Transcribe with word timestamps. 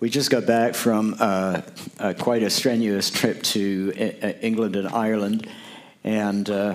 We 0.00 0.10
just 0.10 0.28
got 0.28 0.44
back 0.44 0.74
from 0.74 1.16
uh, 1.20 1.62
uh, 2.00 2.14
quite 2.18 2.42
a 2.42 2.50
strenuous 2.50 3.10
trip 3.10 3.42
to 3.44 3.92
uh, 3.96 4.28
England 4.40 4.74
and 4.74 4.88
Ireland, 4.88 5.48
and 6.02 6.50
uh, 6.50 6.74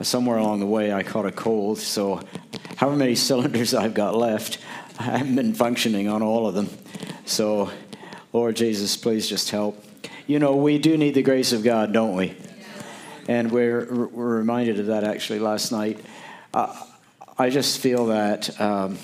somewhere 0.00 0.38
along 0.38 0.60
the 0.60 0.66
way 0.66 0.90
I 0.90 1.02
caught 1.02 1.26
a 1.26 1.32
cold. 1.32 1.78
So, 1.78 2.22
however 2.76 2.96
many 2.96 3.14
cylinders 3.14 3.74
I've 3.74 3.92
got 3.92 4.16
left, 4.16 4.58
I 4.98 5.02
haven't 5.02 5.36
been 5.36 5.52
functioning 5.52 6.08
on 6.08 6.22
all 6.22 6.46
of 6.46 6.54
them. 6.54 6.70
So, 7.26 7.70
Lord 8.32 8.56
Jesus, 8.56 8.96
please 8.96 9.28
just 9.28 9.50
help. 9.50 9.84
You 10.26 10.38
know, 10.38 10.56
we 10.56 10.78
do 10.78 10.96
need 10.96 11.14
the 11.14 11.22
grace 11.22 11.52
of 11.52 11.62
God, 11.62 11.92
don't 11.92 12.16
we? 12.16 12.34
And 13.28 13.52
we're, 13.52 13.84
we're 13.84 14.38
reminded 14.38 14.80
of 14.80 14.86
that 14.86 15.04
actually 15.04 15.40
last 15.40 15.72
night. 15.72 16.00
Uh, 16.54 16.74
I 17.38 17.50
just 17.50 17.80
feel 17.80 18.06
that 18.06 18.58
um, 18.60 18.94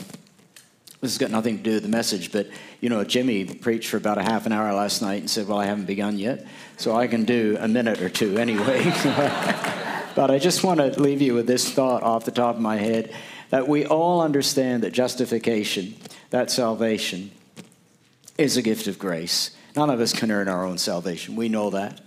this 1.01 1.13
has 1.13 1.19
got 1.19 1.31
nothing 1.31 1.59
to 1.59 1.63
do 1.63 1.75
with 1.75 1.83
the 1.83 1.89
message, 1.89 2.31
but 2.31 2.47
you 2.81 2.89
know, 2.89 3.05
Jimmy 3.05 3.45
preached 3.45 3.91
for 3.91 3.99
about 3.99 4.19
a 4.19 4.23
half 4.23 4.47
an 4.47 4.53
hour 4.53 4.73
last 4.73 5.03
night 5.03 5.21
and 5.21 5.31
said, 5.31 5.47
Well, 5.47 5.59
I 5.59 5.67
haven't 5.67 5.85
begun 5.85 6.19
yet, 6.19 6.47
so 6.77 6.97
I 6.97 7.07
can 7.07 7.25
do 7.25 7.57
a 7.61 7.69
minute 7.69 8.01
or 8.01 8.09
two 8.09 8.39
anyway. 8.39 8.85
but 10.15 10.31
I 10.31 10.39
just 10.39 10.65
want 10.65 10.81
to 10.81 11.01
leave 11.01 11.21
you 11.21 11.35
with 11.35 11.47
this 11.47 11.71
thought 11.71 12.03
off 12.03 12.25
the 12.25 12.31
top 12.31 12.57
of 12.57 12.61
my 12.61 12.77
head 12.77 13.13
that 13.51 13.69
we 13.69 13.85
all 13.85 14.23
understand 14.23 14.83
that 14.83 14.93
justification, 14.93 15.95
that 16.31 16.51
salvation, 16.51 17.31
is 18.39 18.57
a 18.57 18.63
gift 18.63 18.87
of 18.87 18.99
grace. 18.99 19.51
None 19.77 19.91
of 19.91 20.01
us 20.01 20.13
can 20.13 20.31
earn 20.31 20.49
our 20.49 20.65
own 20.65 20.79
salvation. 20.79 21.37
We 21.37 21.49
know 21.49 21.71
that. 21.71 22.01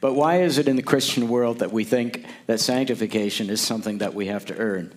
But 0.00 0.14
why 0.14 0.42
is 0.42 0.58
it 0.58 0.68
in 0.68 0.76
the 0.76 0.82
Christian 0.82 1.28
world 1.28 1.58
that 1.58 1.72
we 1.72 1.82
think 1.82 2.24
that 2.46 2.60
sanctification 2.60 3.50
is 3.50 3.60
something 3.60 3.98
that 3.98 4.14
we 4.14 4.26
have 4.26 4.44
to 4.46 4.56
earn? 4.56 4.92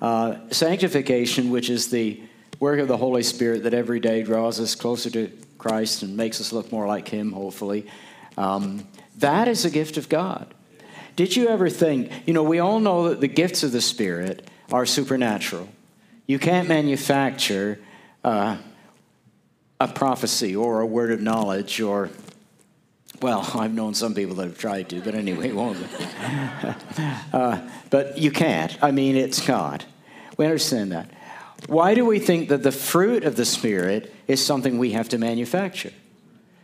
Uh, 0.00 0.36
sanctification, 0.50 1.50
which 1.50 1.68
is 1.68 1.90
the 1.90 2.22
work 2.60 2.80
of 2.80 2.88
the 2.88 2.96
Holy 2.96 3.22
Spirit 3.22 3.64
that 3.64 3.74
every 3.74 4.00
day 4.00 4.22
draws 4.22 4.60
us 4.60 4.74
closer 4.74 5.10
to 5.10 5.30
Christ 5.58 6.02
and 6.02 6.16
makes 6.16 6.40
us 6.40 6.52
look 6.52 6.72
more 6.72 6.86
like 6.86 7.08
Him, 7.08 7.32
hopefully, 7.32 7.86
um, 8.36 8.86
that 9.18 9.48
is 9.48 9.64
a 9.64 9.70
gift 9.70 9.96
of 9.96 10.08
God. 10.08 10.54
Did 11.16 11.34
you 11.34 11.48
ever 11.48 11.68
think, 11.68 12.12
you 12.26 12.32
know, 12.32 12.44
we 12.44 12.60
all 12.60 12.78
know 12.78 13.08
that 13.08 13.20
the 13.20 13.28
gifts 13.28 13.64
of 13.64 13.72
the 13.72 13.80
Spirit 13.80 14.48
are 14.70 14.86
supernatural. 14.86 15.68
You 16.26 16.38
can't 16.38 16.68
manufacture 16.68 17.80
uh, 18.22 18.58
a 19.80 19.88
prophecy 19.88 20.54
or 20.54 20.80
a 20.80 20.86
word 20.86 21.10
of 21.10 21.20
knowledge 21.20 21.80
or 21.80 22.10
well, 23.20 23.48
I've 23.54 23.74
known 23.74 23.94
some 23.94 24.14
people 24.14 24.36
that 24.36 24.44
have 24.44 24.58
tried 24.58 24.90
to, 24.90 25.00
but 25.00 25.14
anyway, 25.14 25.52
won't 25.52 25.78
uh, 27.32 27.68
but 27.90 28.18
you 28.18 28.30
can't. 28.30 28.76
I 28.82 28.90
mean, 28.90 29.16
it's 29.16 29.44
God. 29.44 29.84
We 30.36 30.44
understand 30.44 30.92
that. 30.92 31.10
Why 31.66 31.94
do 31.94 32.04
we 32.04 32.18
think 32.18 32.48
that 32.48 32.62
the 32.62 32.72
fruit 32.72 33.24
of 33.24 33.36
the 33.36 33.44
Spirit 33.44 34.14
is 34.26 34.44
something 34.44 34.78
we 34.78 34.92
have 34.92 35.08
to 35.10 35.18
manufacture? 35.18 35.92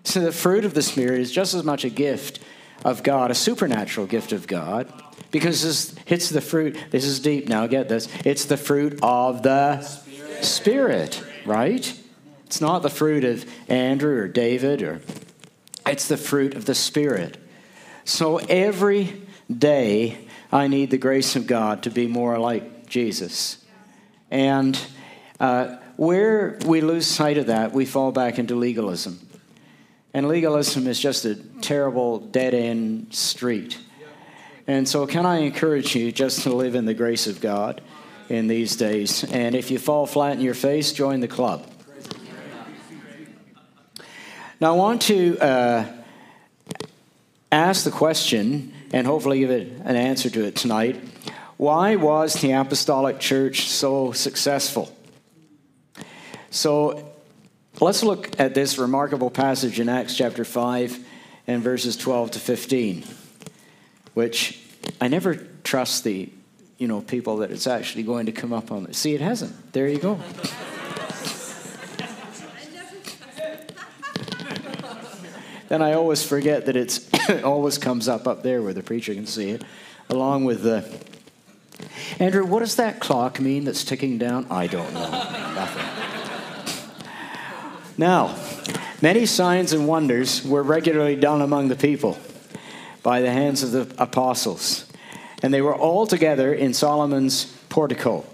So 0.05 0.21
the 0.21 0.33
fruit 0.33 0.65
of 0.65 0.75
the 0.75 0.83
Spirit 0.83 1.21
is 1.21 1.33
just 1.33 1.55
as 1.55 1.65
much 1.65 1.85
a 1.85 1.91
gift 1.91 2.41
of 2.85 3.03
God, 3.03 3.31
a 3.31 3.35
supernatural 3.35 4.07
gift 4.07 4.33
of 4.33 4.47
God, 4.47 4.93
because 5.31 5.63
this, 5.63 5.95
it's 6.07 6.29
the 6.29 6.41
fruit. 6.41 6.79
This 6.91 7.05
is 7.05 7.21
deep 7.21 7.49
now, 7.49 7.67
get 7.67 7.89
this. 7.89 8.09
It's 8.25 8.45
the 8.45 8.57
fruit 8.57 8.99
of 9.03 9.43
the 9.43 9.81
Spirit, 9.81 10.45
Spirit 10.45 11.25
right? 11.45 12.01
It's 12.47 12.61
not 12.61 12.83
the 12.83 12.91
fruit 12.91 13.25
of 13.25 13.45
Andrew 13.69 14.17
or 14.17 14.29
David 14.29 14.83
or 14.83 15.01
it's 15.87 16.09
the 16.09 16.17
fruit 16.17 16.55
of 16.55 16.65
the 16.65 16.75
Spirit. 16.75 17.37
So 18.05 18.37
every 18.37 19.23
day 19.51 20.29
I 20.53 20.69
need 20.69 20.91
the 20.91 20.99
grace 20.99 21.37
of 21.37 21.47
God 21.47 21.83
to 21.83 21.91
be 21.91 22.07
more 22.07 22.39
like 22.39 22.87
Jesus. 22.87 23.64
And 24.35 24.77
uh, 25.39 25.77
where 25.95 26.59
we 26.67 26.81
lose 26.81 27.07
sight 27.07 27.39
of 27.39 27.47
that, 27.47 27.71
we 27.71 27.87
fall 27.87 28.11
back 28.11 28.41
into 28.41 28.57
legalism. 28.57 29.21
And 30.13 30.27
legalism 30.27 30.89
is 30.89 30.99
just 30.99 31.25
a 31.25 31.37
terrible 31.37 32.19
dead 32.19 32.53
end 32.53 33.15
street. 33.15 33.79
And 34.67 34.89
so, 34.89 35.07
can 35.07 35.25
I 35.25 35.37
encourage 35.37 35.95
you 35.95 36.11
just 36.11 36.43
to 36.43 36.53
live 36.53 36.75
in 36.75 36.85
the 36.85 36.95
grace 36.95 37.29
of 37.29 37.41
God 37.41 37.81
in 38.29 38.49
these 38.49 38.75
days? 38.75 39.23
And 39.23 39.55
if 39.55 39.71
you 39.71 39.79
fall 39.79 40.05
flat 40.05 40.33
in 40.33 40.41
your 40.41 40.55
face, 40.55 40.93
join 40.93 41.21
the 41.21 41.29
club. 41.29 41.71
Now, 44.61 44.73
I 44.73 44.77
want 44.77 45.03
to 45.03 45.39
uh, 45.39 45.87
ask 47.53 47.85
the 47.85 47.93
question 47.93 48.73
and 48.93 49.07
hopefully 49.07 49.39
give 49.39 49.51
it 49.51 49.81
an 49.85 49.95
answer 49.95 50.29
to 50.29 50.45
it 50.45 50.57
tonight. 50.57 51.01
Why 51.57 51.97
was 51.97 52.35
the 52.35 52.53
apostolic 52.53 53.21
church 53.21 53.69
so 53.69 54.13
successful? 54.13 54.95
So 56.51 57.13
let's 57.81 58.03
look 58.03 58.41
at 58.41 58.55
this 58.55 58.77
remarkable 58.77 59.31
passage 59.31 59.79
in 59.79 59.89
Acts 59.89 60.17
chapter 60.17 60.45
5 60.45 60.99
and 61.47 61.63
verses 61.63 61.97
12 61.97 62.33
to 62.33 62.41
15, 62.41 63.05
which 64.15 64.61
I 65.01 65.07
never 65.09 65.37
trust 65.63 66.03
the 66.05 66.29
you 66.77 66.89
know 66.89 67.01
people 67.01 67.37
that 67.39 67.53
it's 67.53 67.69
actually 67.69 68.03
going 68.03 68.27
to 68.27 68.33
come 68.33 68.53
up 68.53 68.73
on. 68.73 68.93
See, 68.93 69.15
it 69.15 69.21
hasn't. 69.21 69.73
There 69.73 69.87
you 69.89 69.99
go. 69.99 70.15
then 75.69 75.83
I 75.83 75.93
always 75.93 76.25
forget 76.25 76.67
that 76.67 76.75
it's 76.77 77.09
it 77.29 77.45
always 77.45 77.79
comes 77.79 78.09
up 78.09 78.27
up 78.27 78.43
there 78.43 78.61
where 78.61 78.75
the 78.75 78.83
preacher 78.83 79.15
can 79.15 79.27
see 79.27 79.51
it, 79.51 79.63
along 80.09 80.47
with 80.47 80.63
the 80.63 80.85
Andrew, 82.19 82.45
what 82.45 82.61
does 82.61 82.77
that 82.77 83.01
clock 83.01 83.41
mean 83.41 83.65
that's 83.65 83.85
ticking 83.85 84.19
down? 84.19 84.47
I 84.51 84.67
don't 84.67 84.93
know. 84.95 85.11
Nothing. 85.11 85.85
Now, 87.97 88.37
many 89.01 89.27
signs 89.27 89.73
and 89.73 89.87
wonders 89.87 90.45
were 90.45 90.63
regularly 90.63 91.17
done 91.17 91.41
among 91.43 91.69
the 91.69 91.77
people 91.77 92.19
by 93.03 93.21
the 93.21 93.31
hands 93.31 93.63
of 93.63 93.71
the 93.73 94.03
apostles, 94.03 94.87
and 95.43 95.53
they 95.53 95.61
were 95.61 95.77
all 95.77 96.07
together 96.07 96.53
in 96.53 96.75
Solomon's 96.75 97.47
portico. 97.69 98.25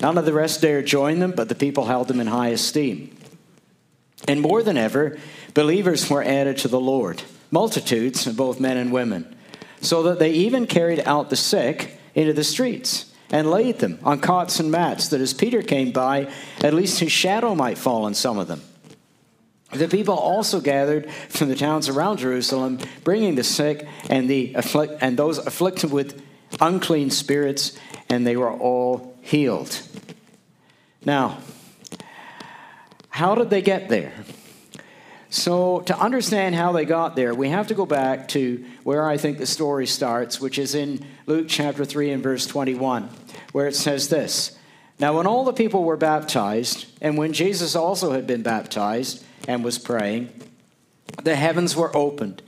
None 0.00 0.18
of 0.18 0.24
the 0.24 0.32
rest 0.32 0.62
dared 0.62 0.86
join 0.86 1.18
them, 1.18 1.32
but 1.32 1.48
the 1.48 1.54
people 1.54 1.84
held 1.86 2.08
them 2.08 2.20
in 2.20 2.26
high 2.26 2.48
esteem. 2.48 3.16
And 4.26 4.40
more 4.40 4.62
than 4.62 4.76
ever, 4.76 5.18
believers 5.52 6.08
were 6.08 6.22
added 6.22 6.58
to 6.58 6.68
the 6.68 6.80
Lord, 6.80 7.22
multitudes 7.50 8.26
of 8.26 8.36
both 8.36 8.58
men 8.58 8.76
and 8.76 8.92
women, 8.92 9.36
so 9.80 10.02
that 10.04 10.18
they 10.18 10.30
even 10.30 10.66
carried 10.66 11.00
out 11.00 11.30
the 11.30 11.36
sick 11.36 11.98
into 12.14 12.32
the 12.32 12.44
streets 12.44 13.12
and 13.30 13.50
laid 13.50 13.78
them 13.78 13.98
on 14.04 14.20
cots 14.20 14.60
and 14.60 14.70
mats, 14.70 15.08
that 15.08 15.20
as 15.20 15.34
Peter 15.34 15.62
came 15.62 15.90
by, 15.90 16.30
at 16.62 16.74
least 16.74 17.00
his 17.00 17.12
shadow 17.12 17.54
might 17.54 17.78
fall 17.78 18.04
on 18.04 18.14
some 18.14 18.38
of 18.38 18.48
them. 18.48 18.62
The 19.72 19.88
people 19.88 20.14
also 20.14 20.60
gathered 20.60 21.10
from 21.10 21.48
the 21.48 21.56
towns 21.56 21.88
around 21.88 22.18
Jerusalem, 22.18 22.78
bringing 23.02 23.34
the 23.34 23.42
sick 23.42 23.88
and, 24.08 24.30
the 24.30 24.54
afflict- 24.54 24.98
and 25.00 25.16
those 25.16 25.38
afflicted 25.38 25.90
with 25.90 26.22
unclean 26.60 27.10
spirits, 27.10 27.76
and 28.08 28.26
they 28.26 28.36
were 28.36 28.52
all 28.52 29.16
healed. 29.20 29.80
Now, 31.04 31.38
how 33.08 33.34
did 33.34 33.50
they 33.50 33.62
get 33.62 33.88
there? 33.88 34.12
So, 35.34 35.80
to 35.86 35.98
understand 35.98 36.54
how 36.54 36.70
they 36.70 36.84
got 36.84 37.16
there, 37.16 37.34
we 37.34 37.48
have 37.48 37.66
to 37.66 37.74
go 37.74 37.86
back 37.86 38.28
to 38.28 38.64
where 38.84 39.04
I 39.04 39.16
think 39.16 39.38
the 39.38 39.46
story 39.46 39.84
starts, 39.84 40.40
which 40.40 40.60
is 40.60 40.76
in 40.76 41.04
Luke 41.26 41.46
chapter 41.48 41.84
3 41.84 42.12
and 42.12 42.22
verse 42.22 42.46
21, 42.46 43.08
where 43.50 43.66
it 43.66 43.74
says 43.74 44.08
this 44.08 44.56
Now, 45.00 45.16
when 45.16 45.26
all 45.26 45.44
the 45.44 45.52
people 45.52 45.82
were 45.82 45.96
baptized, 45.96 46.86
and 47.00 47.18
when 47.18 47.32
Jesus 47.32 47.74
also 47.74 48.12
had 48.12 48.28
been 48.28 48.44
baptized 48.44 49.24
and 49.48 49.64
was 49.64 49.76
praying, 49.76 50.28
the 51.24 51.34
heavens 51.34 51.74
were 51.74 51.94
opened, 51.96 52.40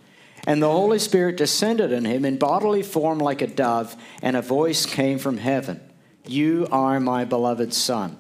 and 0.47 0.63
the 0.63 0.71
Holy 0.71 1.01
Spirit 1.01 1.37
descended 1.37 1.93
on 1.93 2.05
him 2.05 2.25
in 2.25 2.39
bodily 2.39 2.85
form 2.85 3.19
like 3.19 3.43
a 3.43 3.49
dove, 3.49 3.97
and 4.23 4.37
a 4.37 4.43
voice 4.43 4.87
came 4.87 5.19
from 5.19 5.39
heaven 5.39 5.81
You 6.25 6.69
are 6.71 7.01
my 7.01 7.25
beloved 7.25 7.75
Son. 7.75 8.17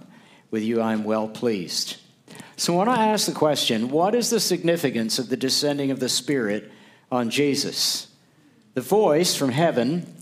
With 0.51 0.65
you 0.65 0.81
I 0.81 0.93
am 0.93 1.05
well 1.05 1.29
pleased. 1.29 1.99
So, 2.59 2.75
when 2.75 2.89
I 2.89 3.09
ask 3.09 3.27
the 3.27 3.33
question, 3.33 3.91
what 3.91 4.15
is 4.15 4.31
the 4.31 4.41
significance 4.41 5.19
of 5.19 5.29
the 5.29 5.37
descending 5.37 5.91
of 5.91 6.01
the 6.01 6.09
Spirit 6.09 6.73
on 7.13 7.29
Jesus? 7.29 8.09
The 8.73 8.81
voice 8.81 9.35
from 9.35 9.51
heaven 9.51 10.15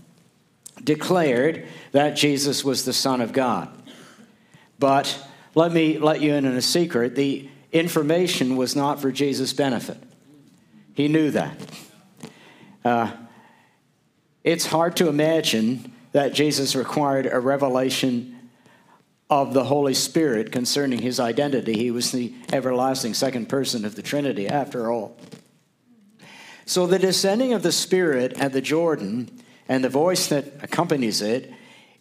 declared 0.83 1.65
that 1.93 2.17
Jesus 2.17 2.63
was 2.63 2.83
the 2.83 2.93
Son 2.93 3.21
of 3.21 3.31
God. 3.31 3.69
But 4.77 5.17
let 5.55 5.71
me 5.71 5.97
let 5.97 6.19
you 6.19 6.33
in 6.33 6.45
on 6.45 6.53
a 6.53 6.61
secret 6.61 7.15
the 7.15 7.49
information 7.71 8.57
was 8.57 8.75
not 8.75 9.01
for 9.01 9.11
Jesus' 9.11 9.53
benefit. 9.53 9.97
He 10.93 11.07
knew 11.07 11.31
that. 11.31 11.57
Uh, 12.83 13.11
it's 14.43 14.65
hard 14.65 14.97
to 14.97 15.07
imagine 15.07 15.93
that 16.11 16.33
Jesus 16.33 16.75
required 16.75 17.25
a 17.25 17.39
revelation 17.39 18.34
of 19.29 19.53
the 19.53 19.63
Holy 19.63 19.93
Spirit 19.93 20.51
concerning 20.51 20.99
his 20.99 21.19
identity. 21.19 21.73
He 21.73 21.91
was 21.91 22.11
the 22.11 22.33
everlasting 22.53 23.13
second 23.13 23.49
person 23.49 23.85
of 23.85 23.95
the 23.95 24.01
Trinity, 24.01 24.47
after 24.47 24.91
all. 24.91 25.17
So, 26.65 26.87
the 26.87 26.99
descending 26.99 27.53
of 27.53 27.63
the 27.63 27.71
Spirit 27.71 28.39
at 28.39 28.53
the 28.53 28.61
Jordan 28.61 29.29
and 29.67 29.83
the 29.83 29.89
voice 29.89 30.27
that 30.27 30.45
accompanies 30.61 31.21
it 31.21 31.51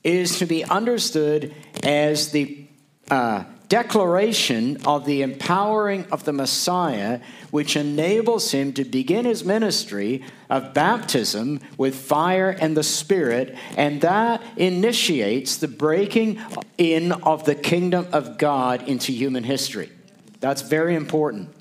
is 0.03 0.39
to 0.39 0.47
be 0.47 0.65
understood 0.65 1.55
as 1.83 2.31
the 2.31 2.67
uh, 3.11 3.45
declaration 3.75 4.77
of 4.85 5.05
the 5.05 5.21
empowering 5.23 6.07
of 6.13 6.23
the 6.25 6.33
Messiah, 6.33 7.19
which 7.51 7.75
enables 7.75 8.53
him 8.53 8.73
to 8.73 8.85
begin 8.85 9.25
his 9.25 9.45
ministry 9.45 10.23
of 10.49 10.73
baptism 10.73 11.59
with 11.77 11.97
fire 11.97 12.51
and 12.51 12.77
the 12.77 12.85
Spirit, 12.85 13.59
and 13.77 14.01
that 14.03 14.41
initiates 14.57 15.57
the 15.57 15.67
breaking 15.67 16.41
in 16.79 17.11
of 17.11 17.47
the 17.47 17.57
kingdom 17.57 18.07
of 18.13 18.39
God 18.39 18.87
into 18.87 19.11
human 19.11 19.43
history. 19.43 19.91
That's 20.39 20.63
very 20.63 20.95
important. 20.95 21.53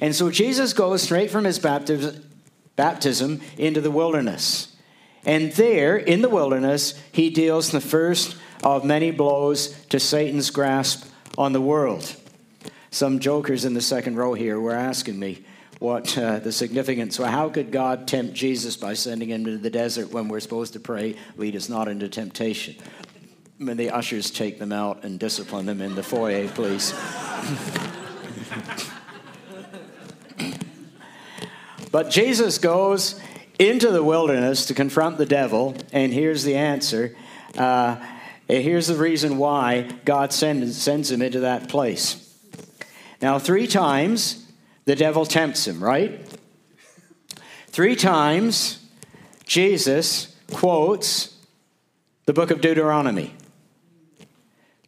And 0.00 0.16
so 0.16 0.30
Jesus 0.30 0.72
goes 0.72 1.02
straight 1.02 1.30
from 1.30 1.44
his 1.44 1.58
baptism 1.58 3.40
into 3.58 3.82
the 3.82 3.90
wilderness. 3.90 4.74
And 5.26 5.52
there, 5.52 5.98
in 5.98 6.22
the 6.22 6.30
wilderness, 6.30 6.94
he 7.12 7.28
deals 7.28 7.72
the 7.72 7.82
first 7.82 8.38
of 8.64 8.84
many 8.84 9.10
blows 9.10 9.68
to 9.86 10.00
Satan's 10.00 10.50
grasp 10.50 11.08
on 11.36 11.52
the 11.52 11.60
world. 11.60 12.16
Some 12.90 13.20
jokers 13.20 13.64
in 13.64 13.74
the 13.74 13.80
second 13.80 14.16
row 14.16 14.34
here 14.34 14.58
were 14.58 14.74
asking 14.74 15.18
me 15.18 15.44
what 15.80 16.16
uh, 16.16 16.38
the 16.38 16.50
significance. 16.50 17.16
So, 17.16 17.24
how 17.24 17.50
could 17.50 17.70
God 17.70 18.08
tempt 18.08 18.34
Jesus 18.34 18.76
by 18.76 18.94
sending 18.94 19.30
him 19.30 19.44
to 19.44 19.58
the 19.58 19.70
desert 19.70 20.10
when 20.10 20.28
we're 20.28 20.40
supposed 20.40 20.72
to 20.72 20.80
pray, 20.80 21.16
lead 21.36 21.54
us 21.56 21.68
not 21.68 21.88
into 21.88 22.08
temptation? 22.08 22.76
When 23.58 23.76
the 23.76 23.90
ushers 23.90 24.30
take 24.30 24.58
them 24.58 24.72
out 24.72 25.04
and 25.04 25.18
discipline 25.18 25.66
them 25.66 25.82
in 25.82 25.94
the 25.94 26.02
foyer, 26.02 26.48
please. 26.48 26.92
but 31.92 32.10
Jesus 32.10 32.58
goes 32.58 33.20
into 33.58 33.90
the 33.90 34.02
wilderness 34.02 34.66
to 34.66 34.74
confront 34.74 35.18
the 35.18 35.26
devil, 35.26 35.76
and 35.92 36.12
here's 36.12 36.44
the 36.44 36.56
answer. 36.56 37.16
Uh, 37.56 37.96
here's 38.46 38.86
the 38.86 38.96
reason 38.96 39.38
why 39.38 39.88
God 40.04 40.32
sends, 40.32 40.80
sends 40.80 41.10
him 41.10 41.22
into 41.22 41.40
that 41.40 41.68
place. 41.68 42.20
Now, 43.22 43.38
three 43.38 43.66
times 43.66 44.46
the 44.84 44.96
devil 44.96 45.24
tempts 45.24 45.66
him, 45.66 45.82
right? 45.82 46.20
Three 47.68 47.96
times 47.96 48.84
Jesus 49.46 50.34
quotes 50.52 51.36
the 52.26 52.32
book 52.32 52.50
of 52.50 52.60
Deuteronomy 52.60 53.34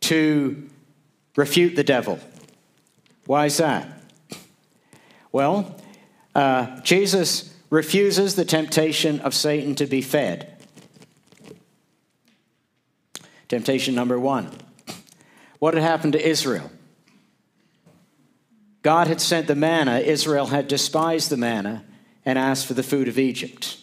to 0.00 0.69
refute 1.37 1.76
the 1.76 1.85
devil. 1.85 2.20
Why 3.26 3.47
is 3.47 3.56
that? 3.56 3.88
Well, 5.32 5.76
uh, 6.35 6.81
Jesus 6.81 7.55
refuses 7.70 8.37
the 8.37 8.44
temptation 8.44 9.20
of 9.20 9.35
Satan 9.35 9.75
to 9.76 9.87
be 9.87 10.00
fed. 10.00 10.56
Temptation 13.48 13.94
number 13.94 14.19
one. 14.19 14.50
What 15.58 15.75
had 15.75 15.82
happened 15.82 16.12
to 16.14 16.28
Israel? 16.28 16.70
God 18.82 19.06
had 19.08 19.20
sent 19.20 19.46
the 19.46 19.54
manna, 19.54 19.98
Israel 19.98 20.46
had 20.46 20.69
despised 20.69 21.31
the 21.31 21.37
manna 21.37 21.84
and 22.25 22.38
asked 22.38 22.66
for 22.66 22.75
the 22.75 22.82
food 22.82 23.08
of 23.08 23.19
Egypt. 23.19 23.78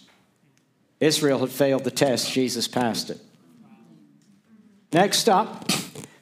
Israel 0.99 1.39
had 1.39 1.49
failed 1.49 1.83
the 1.83 1.91
test, 1.91 2.31
Jesus 2.31 2.67
passed 2.67 3.09
it. 3.09 3.19
Next 4.93 5.27
up, 5.27 5.69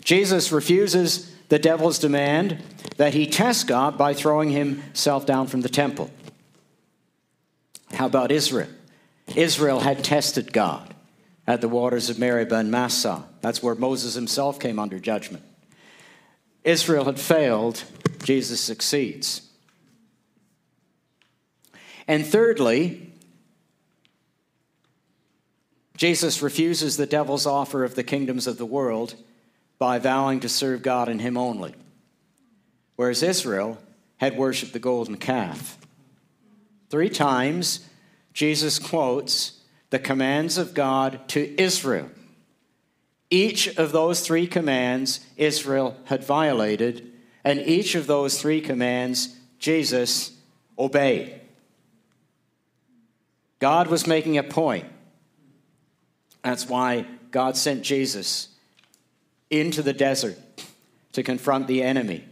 Jesus 0.04 0.52
refuses 0.52 1.32
the 1.50 1.60
devil's 1.60 2.00
demand 2.00 2.64
that 2.98 3.14
he 3.14 3.28
test 3.28 3.68
God 3.68 3.98
by 3.98 4.14
throwing 4.14 4.50
himself 4.50 5.26
down 5.26 5.48
from 5.48 5.62
the 5.62 5.70
temple. 5.70 6.10
How 7.94 8.06
about 8.06 8.32
Israel? 8.32 8.70
Israel 9.36 9.82
had 9.82 10.04
tested 10.04 10.54
God 10.54 10.92
at 11.48 11.62
the 11.62 11.70
waters 11.70 12.10
of 12.10 12.20
Meribah 12.20 12.56
and 12.56 12.72
Massah. 12.72 13.26
That's 13.42 13.64
where 13.64 13.76
Moses 13.76 14.14
himself 14.14 14.60
came 14.60 14.80
under 14.80 15.00
judgment. 15.00 15.44
Israel 16.64 17.06
had 17.06 17.20
failed, 17.20 17.84
Jesus 18.24 18.62
succeeds. 18.62 19.50
And 22.08 22.26
thirdly, 22.26 23.12
Jesus 25.98 26.42
refuses 26.42 26.98
the 26.98 27.06
devil's 27.06 27.46
offer 27.46 27.84
of 27.84 27.96
the 27.96 28.04
kingdoms 28.04 28.48
of 28.48 28.58
the 28.58 28.66
world 28.66 29.16
by 29.78 30.00
vowing 30.00 30.40
to 30.40 30.50
serve 30.50 30.82
God 30.82 31.10
and 31.10 31.22
Him 31.22 31.38
only, 31.38 31.74
whereas 32.96 33.24
Israel 33.24 33.78
had 34.18 34.38
worshiped 34.38 34.74
the 34.74 34.80
golden 34.80 35.18
calf. 35.18 35.78
Three 36.90 37.10
times, 37.10 37.88
Jesus 38.34 38.78
quotes 38.78 39.61
the 39.92 40.00
commands 40.00 40.58
of 40.58 40.74
God 40.74 41.28
to 41.30 41.62
Israel. 41.62 42.10
Each 43.30 43.68
of 43.78 43.92
those 43.92 44.22
three 44.22 44.48
commands 44.48 45.20
Israel 45.38 45.96
had 46.06 46.24
violated, 46.24 47.12
and 47.44 47.60
each 47.62 47.96
of 47.96 48.08
those 48.08 48.42
three 48.42 48.60
commands 48.60 49.36
Jesus 49.60 50.32
obeyed. 50.80 51.40
God 53.60 53.88
was 53.88 54.08
making 54.08 54.38
a 54.38 54.44
point. 54.44 54.88
That's 56.44 56.68
why 56.68 57.06
God 57.30 57.56
sent 57.56 57.84
Jesus 57.84 58.50
into 59.50 59.84
the 59.84 59.94
desert 59.94 60.38
to 61.12 61.22
confront 61.22 61.68
the 61.68 61.84
enemy. 61.84 62.26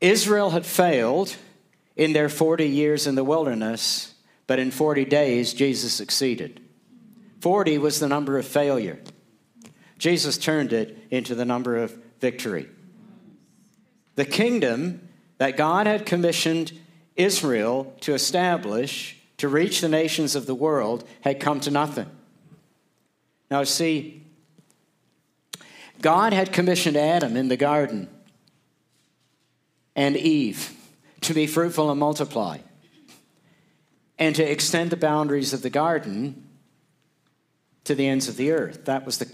Israel 0.00 0.50
had 0.50 0.64
failed 0.64 1.34
in 1.96 2.12
their 2.12 2.28
40 2.28 2.68
years 2.68 3.06
in 3.06 3.16
the 3.16 3.24
wilderness, 3.24 4.07
but 4.48 4.58
in 4.58 4.72
40 4.72 5.04
days, 5.04 5.54
Jesus 5.54 5.92
succeeded. 5.92 6.60
40 7.40 7.78
was 7.78 8.00
the 8.00 8.08
number 8.08 8.36
of 8.36 8.46
failure. 8.46 8.98
Jesus 9.98 10.36
turned 10.36 10.72
it 10.72 10.98
into 11.10 11.36
the 11.36 11.44
number 11.44 11.76
of 11.76 11.96
victory. 12.18 12.68
The 14.16 14.24
kingdom 14.24 15.08
that 15.36 15.56
God 15.56 15.86
had 15.86 16.04
commissioned 16.04 16.72
Israel 17.14 17.94
to 18.00 18.14
establish 18.14 19.16
to 19.36 19.48
reach 19.48 19.80
the 19.80 19.88
nations 19.88 20.34
of 20.34 20.46
the 20.46 20.54
world 20.54 21.04
had 21.20 21.38
come 21.38 21.60
to 21.60 21.70
nothing. 21.70 22.10
Now, 23.50 23.64
see, 23.64 24.24
God 26.00 26.32
had 26.32 26.52
commissioned 26.52 26.96
Adam 26.96 27.36
in 27.36 27.48
the 27.48 27.56
garden 27.56 28.08
and 29.94 30.16
Eve 30.16 30.74
to 31.22 31.34
be 31.34 31.46
fruitful 31.46 31.90
and 31.90 31.98
multiply, 31.98 32.58
and 34.18 34.34
to 34.36 34.42
extend 34.42 34.90
the 34.90 34.96
boundaries 34.96 35.52
of 35.52 35.62
the 35.62 35.70
garden 35.70 36.44
to 37.84 37.94
the 37.94 38.06
ends 38.06 38.28
of 38.28 38.36
the 38.36 38.50
earth. 38.50 38.84
That 38.86 39.06
was 39.06 39.18
the 39.18 39.30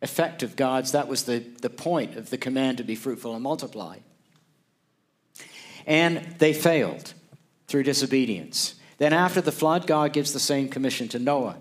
effect 0.00 0.42
of 0.42 0.56
God's, 0.56 0.92
that 0.92 1.08
was 1.08 1.24
the, 1.24 1.38
the 1.60 1.70
point 1.70 2.16
of 2.16 2.30
the 2.30 2.38
command 2.38 2.78
to 2.78 2.84
be 2.84 2.94
fruitful 2.94 3.34
and 3.34 3.42
multiply. 3.42 3.98
And 5.86 6.36
they 6.38 6.52
failed 6.52 7.14
through 7.66 7.82
disobedience. 7.82 8.74
Then, 8.98 9.12
after 9.12 9.40
the 9.40 9.52
flood, 9.52 9.86
God 9.86 10.12
gives 10.12 10.32
the 10.32 10.40
same 10.40 10.68
commission 10.68 11.08
to 11.08 11.18
Noah. 11.18 11.56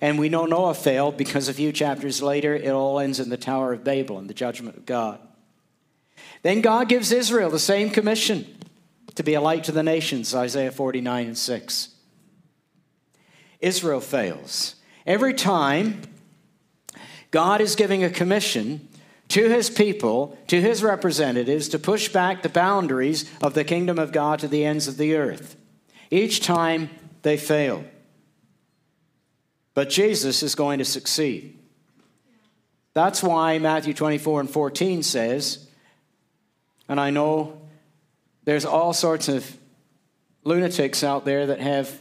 And 0.00 0.18
we 0.18 0.28
know 0.28 0.46
Noah 0.46 0.74
failed 0.74 1.16
because 1.16 1.48
a 1.48 1.54
few 1.54 1.72
chapters 1.72 2.22
later, 2.22 2.54
it 2.54 2.70
all 2.70 3.00
ends 3.00 3.20
in 3.20 3.30
the 3.30 3.36
Tower 3.36 3.72
of 3.72 3.84
Babel 3.84 4.18
and 4.18 4.28
the 4.28 4.34
judgment 4.34 4.76
of 4.76 4.86
God. 4.86 5.18
Then 6.42 6.60
God 6.60 6.88
gives 6.88 7.10
Israel 7.10 7.50
the 7.50 7.58
same 7.58 7.90
commission 7.90 8.46
to 9.14 9.22
be 9.22 9.34
a 9.34 9.40
light 9.40 9.64
to 9.64 9.72
the 9.72 9.82
nations, 9.82 10.34
Isaiah 10.34 10.72
49 10.72 11.26
and 11.26 11.38
6. 11.38 11.88
Israel 13.60 14.00
fails. 14.00 14.76
Every 15.06 15.34
time 15.34 16.02
God 17.30 17.60
is 17.60 17.76
giving 17.76 18.04
a 18.04 18.10
commission 18.10 18.88
to 19.28 19.48
his 19.48 19.70
people, 19.70 20.38
to 20.48 20.60
his 20.60 20.82
representatives, 20.82 21.68
to 21.68 21.78
push 21.78 22.08
back 22.08 22.42
the 22.42 22.48
boundaries 22.48 23.30
of 23.42 23.54
the 23.54 23.64
kingdom 23.64 23.98
of 23.98 24.12
God 24.12 24.38
to 24.40 24.48
the 24.48 24.64
ends 24.64 24.86
of 24.86 24.96
the 24.96 25.16
earth. 25.16 25.56
Each 26.10 26.40
time 26.40 26.90
they 27.22 27.36
fail. 27.36 27.84
But 29.72 29.90
Jesus 29.90 30.42
is 30.42 30.54
going 30.54 30.78
to 30.78 30.84
succeed. 30.84 31.58
That's 32.92 33.22
why 33.22 33.58
Matthew 33.58 33.92
24 33.92 34.40
and 34.40 34.50
14 34.50 35.02
says, 35.02 35.66
and 36.88 37.00
I 37.00 37.10
know 37.10 37.60
there's 38.44 38.64
all 38.64 38.92
sorts 38.92 39.28
of 39.28 39.56
lunatics 40.44 41.02
out 41.02 41.24
there 41.24 41.46
that 41.46 41.60
have 41.60 42.00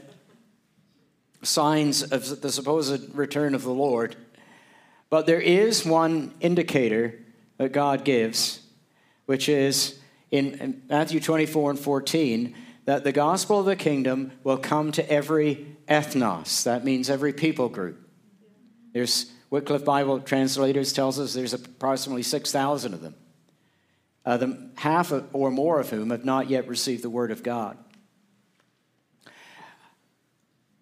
signs 1.42 2.04
of 2.04 2.42
the 2.42 2.52
supposed 2.52 3.16
return 3.16 3.56
of 3.56 3.64
the 3.64 3.72
Lord. 3.72 4.16
But 5.10 5.26
there 5.26 5.42
is 5.42 5.86
one 5.86 6.34
indicator 6.40 7.20
that 7.58 7.72
God 7.72 8.04
gives, 8.04 8.62
which 9.26 9.48
is 9.48 10.00
in 10.32 10.84
Matthew 10.90 11.20
24 11.20 11.72
and 11.72 11.80
14 11.80 12.56
that 12.86 13.04
the 13.04 13.12
gospel 13.12 13.60
of 13.60 13.66
the 13.66 13.76
kingdom 13.76 14.32
will 14.44 14.58
come 14.58 14.92
to 14.94 15.10
every 15.10 15.78
ethnos. 15.88 16.64
That 16.64 16.84
means 16.84 17.10
every 17.10 17.32
people 17.32 17.70
group. 17.70 18.00
There's 18.94 19.32
Wycliffe 19.50 19.86
Bible 19.86 20.20
Translators 20.20 20.92
tells 20.92 21.20
us 21.20 21.34
there's 21.34 21.54
approximately 21.54 22.24
6,000 22.24 22.94
of 22.94 23.02
them 23.02 23.16
uh, 24.26 24.38
the, 24.38 24.72
half 24.76 25.12
of, 25.12 25.28
or 25.34 25.52
more 25.52 25.80
of 25.80 25.90
whom 25.90 26.10
have 26.10 26.26
not 26.26 26.50
yet 26.50 26.68
received 26.68 27.04
the 27.04 27.10
word 27.10 27.32
of 27.32 27.44
God. 27.44 27.78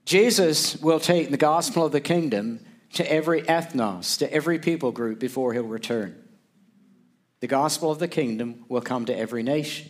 Jesus 0.05 0.75
will 0.81 0.99
take 0.99 1.31
the 1.31 1.37
gospel 1.37 1.85
of 1.85 1.91
the 1.91 2.01
kingdom 2.01 2.65
to 2.93 3.11
every 3.11 3.43
ethnos, 3.43 4.17
to 4.19 4.31
every 4.33 4.59
people 4.59 4.91
group 4.91 5.19
before 5.19 5.53
he'll 5.53 5.63
return. 5.63 6.17
The 7.39 7.47
gospel 7.47 7.91
of 7.91 7.99
the 7.99 8.07
kingdom 8.07 8.65
will 8.67 8.81
come 8.81 9.05
to 9.05 9.17
every 9.17 9.41
nation, 9.41 9.89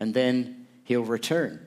and 0.00 0.14
then 0.14 0.66
he'll 0.84 1.04
return. 1.04 1.64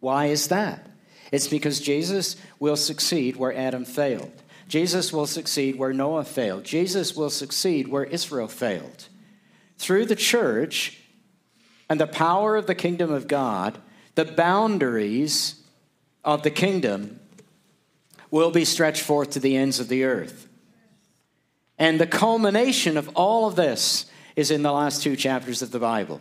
Why 0.00 0.26
is 0.26 0.48
that? 0.48 0.86
It's 1.32 1.48
because 1.48 1.80
Jesus 1.80 2.36
will 2.58 2.76
succeed 2.76 3.36
where 3.36 3.56
Adam 3.56 3.84
failed. 3.84 4.32
Jesus 4.68 5.12
will 5.12 5.26
succeed 5.26 5.78
where 5.78 5.92
Noah 5.92 6.24
failed. 6.24 6.64
Jesus 6.64 7.14
will 7.16 7.30
succeed 7.30 7.88
where 7.88 8.04
Israel 8.04 8.48
failed. 8.48 9.08
Through 9.76 10.06
the 10.06 10.16
church 10.16 10.98
and 11.88 12.00
the 12.00 12.06
power 12.06 12.56
of 12.56 12.66
the 12.66 12.74
kingdom 12.74 13.12
of 13.12 13.28
God, 13.28 13.78
the 14.14 14.24
boundaries 14.24 15.62
of 16.24 16.42
the 16.42 16.50
kingdom 16.50 17.20
will 18.30 18.50
be 18.50 18.64
stretched 18.64 19.02
forth 19.02 19.30
to 19.30 19.40
the 19.40 19.56
ends 19.56 19.78
of 19.80 19.88
the 19.88 20.04
earth. 20.04 20.48
And 21.78 22.00
the 22.00 22.06
culmination 22.06 22.96
of 22.96 23.08
all 23.14 23.46
of 23.46 23.56
this 23.56 24.06
is 24.36 24.50
in 24.50 24.62
the 24.62 24.72
last 24.72 25.02
two 25.02 25.16
chapters 25.16 25.62
of 25.62 25.70
the 25.70 25.78
Bible, 25.78 26.20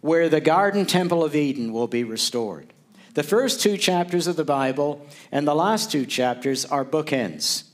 where 0.00 0.28
the 0.28 0.40
garden 0.40 0.86
temple 0.86 1.24
of 1.24 1.36
Eden 1.36 1.72
will 1.72 1.88
be 1.88 2.04
restored. 2.04 2.72
The 3.14 3.22
first 3.22 3.60
two 3.60 3.76
chapters 3.76 4.26
of 4.26 4.36
the 4.36 4.44
Bible 4.44 5.04
and 5.32 5.46
the 5.46 5.54
last 5.54 5.90
two 5.90 6.06
chapters 6.06 6.64
are 6.64 6.84
bookends. 6.84 7.64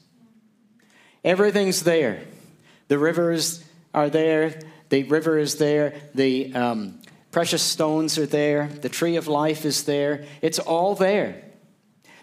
Everything's 1.25 1.83
there. 1.83 2.23
The 2.89 2.99
rivers 2.99 3.65
are 3.97 4.11
there. 4.11 4.61
The 4.91 5.03
river 5.05 5.39
is 5.39 5.57
there. 5.57 5.95
The 6.15 6.55
um, 6.55 7.01
precious 7.33 7.63
stones 7.63 8.19
are 8.19 8.27
there. 8.27 8.69
The 8.69 8.89
tree 8.89 9.17
of 9.17 9.27
life 9.27 9.65
is 9.65 9.85
there. 9.85 10.27
It's 10.43 10.61
all 10.61 10.95
there. 10.95 11.43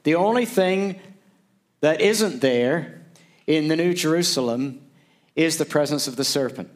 The 0.04 0.16
only 0.16 0.46
thing 0.46 1.02
that 1.82 2.00
isn't 2.00 2.40
there 2.42 3.02
in 3.46 3.68
the 3.68 3.76
New 3.76 3.94
Jerusalem 3.94 4.80
is 5.36 5.58
the 5.58 5.66
presence 5.66 6.08
of 6.08 6.16
the 6.16 6.24
serpent. 6.24 6.70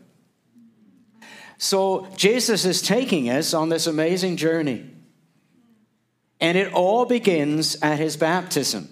So 1.57 2.07
Jesus 2.15 2.65
is 2.65 2.81
taking 2.81 3.29
us 3.29 3.53
on 3.53 3.69
this 3.69 3.87
amazing 3.87 4.37
journey. 4.37 4.89
And 6.39 6.57
it 6.57 6.73
all 6.73 7.05
begins 7.05 7.75
at 7.81 7.99
his 7.99 8.17
baptism 8.17 8.89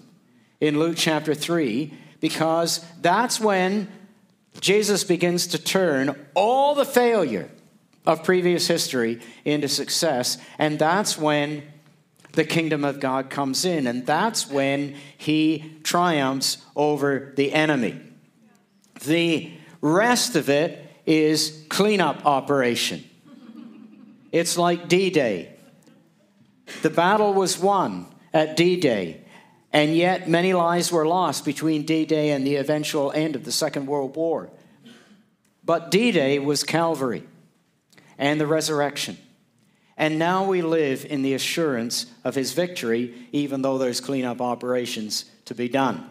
in 0.60 0.78
Luke 0.78 0.96
chapter 0.96 1.34
3, 1.34 1.92
because 2.20 2.84
that's 3.00 3.38
when 3.38 3.88
Jesus 4.60 5.04
begins 5.04 5.46
to 5.48 5.58
turn 5.58 6.26
all 6.34 6.74
the 6.74 6.84
failure 6.84 7.50
of 8.06 8.22
previous 8.22 8.66
history 8.68 9.20
into 9.44 9.68
success. 9.68 10.38
And 10.58 10.78
that's 10.78 11.18
when 11.18 11.62
the 12.32 12.44
kingdom 12.44 12.84
of 12.84 13.00
God 13.00 13.30
comes 13.30 13.64
in. 13.64 13.86
And 13.86 14.06
that's 14.06 14.48
when 14.48 14.94
he 15.18 15.78
triumphs 15.82 16.58
over 16.76 17.32
the 17.36 17.52
enemy. 17.52 18.00
The 19.04 19.52
rest 19.80 20.36
of 20.36 20.48
it 20.48 20.82
is 21.04 21.64
cleanup 21.68 22.24
operation. 22.24 23.04
It's 24.32 24.58
like 24.58 24.88
D 24.88 25.10
Day. 25.10 25.52
The 26.82 26.90
battle 26.90 27.32
was 27.32 27.58
won 27.58 28.06
at 28.34 28.56
D 28.56 28.78
Day, 28.78 29.24
and 29.76 29.94
yet 29.94 30.26
many 30.26 30.54
lives 30.54 30.90
were 30.90 31.06
lost 31.06 31.44
between 31.44 31.82
D 31.82 32.06
Day 32.06 32.30
and 32.30 32.46
the 32.46 32.56
eventual 32.56 33.12
end 33.12 33.36
of 33.36 33.44
the 33.44 33.52
Second 33.52 33.84
World 33.84 34.16
War. 34.16 34.48
But 35.62 35.90
D 35.90 36.12
Day 36.12 36.38
was 36.38 36.64
Calvary 36.64 37.24
and 38.16 38.40
the 38.40 38.46
resurrection. 38.46 39.18
And 39.98 40.18
now 40.18 40.46
we 40.46 40.62
live 40.62 41.04
in 41.04 41.20
the 41.20 41.34
assurance 41.34 42.06
of 42.24 42.34
his 42.34 42.54
victory, 42.54 43.28
even 43.32 43.60
though 43.60 43.76
there's 43.76 44.00
cleanup 44.00 44.40
operations 44.40 45.26
to 45.44 45.54
be 45.54 45.68
done. 45.68 46.10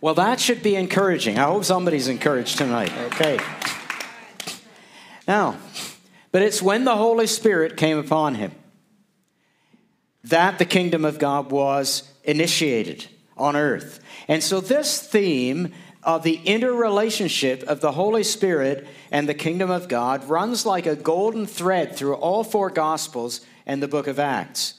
Well, 0.00 0.14
that 0.14 0.40
should 0.40 0.64
be 0.64 0.74
encouraging. 0.74 1.38
I 1.38 1.44
hope 1.44 1.64
somebody's 1.64 2.08
encouraged 2.08 2.58
tonight. 2.58 2.92
Okay. 3.12 3.38
Now, 5.28 5.56
but 6.32 6.42
it's 6.42 6.60
when 6.60 6.82
the 6.82 6.96
Holy 6.96 7.28
Spirit 7.28 7.76
came 7.76 7.96
upon 7.96 8.34
him 8.34 8.50
that 10.28 10.58
the 10.58 10.64
kingdom 10.64 11.04
of 11.04 11.18
God 11.18 11.50
was 11.50 12.10
initiated 12.24 13.06
on 13.36 13.56
earth. 13.56 14.00
And 14.28 14.42
so, 14.42 14.60
this 14.60 15.00
theme 15.00 15.72
of 16.02 16.22
the 16.22 16.36
interrelationship 16.44 17.62
of 17.64 17.80
the 17.80 17.92
Holy 17.92 18.22
Spirit 18.22 18.86
and 19.10 19.28
the 19.28 19.34
kingdom 19.34 19.70
of 19.70 19.88
God 19.88 20.28
runs 20.28 20.64
like 20.64 20.86
a 20.86 20.96
golden 20.96 21.46
thread 21.46 21.96
through 21.96 22.14
all 22.14 22.44
four 22.44 22.70
Gospels 22.70 23.40
and 23.66 23.82
the 23.82 23.88
book 23.88 24.06
of 24.06 24.18
Acts. 24.18 24.74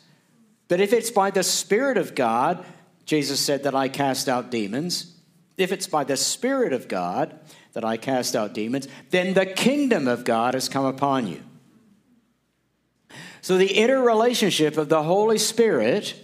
But 0.69 0.79
if 0.79 0.93
it's 0.93 1.11
by 1.11 1.31
the 1.31 1.43
Spirit 1.43 1.97
of 1.97 2.15
God, 2.15 2.65
Jesus 3.05 3.39
said 3.39 3.63
that 3.63 3.75
I 3.75 3.89
cast 3.89 4.29
out 4.29 4.51
demons. 4.51 5.13
If 5.57 5.71
it's 5.71 5.87
by 5.87 6.03
the 6.03 6.17
Spirit 6.17 6.73
of 6.73 6.87
God 6.87 7.37
that 7.73 7.85
I 7.85 7.97
cast 7.97 8.35
out 8.35 8.53
demons, 8.53 8.87
then 9.09 9.33
the 9.33 9.45
kingdom 9.45 10.07
of 10.07 10.23
God 10.23 10.53
has 10.53 10.69
come 10.69 10.85
upon 10.85 11.27
you. 11.27 11.41
So 13.41 13.57
the 13.57 13.73
interrelationship 13.73 14.77
of 14.77 14.89
the 14.89 15.03
Holy 15.03 15.37
Spirit 15.37 16.15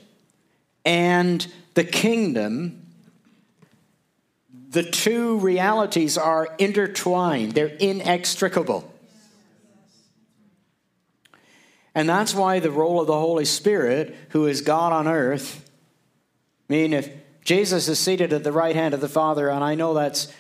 and 0.86 1.46
the 1.74 1.84
kingdom, 1.84 2.86
the 4.70 4.84
two 4.84 5.38
realities 5.40 6.18
are 6.18 6.54
intertwined, 6.58 7.54
they're 7.54 7.68
inextricable. 7.68 8.90
And 11.96 12.10
that's 12.10 12.34
why 12.34 12.60
the 12.60 12.72
role 12.72 13.00
of 13.02 13.08
the 13.08 13.14
Holy 13.14 13.46
Spirit, 13.46 14.16
who 14.30 14.48
is 14.48 14.62
God 14.62 14.92
on 14.92 15.08
earth, 15.08 15.70
I 16.70 16.74
mean, 16.74 16.94
if 16.94 17.10
Jesus 17.44 17.88
is 17.88 18.00
seated 18.00 18.34
at 18.34 18.44
the 18.44 18.52
right 18.52 18.76
hand 18.76 18.94
of 18.94 19.02
the 19.02 19.10
Father, 19.10 19.50
and 19.50 19.64
I 19.64 19.76
know 19.76 19.94
that's 19.94 20.34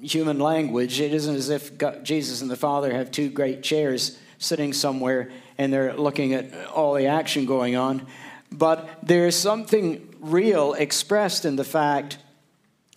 human 0.00 0.38
language, 0.38 1.00
it 1.00 1.12
isn't 1.12 1.34
as 1.34 1.48
if 1.48 1.76
God, 1.76 2.04
Jesus 2.04 2.40
and 2.40 2.50
the 2.50 2.56
Father 2.56 2.92
have 2.92 3.10
two 3.10 3.30
great 3.30 3.62
chairs 3.62 4.18
sitting 4.38 4.72
somewhere 4.72 5.30
and 5.60 5.70
they're 5.70 5.92
looking 5.92 6.32
at 6.32 6.68
all 6.68 6.94
the 6.94 7.04
action 7.04 7.44
going 7.44 7.76
on. 7.76 8.06
But 8.50 8.88
there's 9.02 9.36
something 9.36 10.14
real 10.18 10.72
expressed 10.72 11.44
in 11.44 11.56
the 11.56 11.64
fact 11.64 12.16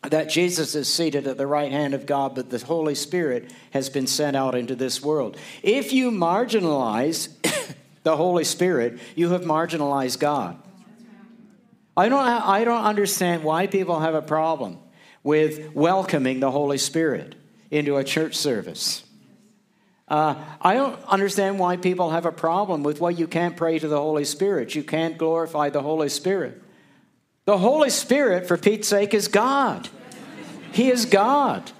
that 0.01 0.29
Jesus 0.29 0.73
is 0.73 0.91
seated 0.91 1.27
at 1.27 1.37
the 1.37 1.45
right 1.45 1.73
hand 1.73 1.93
of 1.93 2.05
God, 2.05 2.35
but 2.35 2.49
the 2.49 2.59
Holy 2.59 2.95
Spirit 2.95 3.51
has 3.71 3.89
been 3.89 4.07
sent 4.07 4.37
out 4.37 4.55
into 4.55 4.75
this 4.75 5.03
world. 5.03 5.35
If 5.61 5.91
you 5.91 6.09
marginalize 6.09 7.27
the 8.03 8.15
Holy 8.15 8.45
Spirit, 8.45 8.97
you 9.13 9.31
have 9.31 9.41
marginalized 9.41 10.19
God. 10.19 10.57
I 11.97 12.07
don't, 12.07 12.25
I 12.25 12.63
don't 12.63 12.85
understand 12.85 13.43
why 13.43 13.67
people 13.67 13.99
have 13.99 14.15
a 14.15 14.21
problem 14.21 14.79
with 15.21 15.73
welcoming 15.73 16.39
the 16.39 16.51
Holy 16.51 16.77
Spirit 16.77 17.35
into 17.69 17.97
a 17.97 18.05
church 18.05 18.35
service. 18.35 19.03
Uh, 20.13 20.35
I 20.61 20.75
don't 20.75 21.03
understand 21.05 21.57
why 21.57 21.75
people 21.75 22.11
have 22.11 22.27
a 22.27 22.31
problem 22.31 22.83
with, 22.83 23.01
well, 23.01 23.09
you 23.09 23.25
can't 23.25 23.57
pray 23.57 23.79
to 23.79 23.87
the 23.87 23.97
Holy 23.97 24.25
Spirit. 24.25 24.75
You 24.75 24.83
can't 24.83 25.17
glorify 25.17 25.71
the 25.71 25.81
Holy 25.81 26.07
Spirit. 26.07 26.61
The 27.45 27.57
Holy 27.57 27.89
Spirit, 27.89 28.47
for 28.47 28.55
Pete's 28.55 28.87
sake, 28.87 29.15
is 29.15 29.27
God. 29.27 29.89
He 30.71 30.91
is 30.91 31.07
God. 31.07 31.71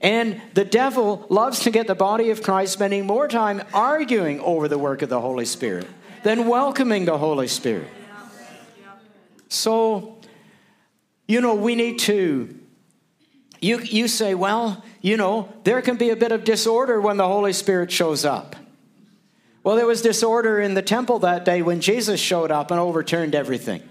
And 0.00 0.40
the 0.54 0.64
devil 0.64 1.26
loves 1.30 1.58
to 1.64 1.72
get 1.72 1.88
the 1.88 1.96
body 1.96 2.30
of 2.30 2.44
Christ 2.44 2.74
spending 2.74 3.08
more 3.08 3.26
time 3.26 3.62
arguing 3.74 4.38
over 4.38 4.68
the 4.68 4.78
work 4.78 5.02
of 5.02 5.08
the 5.08 5.20
Holy 5.20 5.44
Spirit 5.44 5.88
than 6.22 6.46
welcoming 6.46 7.06
the 7.06 7.18
Holy 7.18 7.48
Spirit. 7.48 7.88
So, 9.48 10.20
you 11.26 11.40
know, 11.40 11.56
we 11.56 11.74
need 11.74 11.98
to. 12.00 12.57
You, 13.60 13.80
you 13.80 14.08
say, 14.08 14.34
well, 14.34 14.84
you 15.00 15.16
know, 15.16 15.52
there 15.64 15.82
can 15.82 15.96
be 15.96 16.10
a 16.10 16.16
bit 16.16 16.32
of 16.32 16.44
disorder 16.44 17.00
when 17.00 17.16
the 17.16 17.26
Holy 17.26 17.52
Spirit 17.52 17.90
shows 17.90 18.24
up. 18.24 18.56
Well, 19.64 19.76
there 19.76 19.86
was 19.86 20.00
disorder 20.00 20.60
in 20.60 20.74
the 20.74 20.82
temple 20.82 21.18
that 21.20 21.44
day 21.44 21.62
when 21.62 21.80
Jesus 21.80 22.20
showed 22.20 22.50
up 22.50 22.70
and 22.70 22.78
overturned 22.80 23.34
everything. 23.34 23.82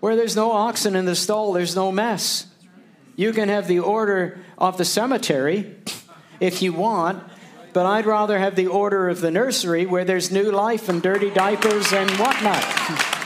Where 0.00 0.14
there's 0.14 0.36
no 0.36 0.52
oxen 0.52 0.94
in 0.94 1.06
the 1.06 1.16
stall, 1.16 1.52
there's 1.52 1.74
no 1.74 1.90
mess. 1.90 2.46
You 3.16 3.32
can 3.32 3.48
have 3.48 3.66
the 3.66 3.80
order 3.80 4.38
of 4.58 4.76
the 4.76 4.84
cemetery 4.84 5.74
if 6.38 6.60
you 6.60 6.72
want, 6.74 7.24
but 7.72 7.86
I'd 7.86 8.06
rather 8.06 8.38
have 8.38 8.56
the 8.56 8.66
order 8.66 9.08
of 9.08 9.20
the 9.20 9.30
nursery 9.30 9.86
where 9.86 10.04
there's 10.04 10.30
new 10.30 10.52
life 10.52 10.88
and 10.88 11.02
dirty 11.02 11.30
diapers 11.30 11.92
and 11.92 12.10
whatnot. 12.12 12.62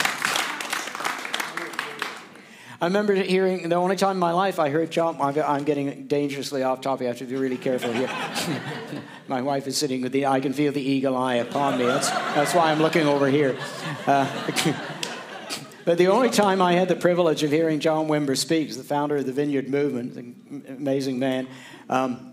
I 2.82 2.86
remember 2.86 3.14
hearing 3.14 3.68
the 3.68 3.74
only 3.74 3.96
time 3.96 4.12
in 4.12 4.18
my 4.18 4.32
life 4.32 4.58
I 4.58 4.70
heard 4.70 4.90
John. 4.90 5.20
I'm 5.20 5.64
getting 5.64 6.06
dangerously 6.06 6.62
off 6.62 6.80
topic. 6.80 7.04
I 7.04 7.08
have 7.08 7.18
to 7.18 7.26
be 7.26 7.36
really 7.36 7.58
careful 7.58 7.92
here. 7.92 8.08
my 9.28 9.42
wife 9.42 9.66
is 9.66 9.76
sitting 9.76 10.00
with 10.00 10.12
the. 10.12 10.24
I 10.24 10.40
can 10.40 10.54
feel 10.54 10.72
the 10.72 10.80
eagle 10.80 11.14
eye 11.14 11.34
upon 11.34 11.78
me. 11.78 11.84
That's 11.84 12.08
that's 12.08 12.54
why 12.54 12.72
I'm 12.72 12.80
looking 12.80 13.06
over 13.06 13.28
here. 13.28 13.54
Uh, 14.06 14.26
but 15.84 15.98
the 15.98 16.06
only 16.06 16.30
time 16.30 16.62
I 16.62 16.72
had 16.72 16.88
the 16.88 16.96
privilege 16.96 17.42
of 17.42 17.50
hearing 17.50 17.80
John 17.80 18.08
Wimber 18.08 18.34
speak, 18.34 18.74
the 18.74 18.82
founder 18.82 19.16
of 19.16 19.26
the 19.26 19.32
Vineyard 19.32 19.68
Movement, 19.68 20.16
an 20.16 20.64
amazing 20.68 21.18
man. 21.18 21.48
Um, 21.90 22.32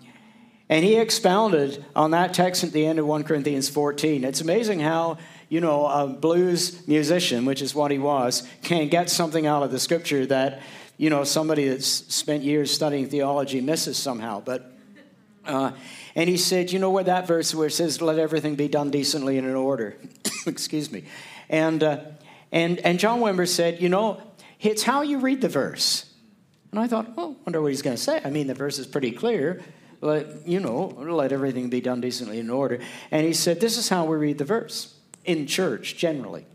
and 0.70 0.86
he 0.86 0.96
expounded 0.96 1.84
on 1.94 2.12
that 2.12 2.34
text 2.34 2.64
at 2.64 2.72
the 2.72 2.86
end 2.86 3.00
of 3.00 3.06
1 3.06 3.24
Corinthians 3.24 3.70
14. 3.70 4.24
It's 4.24 4.42
amazing 4.42 4.80
how 4.80 5.18
you 5.50 5.62
know, 5.62 5.88
a 5.88 6.08
blues 6.08 6.86
musician, 6.88 7.46
which 7.46 7.62
is 7.62 7.74
what 7.74 7.92
he 7.92 7.98
was, 7.98 8.48
can 8.64 8.90
get 8.90 9.10
something 9.10 9.46
out 9.46 9.64
of 9.64 9.72
the 9.72 9.80
scripture 9.80 10.26
that, 10.26 10.62
you 10.98 11.10
know, 11.10 11.24
somebody 11.24 11.70
that's 11.70 11.88
spent 11.88 12.44
years 12.44 12.72
studying 12.72 13.08
theology 13.08 13.62
misses 13.62 13.98
somehow. 13.98 14.42
But, 14.42 14.72
uh, 15.46 15.72
and 16.16 16.30
he 16.30 16.36
said, 16.36 16.72
you 16.72 16.80
know 16.80 16.92
where 16.92 17.06
that 17.06 17.28
verse 17.28 17.56
where 17.56 17.68
it 17.68 17.72
says, 17.72 18.02
let 18.02 18.20
everything 18.20 18.56
be 18.56 18.68
done 18.68 18.92
decently 18.92 19.38
and 19.38 19.48
in 19.48 19.56
order. 19.56 19.96
Excuse 20.46 20.92
me. 20.92 21.06
And, 21.50 21.82
uh, 21.82 22.02
and, 22.52 22.80
and 22.80 23.00
John 23.00 23.22
Wimber 23.22 23.48
said, 23.48 23.82
you 23.82 23.88
know, 23.88 24.22
it's 24.60 24.84
how 24.84 25.02
you 25.02 25.20
read 25.20 25.40
the 25.40 25.50
verse. 25.50 26.12
And 26.72 26.80
I 26.80 26.88
thought, 26.88 27.16
well, 27.16 27.38
wonder 27.46 27.62
what 27.62 27.70
he's 27.70 27.82
going 27.82 27.96
to 27.96 28.02
say. 28.02 28.20
I 28.24 28.30
mean, 28.30 28.48
the 28.48 28.54
verse 28.54 28.80
is 28.80 28.88
pretty 28.88 29.12
clear. 29.12 29.64
Let, 30.02 30.46
you 30.48 30.60
know, 30.60 30.88
let 30.98 31.32
everything 31.32 31.70
be 31.70 31.80
done 31.80 32.02
decently 32.02 32.40
in 32.40 32.50
order. 32.50 32.80
And 33.12 33.26
he 33.26 33.34
said, 33.34 33.62
this 33.62 33.78
is 33.78 33.88
how 33.88 34.06
we 34.06 34.18
read 34.18 34.38
the 34.38 34.46
verse 34.46 34.97
in 35.28 35.46
church 35.46 35.96
generally. 35.98 36.48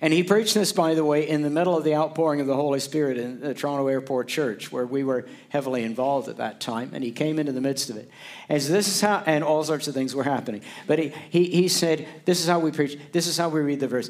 And 0.00 0.12
he 0.12 0.22
preached 0.22 0.54
this, 0.54 0.72
by 0.72 0.94
the 0.94 1.04
way, 1.04 1.28
in 1.28 1.42
the 1.42 1.50
middle 1.50 1.76
of 1.76 1.82
the 1.82 1.94
outpouring 1.94 2.40
of 2.40 2.46
the 2.46 2.54
Holy 2.54 2.78
Spirit 2.78 3.18
in 3.18 3.40
the 3.40 3.52
Toronto 3.52 3.88
Airport 3.88 4.28
Church, 4.28 4.70
where 4.70 4.86
we 4.86 5.02
were 5.02 5.26
heavily 5.48 5.82
involved 5.82 6.28
at 6.28 6.36
that 6.36 6.60
time. 6.60 6.90
And 6.92 7.02
he 7.02 7.10
came 7.10 7.38
into 7.38 7.50
the 7.50 7.60
midst 7.60 7.90
of 7.90 7.96
it. 7.96 8.08
As 8.48 8.68
this 8.68 8.86
is 8.86 9.00
how, 9.00 9.24
and 9.26 9.42
all 9.42 9.64
sorts 9.64 9.88
of 9.88 9.94
things 9.94 10.14
were 10.14 10.22
happening. 10.22 10.62
But 10.86 11.00
he, 11.00 11.12
he, 11.30 11.44
he 11.46 11.68
said, 11.68 12.06
This 12.26 12.40
is 12.40 12.46
how 12.46 12.60
we 12.60 12.70
preach, 12.70 12.96
this 13.10 13.26
is 13.26 13.36
how 13.36 13.48
we 13.48 13.60
read 13.60 13.80
the 13.80 13.88
verse. 13.88 14.08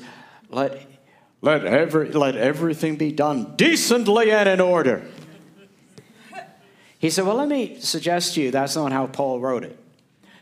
Let 0.50 0.86
let, 1.40 1.64
every, 1.64 2.10
let 2.10 2.34
everything 2.34 2.96
be 2.96 3.12
done 3.12 3.54
decently 3.54 4.32
and 4.32 4.48
in 4.48 4.60
order. 4.60 5.06
He 6.98 7.10
said, 7.10 7.24
Well, 7.24 7.36
let 7.36 7.48
me 7.48 7.80
suggest 7.80 8.34
to 8.34 8.42
you 8.42 8.50
that's 8.50 8.76
not 8.76 8.92
how 8.92 9.06
Paul 9.06 9.40
wrote 9.40 9.64
it. 9.64 9.78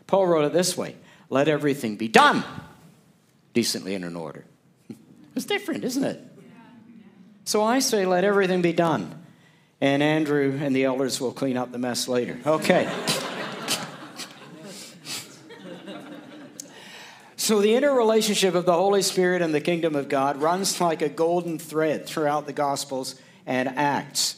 Paul 0.07 0.27
wrote 0.27 0.45
it 0.45 0.53
this 0.53 0.75
way 0.75 0.95
let 1.29 1.47
everything 1.47 1.95
be 1.95 2.07
done 2.09 2.43
decently 3.57 3.95
and 3.95 4.05
in 4.05 4.15
order. 4.15 4.45
It's 5.35 5.45
different, 5.45 5.83
isn't 5.83 6.03
it? 6.03 6.19
So 7.43 7.63
I 7.63 7.79
say, 7.79 8.05
let 8.05 8.23
everything 8.23 8.61
be 8.61 8.73
done. 8.73 9.23
And 9.81 10.03
Andrew 10.03 10.59
and 10.61 10.75
the 10.75 10.83
elders 10.83 11.19
will 11.19 11.31
clean 11.31 11.57
up 11.57 11.71
the 11.71 11.79
mess 11.79 12.07
later. 12.07 12.37
Okay. 12.45 12.87
So, 17.39 17.61
the 17.61 17.75
interrelationship 17.75 18.55
of 18.55 18.65
the 18.65 18.73
Holy 18.73 19.01
Spirit 19.01 19.41
and 19.41 19.53
the 19.53 19.61
kingdom 19.61 19.95
of 19.95 20.09
God 20.09 20.41
runs 20.41 20.81
like 20.81 21.01
a 21.01 21.07
golden 21.07 21.59
thread 21.59 22.05
throughout 22.05 22.45
the 22.45 22.51
Gospels 22.51 23.15
and 23.45 23.69
Acts. 23.69 24.35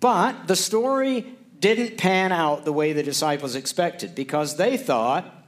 But 0.00 0.46
the 0.46 0.56
story 0.56 1.26
didn't 1.58 1.98
pan 1.98 2.32
out 2.32 2.64
the 2.64 2.72
way 2.72 2.94
the 2.94 3.02
disciples 3.02 3.56
expected 3.56 4.14
because 4.14 4.56
they 4.56 4.78
thought 4.78 5.41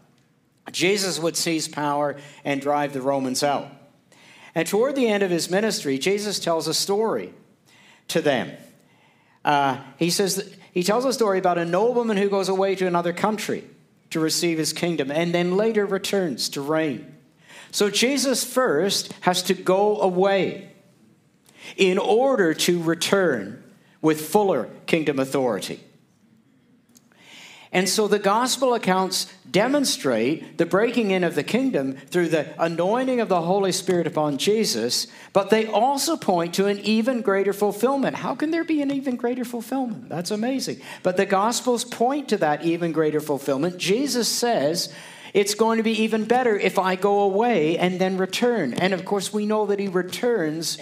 Jesus 0.72 1.18
would 1.18 1.36
seize 1.36 1.68
power 1.68 2.16
and 2.44 2.60
drive 2.60 2.92
the 2.92 3.02
Romans 3.02 3.42
out. 3.42 3.68
And 4.54 4.66
toward 4.66 4.94
the 4.94 5.08
end 5.08 5.22
of 5.22 5.30
his 5.30 5.50
ministry, 5.50 5.98
Jesus 5.98 6.38
tells 6.38 6.68
a 6.68 6.74
story 6.74 7.34
to 8.08 8.20
them. 8.20 8.52
Uh, 9.44 9.78
he 9.98 10.10
says 10.10 10.56
he 10.72 10.82
tells 10.82 11.04
a 11.04 11.12
story 11.12 11.38
about 11.38 11.58
a 11.58 11.64
nobleman 11.64 12.16
who 12.16 12.28
goes 12.28 12.48
away 12.48 12.74
to 12.76 12.86
another 12.86 13.12
country 13.12 13.64
to 14.10 14.20
receive 14.20 14.58
his 14.58 14.72
kingdom 14.72 15.10
and 15.10 15.34
then 15.34 15.56
later 15.56 15.84
returns 15.84 16.48
to 16.50 16.60
reign. 16.60 17.14
So 17.70 17.90
Jesus 17.90 18.44
first 18.44 19.12
has 19.20 19.42
to 19.44 19.54
go 19.54 20.00
away 20.00 20.70
in 21.76 21.98
order 21.98 22.54
to 22.54 22.82
return 22.82 23.62
with 24.00 24.28
fuller 24.28 24.68
kingdom 24.86 25.18
authority. 25.18 25.80
And 27.74 27.88
so 27.88 28.06
the 28.06 28.20
gospel 28.20 28.72
accounts 28.72 29.26
demonstrate 29.50 30.58
the 30.58 30.64
breaking 30.64 31.10
in 31.10 31.24
of 31.24 31.34
the 31.34 31.42
kingdom 31.42 31.96
through 31.96 32.28
the 32.28 32.54
anointing 32.62 33.18
of 33.18 33.28
the 33.28 33.42
Holy 33.42 33.72
Spirit 33.72 34.06
upon 34.06 34.38
Jesus, 34.38 35.08
but 35.32 35.50
they 35.50 35.66
also 35.66 36.16
point 36.16 36.54
to 36.54 36.66
an 36.66 36.78
even 36.80 37.20
greater 37.20 37.52
fulfillment. 37.52 38.14
How 38.16 38.36
can 38.36 38.52
there 38.52 38.62
be 38.62 38.80
an 38.80 38.92
even 38.92 39.16
greater 39.16 39.44
fulfillment? 39.44 40.08
That's 40.08 40.30
amazing. 40.30 40.80
But 41.02 41.16
the 41.16 41.26
gospels 41.26 41.84
point 41.84 42.28
to 42.28 42.36
that 42.36 42.64
even 42.64 42.92
greater 42.92 43.20
fulfillment. 43.20 43.76
Jesus 43.76 44.28
says, 44.28 44.92
it's 45.32 45.54
going 45.54 45.78
to 45.78 45.82
be 45.82 46.02
even 46.02 46.26
better 46.26 46.56
if 46.56 46.78
I 46.78 46.94
go 46.94 47.22
away 47.22 47.76
and 47.76 48.00
then 48.00 48.18
return. 48.18 48.74
And 48.74 48.94
of 48.94 49.04
course, 49.04 49.32
we 49.32 49.46
know 49.46 49.66
that 49.66 49.80
he 49.80 49.88
returns 49.88 50.78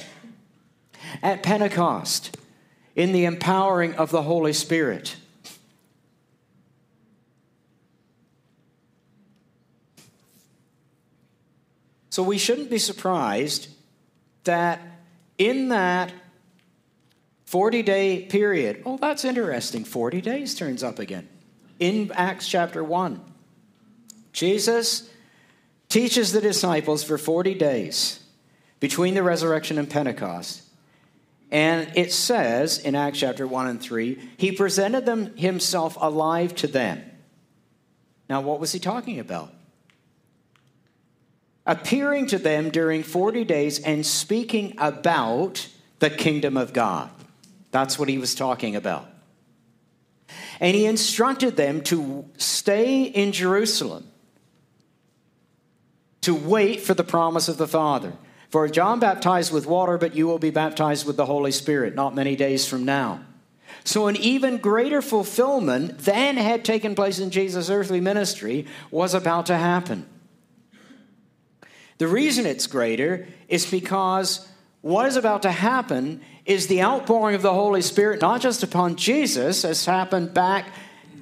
at 1.22 1.42
Pentecost 1.42 2.36
in 2.94 3.12
the 3.12 3.24
empowering 3.24 3.94
of 3.94 4.10
the 4.10 4.22
Holy 4.22 4.52
Spirit. 4.52 5.16
So 12.12 12.22
we 12.22 12.36
shouldn't 12.36 12.68
be 12.68 12.76
surprised 12.76 13.68
that 14.44 14.82
in 15.38 15.70
that 15.70 16.12
40 17.46 17.82
day 17.82 18.26
period, 18.26 18.82
oh, 18.84 18.98
that's 18.98 19.24
interesting, 19.24 19.82
40 19.82 20.20
days 20.20 20.54
turns 20.54 20.82
up 20.82 20.98
again 20.98 21.26
in 21.78 22.12
Acts 22.12 22.46
chapter 22.46 22.84
1. 22.84 23.18
Jesus 24.34 25.08
teaches 25.88 26.32
the 26.32 26.42
disciples 26.42 27.02
for 27.02 27.16
40 27.16 27.54
days 27.54 28.20
between 28.78 29.14
the 29.14 29.22
resurrection 29.22 29.78
and 29.78 29.88
Pentecost. 29.88 30.64
And 31.50 31.90
it 31.96 32.12
says 32.12 32.76
in 32.78 32.94
Acts 32.94 33.20
chapter 33.20 33.46
1 33.46 33.68
and 33.68 33.80
3, 33.80 34.32
he 34.36 34.52
presented 34.52 35.06
them 35.06 35.34
himself 35.34 35.96
alive 35.98 36.54
to 36.56 36.66
them. 36.66 37.02
Now, 38.28 38.42
what 38.42 38.60
was 38.60 38.70
he 38.70 38.78
talking 38.78 39.18
about? 39.18 39.54
Appearing 41.66 42.26
to 42.26 42.38
them 42.38 42.70
during 42.70 43.02
40 43.02 43.44
days 43.44 43.78
and 43.78 44.04
speaking 44.04 44.74
about 44.78 45.68
the 45.98 46.10
kingdom 46.10 46.56
of 46.56 46.72
God. 46.72 47.10
That's 47.70 47.98
what 47.98 48.08
he 48.08 48.18
was 48.18 48.34
talking 48.34 48.76
about. 48.76 49.08
And 50.60 50.74
he 50.76 50.86
instructed 50.86 51.56
them 51.56 51.82
to 51.82 52.24
stay 52.36 53.04
in 53.04 53.32
Jerusalem 53.32 54.08
to 56.22 56.34
wait 56.34 56.80
for 56.80 56.94
the 56.94 57.04
promise 57.04 57.48
of 57.48 57.58
the 57.58 57.68
Father. 57.68 58.12
For 58.48 58.68
John 58.68 59.00
baptized 59.00 59.52
with 59.52 59.66
water, 59.66 59.98
but 59.98 60.14
you 60.14 60.26
will 60.26 60.38
be 60.38 60.50
baptized 60.50 61.06
with 61.06 61.16
the 61.16 61.26
Holy 61.26 61.52
Spirit 61.52 61.94
not 61.94 62.14
many 62.14 62.36
days 62.36 62.66
from 62.66 62.84
now. 62.84 63.24
So, 63.84 64.06
an 64.06 64.16
even 64.16 64.58
greater 64.58 65.02
fulfillment 65.02 65.98
than 65.98 66.36
had 66.36 66.64
taken 66.64 66.94
place 66.94 67.18
in 67.18 67.30
Jesus' 67.30 67.70
earthly 67.70 68.00
ministry 68.00 68.66
was 68.90 69.14
about 69.14 69.46
to 69.46 69.56
happen. 69.56 70.06
The 71.98 72.08
reason 72.08 72.46
it's 72.46 72.66
greater 72.66 73.26
is 73.48 73.70
because 73.70 74.48
what 74.80 75.06
is 75.06 75.16
about 75.16 75.42
to 75.42 75.50
happen 75.50 76.20
is 76.44 76.66
the 76.66 76.82
outpouring 76.82 77.36
of 77.36 77.42
the 77.42 77.54
Holy 77.54 77.82
Spirit, 77.82 78.20
not 78.20 78.40
just 78.40 78.62
upon 78.62 78.96
Jesus, 78.96 79.64
as 79.64 79.84
happened 79.84 80.34
back 80.34 80.66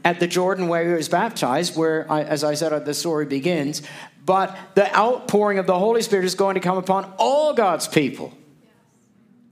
at 0.05 0.19
the 0.19 0.27
Jordan 0.27 0.69
where 0.69 0.89
he 0.89 0.95
was 0.95 1.11
baptized, 1.11 1.77
where, 1.77 2.11
as 2.11 2.43
I 2.43 2.55
said, 2.55 2.85
the 2.87 2.95
story 2.95 3.27
begins, 3.27 3.83
but 4.25 4.57
the 4.75 4.95
outpouring 4.97 5.59
of 5.59 5.67
the 5.67 5.79
Holy 5.79 6.01
Spirit 6.03 6.25
is 6.25 6.35
going 6.35 6.55
to 6.55 6.61
come 6.61 6.79
upon 6.79 7.13
all 7.19 7.53
God's 7.53 7.87
people. 7.87 8.33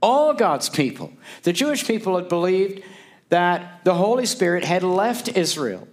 All 0.01 0.33
God's 0.33 0.69
people. 0.69 1.13
The 1.43 1.53
Jewish 1.53 1.85
people 1.85 2.15
had 2.15 2.29
believed 2.29 2.81
that 3.29 3.83
the 3.83 3.93
Holy 3.93 4.25
Spirit 4.25 4.63
had 4.63 4.81
left 4.81 5.27
Israel 5.27 5.87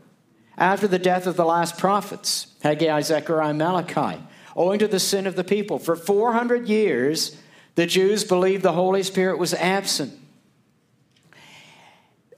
after 0.56 0.88
the 0.88 0.98
death 0.98 1.26
of 1.26 1.36
the 1.36 1.44
last 1.44 1.76
prophets, 1.76 2.46
Haggai, 2.62 3.02
Zechariah, 3.02 3.52
Malachi 3.52 4.22
owing 4.56 4.78
to 4.78 4.88
the 4.88 4.98
sin 4.98 5.26
of 5.26 5.36
the 5.36 5.44
people. 5.44 5.78
For 5.78 5.94
400 5.94 6.68
years, 6.68 7.36
the 7.76 7.86
Jews 7.86 8.24
believed 8.24 8.62
the 8.62 8.72
Holy 8.72 9.02
Spirit 9.02 9.38
was 9.38 9.54
absent. 9.54 10.18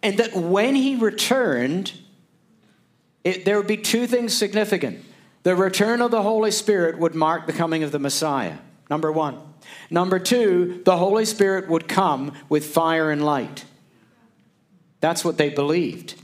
And 0.02 0.18
that 0.18 0.34
when 0.34 0.74
he 0.74 0.96
returned, 0.96 1.92
it, 3.24 3.44
there 3.44 3.56
would 3.56 3.66
be 3.66 3.76
two 3.76 4.06
things 4.06 4.36
significant. 4.36 5.04
The 5.44 5.56
return 5.56 6.02
of 6.02 6.10
the 6.10 6.22
Holy 6.22 6.50
Spirit 6.50 6.98
would 6.98 7.14
mark 7.14 7.46
the 7.46 7.52
coming 7.52 7.82
of 7.82 7.92
the 7.92 7.98
Messiah, 7.98 8.58
number 8.90 9.10
one. 9.10 9.40
Number 9.90 10.18
two, 10.18 10.82
the 10.84 10.96
Holy 10.96 11.24
Spirit 11.24 11.68
would 11.68 11.88
come 11.88 12.32
with 12.48 12.66
fire 12.66 13.10
and 13.10 13.24
light. 13.24 13.64
That's 15.00 15.24
what 15.24 15.38
they 15.38 15.48
believed. 15.48 16.14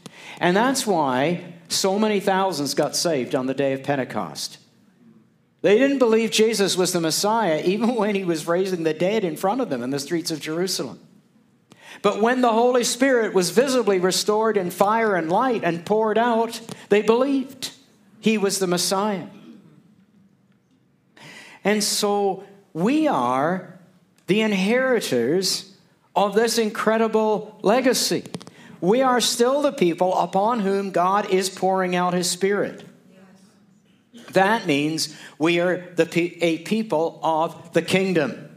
And 0.41 0.57
that's 0.57 0.87
why 0.87 1.55
so 1.69 1.99
many 1.99 2.21
thousands 2.21 2.75
got 2.75 2.97
saved 2.97 3.35
on 3.35 3.47
the 3.47 3.55
day 3.55 3.73
of 3.73 3.83
Pentecost. 3.83 4.59
They 5.65 5.79
didn't 5.79 5.99
believe 5.99 6.31
Jesus 6.31 6.77
was 6.77 6.93
the 6.93 7.01
Messiah 7.01 7.63
even 7.65 7.95
when 7.97 8.15
he 8.15 8.23
was 8.23 8.47
raising 8.47 8.83
the 8.83 8.93
dead 8.93 9.25
in 9.25 9.35
front 9.35 9.63
of 9.63 9.71
them 9.71 9.83
in 9.83 9.89
the 9.89 9.99
streets 9.99 10.31
of 10.31 10.39
Jerusalem. 10.39 11.01
But 12.03 12.21
when 12.21 12.43
the 12.43 12.53
Holy 12.53 12.85
Spirit 12.85 13.33
was 13.33 13.49
visibly 13.49 13.99
restored 13.99 14.59
in 14.59 14.71
fire 14.71 15.17
and 15.17 15.33
light 15.33 15.65
and 15.65 15.87
poured 15.87 16.19
out, 16.19 16.61
they 16.91 17.01
believed 17.01 17.71
he 18.21 18.37
was 18.37 18.59
the 18.59 18.67
Messiah. 18.67 19.29
And 21.65 21.83
so 21.83 22.45
we 22.75 23.09
are 23.09 23.79
the 24.27 24.43
inheritors 24.43 25.75
of 26.15 26.35
this 26.35 26.59
incredible 26.59 27.59
legacy. 27.63 28.25
We 28.83 29.01
are 29.01 29.19
still 29.19 29.63
the 29.63 29.73
people 29.73 30.15
upon 30.19 30.61
whom 30.61 30.91
God 30.91 31.31
is 31.31 31.49
pouring 31.49 31.97
out 31.97 32.13
his 32.13 32.29
Spirit. 32.29 32.85
That 34.35 34.67
means 34.67 35.17
we 35.39 35.61
are 35.61 35.93
the, 35.97 36.09
a 36.45 36.59
people 36.59 37.19
of 37.23 37.73
the 37.73 37.83
kingdom. 37.83 38.51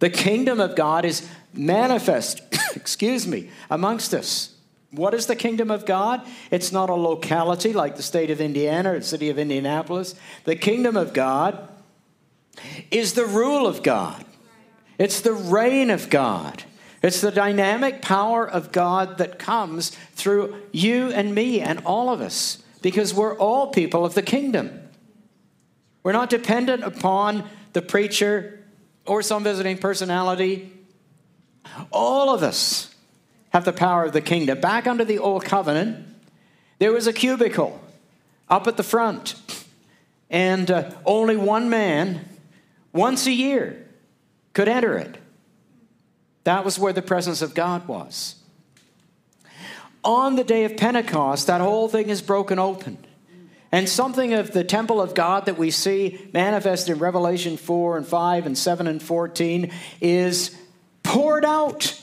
The 0.00 0.10
kingdom 0.10 0.60
of 0.60 0.76
God 0.76 1.04
is 1.04 1.28
manifest, 1.52 2.42
excuse 2.74 3.26
me, 3.26 3.50
amongst 3.68 4.14
us. 4.14 4.54
What 4.90 5.14
is 5.14 5.26
the 5.26 5.36
kingdom 5.36 5.70
of 5.70 5.86
God? 5.86 6.26
It's 6.50 6.72
not 6.72 6.90
a 6.90 6.94
locality 6.94 7.72
like 7.72 7.96
the 7.96 8.02
state 8.02 8.30
of 8.30 8.40
Indiana 8.40 8.94
or 8.94 8.98
the 8.98 9.04
city 9.04 9.30
of 9.30 9.38
Indianapolis. 9.38 10.14
The 10.44 10.56
kingdom 10.56 10.96
of 10.96 11.12
God 11.12 11.68
is 12.90 13.12
the 13.12 13.26
rule 13.26 13.66
of 13.66 13.82
God, 13.82 14.24
it's 14.98 15.20
the 15.20 15.32
reign 15.32 15.90
of 15.90 16.10
God. 16.10 16.64
It's 17.02 17.22
the 17.22 17.30
dynamic 17.30 18.02
power 18.02 18.46
of 18.46 18.72
God 18.72 19.16
that 19.16 19.38
comes 19.38 19.88
through 20.12 20.54
you 20.70 21.10
and 21.10 21.34
me 21.34 21.62
and 21.62 21.80
all 21.86 22.10
of 22.10 22.20
us 22.20 22.59
because 22.82 23.14
we're 23.14 23.36
all 23.36 23.68
people 23.68 24.04
of 24.04 24.14
the 24.14 24.22
kingdom. 24.22 24.88
We're 26.02 26.12
not 26.12 26.30
dependent 26.30 26.82
upon 26.82 27.48
the 27.72 27.82
preacher 27.82 28.64
or 29.06 29.22
some 29.22 29.44
visiting 29.44 29.78
personality. 29.78 30.72
All 31.90 32.34
of 32.34 32.42
us 32.42 32.94
have 33.50 33.64
the 33.64 33.72
power 33.72 34.04
of 34.04 34.12
the 34.12 34.20
kingdom. 34.20 34.60
Back 34.60 34.86
under 34.86 35.04
the 35.04 35.18
old 35.18 35.44
covenant, 35.44 36.06
there 36.78 36.92
was 36.92 37.06
a 37.06 37.12
cubicle 37.12 37.80
up 38.48 38.66
at 38.66 38.76
the 38.76 38.82
front, 38.82 39.34
and 40.30 40.70
uh, 40.70 40.90
only 41.04 41.36
one 41.36 41.68
man, 41.68 42.28
once 42.92 43.26
a 43.26 43.32
year, 43.32 43.86
could 44.54 44.68
enter 44.68 44.96
it. 44.96 45.18
That 46.44 46.64
was 46.64 46.78
where 46.78 46.92
the 46.92 47.02
presence 47.02 47.42
of 47.42 47.54
God 47.54 47.86
was. 47.86 48.36
On 50.02 50.36
the 50.36 50.44
day 50.44 50.64
of 50.64 50.76
Pentecost, 50.76 51.46
that 51.46 51.60
whole 51.60 51.88
thing 51.88 52.08
is 52.08 52.22
broken 52.22 52.58
open. 52.58 52.98
And 53.72 53.88
something 53.88 54.34
of 54.34 54.52
the 54.52 54.64
temple 54.64 55.00
of 55.00 55.14
God 55.14 55.46
that 55.46 55.56
we 55.56 55.70
see 55.70 56.28
manifested 56.32 56.96
in 56.96 56.98
Revelation 56.98 57.56
4 57.56 57.98
and 57.98 58.06
5 58.06 58.46
and 58.46 58.58
7 58.58 58.86
and 58.86 59.02
14 59.02 59.70
is 60.00 60.56
poured 61.02 61.44
out. 61.44 62.00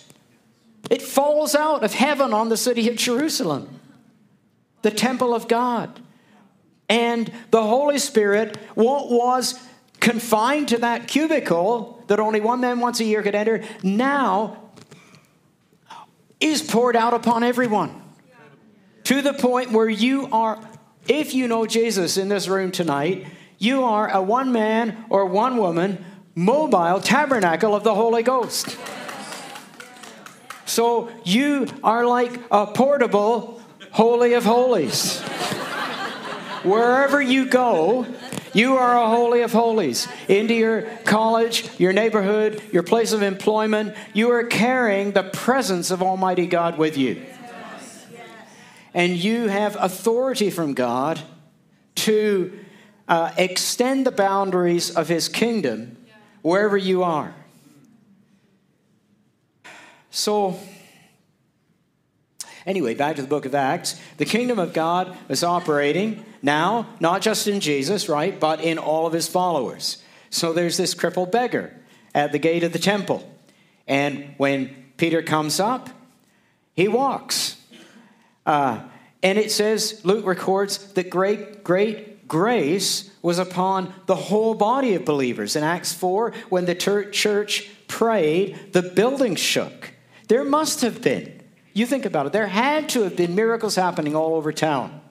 It 0.90 1.02
falls 1.02 1.56
out 1.56 1.84
of 1.84 1.94
heaven 1.94 2.34
on 2.34 2.50
the 2.50 2.56
city 2.56 2.88
of 2.88 2.96
Jerusalem, 2.96 3.82
the 4.82 4.92
temple 4.92 5.34
of 5.34 5.48
God. 5.48 6.00
And 6.88 7.30
the 7.52 7.64
Holy 7.64 8.00
Spirit, 8.00 8.56
what 8.76 9.12
was 9.12 9.60
confined 10.00 10.70
to 10.70 10.78
that 10.78 11.10
cubicle 11.10 12.02
that 12.08 12.20
only 12.22 12.40
one 12.40 12.62
man 12.62 12.80
once 12.80 13.02
a 13.02 13.04
year 13.04 13.22
could 13.22 13.36
enter, 13.36 13.64
now 13.84 14.67
is 16.40 16.62
poured 16.62 16.96
out 16.96 17.14
upon 17.14 17.44
everyone. 17.44 18.02
To 19.06 19.22
the 19.22 19.34
point 19.34 19.72
where 19.72 19.90
you 19.90 20.28
are 20.32 20.60
if 21.08 21.34
you 21.34 21.48
know 21.48 21.66
Jesus 21.66 22.18
in 22.18 22.28
this 22.28 22.48
room 22.48 22.72
tonight, 22.72 23.28
you 23.58 23.84
are 23.84 24.10
a 24.10 24.22
one 24.22 24.52
man 24.52 25.06
or 25.10 25.26
one 25.26 25.58
woman 25.58 26.04
mobile 26.36 27.00
tabernacle 27.00 27.74
of 27.74 27.84
the 27.84 27.96
Holy 27.96 28.24
Ghost. 28.24 28.78
So 30.66 31.10
you 31.24 31.68
are 31.84 32.06
like 32.06 32.40
a 32.52 32.68
portable 32.68 33.62
Holy 33.92 34.34
of 34.34 34.44
Holies. 34.44 35.22
Wherever 36.64 37.22
you 37.22 37.46
go, 37.48 38.06
you 38.58 38.76
are 38.78 38.98
a 38.98 39.08
Holy 39.08 39.42
of 39.42 39.52
Holies. 39.52 40.08
Into 40.28 40.54
your 40.54 40.82
college, 41.06 41.70
your 41.80 41.94
neighborhood, 41.94 42.62
your 42.72 42.84
place 42.84 43.14
of 43.14 43.22
employment, 43.22 43.96
you 44.14 44.32
are 44.32 44.44
carrying 44.44 45.12
the 45.12 45.24
presence 45.24 45.92
of 45.92 46.02
Almighty 46.02 46.48
God 46.48 46.78
with 46.78 46.98
you 46.98 47.26
and 48.98 49.16
you 49.16 49.48
have 49.48 49.78
authority 49.80 50.50
from 50.50 50.74
God 50.74 51.22
to 51.94 52.52
uh, 53.08 53.32
extend 53.38 54.08
the 54.08 54.12
boundaries 54.12 54.90
of 54.90 55.08
His 55.08 55.30
kingdom 55.30 55.98
wherever 56.42 56.76
you 56.76 57.04
are. 57.04 57.36
So, 60.10 60.60
anyway, 62.68 62.94
back 62.94 63.16
to 63.16 63.24
the 63.24 63.28
book 63.28 63.46
of 63.46 63.56
Acts. 63.56 64.00
The 64.18 64.26
kingdom 64.26 64.60
of 64.60 64.74
God 64.74 65.18
is 65.30 65.44
operating 65.44 66.24
now, 66.44 66.88
not 67.00 67.22
just 67.22 67.48
in 67.48 67.60
Jesus, 67.60 68.08
right, 68.08 68.40
but 68.40 68.62
in 68.62 68.78
all 68.78 69.08
of 69.08 69.14
his 69.14 69.28
followers. 69.28 70.04
So 70.30 70.54
there's 70.54 70.78
this 70.78 70.94
crippled 70.94 71.32
beggar 71.32 71.74
at 72.14 72.32
the 72.32 72.40
gate 72.40 72.64
of 72.64 72.74
the 72.74 72.80
temple. 72.80 73.28
And 73.88 74.36
when 74.38 74.76
Peter 74.98 75.24
comes 75.24 75.60
up, 75.60 75.90
he 76.76 76.88
walks. 76.88 77.60
Uh, 78.46 78.82
and 79.24 79.38
it 79.38 79.52
says, 79.52 80.02
Luke 80.04 80.26
records 80.26 80.94
that 80.94 81.10
great, 81.10 81.64
great 81.64 82.28
grace 82.28 83.10
was 83.22 83.40
upon 83.40 83.94
the 84.06 84.16
whole 84.16 84.54
body 84.54 84.94
of 84.94 85.06
believers. 85.06 85.56
In 85.56 85.64
Acts 85.64 85.94
4, 85.94 86.34
when 86.50 86.66
the 86.66 86.76
church 86.76 87.70
prayed, 87.88 88.74
the 88.74 88.82
building 88.82 89.36
shook. 89.36 89.94
There 90.28 90.44
must 90.44 90.82
have 90.82 91.02
been, 91.02 91.37
you 91.78 91.86
think 91.86 92.06
about 92.06 92.26
it, 92.26 92.32
there 92.34 92.48
had 92.48 92.90
to 92.90 93.04
have 93.04 93.16
been 93.16 93.36
miracles 93.36 93.76
happening 93.76 94.16
all 94.16 94.36
over 94.36 94.52
town. 94.52 95.02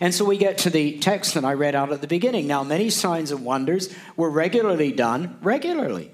And 0.00 0.14
so 0.14 0.24
we 0.24 0.36
get 0.36 0.58
to 0.58 0.70
the 0.70 0.98
text 0.98 1.34
that 1.34 1.44
I 1.44 1.54
read 1.54 1.74
out 1.74 1.92
at 1.92 2.00
the 2.00 2.06
beginning. 2.06 2.46
Now, 2.46 2.62
many 2.62 2.90
signs 2.90 3.30
and 3.30 3.44
wonders 3.44 3.94
were 4.16 4.30
regularly 4.30 4.92
done, 4.92 5.38
regularly 5.40 6.10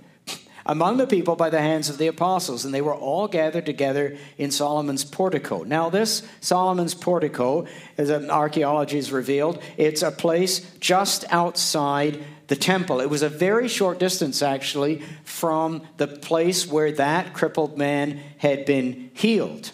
among 0.67 0.97
the 0.97 1.07
people 1.07 1.37
by 1.37 1.51
the 1.51 1.61
hands 1.61 1.89
of 1.89 1.99
the 1.99 2.07
apostles, 2.07 2.65
and 2.65 2.73
they 2.73 2.81
were 2.81 2.95
all 2.95 3.29
gathered 3.29 3.67
together 3.67 4.17
in 4.39 4.51
Solomon's 4.51 5.05
portico. 5.05 5.65
Now, 5.65 5.91
this 5.91 6.23
Solomon's 6.41 6.95
portico, 6.95 7.67
as 7.99 8.11
archaeology 8.11 8.97
has 8.97 9.13
revealed, 9.13 9.61
it's 9.77 10.03
a 10.03 10.11
place 10.11 10.61
just 10.79 11.25
outside 11.31 12.23
the 12.53 12.57
temple. 12.57 13.01
It 13.01 13.09
was 13.09 13.23
a 13.23 13.31
very 13.31 13.67
short 13.67 13.99
distance, 13.99 14.43
actually, 14.43 15.01
from 15.25 15.87
the 15.97 16.07
place 16.07 16.67
where 16.67 16.93
that 16.93 17.33
crippled 17.33 17.79
man 17.79 18.21
had 18.37 18.67
been 18.67 19.11
healed. 19.15 19.73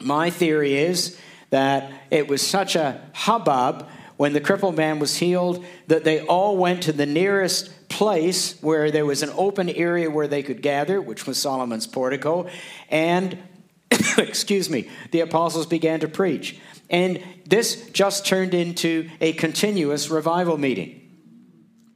My 0.00 0.30
theory 0.30 0.78
is 0.78 1.20
that 1.50 1.92
it 2.10 2.26
was 2.26 2.40
such 2.40 2.74
a 2.74 3.02
hubbub 3.12 3.86
when 4.16 4.32
the 4.32 4.40
crippled 4.40 4.78
man 4.78 4.98
was 4.98 5.16
healed 5.16 5.62
that 5.88 6.04
they 6.04 6.22
all 6.22 6.56
went 6.56 6.84
to 6.84 6.92
the 6.94 7.04
nearest 7.04 7.90
place 7.90 8.58
where 8.62 8.90
there 8.90 9.04
was 9.04 9.22
an 9.22 9.32
open 9.34 9.68
area 9.68 10.08
where 10.08 10.26
they 10.26 10.42
could 10.42 10.62
gather, 10.62 11.02
which 11.02 11.26
was 11.26 11.38
Solomon's 11.38 11.86
portico, 11.86 12.48
and 12.88 13.36
excuse 14.16 14.70
me, 14.70 14.88
the 15.10 15.20
apostles 15.20 15.66
began 15.66 16.00
to 16.00 16.08
preach. 16.08 16.58
And 16.88 17.22
this 17.44 17.90
just 17.90 18.24
turned 18.24 18.54
into 18.54 19.10
a 19.20 19.34
continuous 19.34 20.08
revival 20.08 20.56
meeting. 20.56 21.02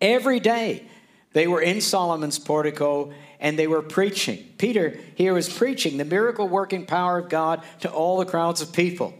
Every 0.01 0.41
day 0.41 0.85
they 1.33 1.47
were 1.47 1.61
in 1.61 1.81
Solomon's 1.81 2.39
portico 2.39 3.13
and 3.41 3.59
they 3.59 3.67
were 3.67 3.83
preaching. 3.83 4.45
Peter 4.59 4.99
here 5.15 5.35
was 5.35 5.49
preaching 5.49 5.97
the 5.97 6.05
miracle 6.05 6.49
working 6.49 6.87
power 6.87 7.19
of 7.19 7.29
God 7.29 7.63
to 7.81 7.91
all 7.91 8.19
the 8.19 8.25
crowds 8.25 8.61
of 8.61 8.73
people. 8.73 9.15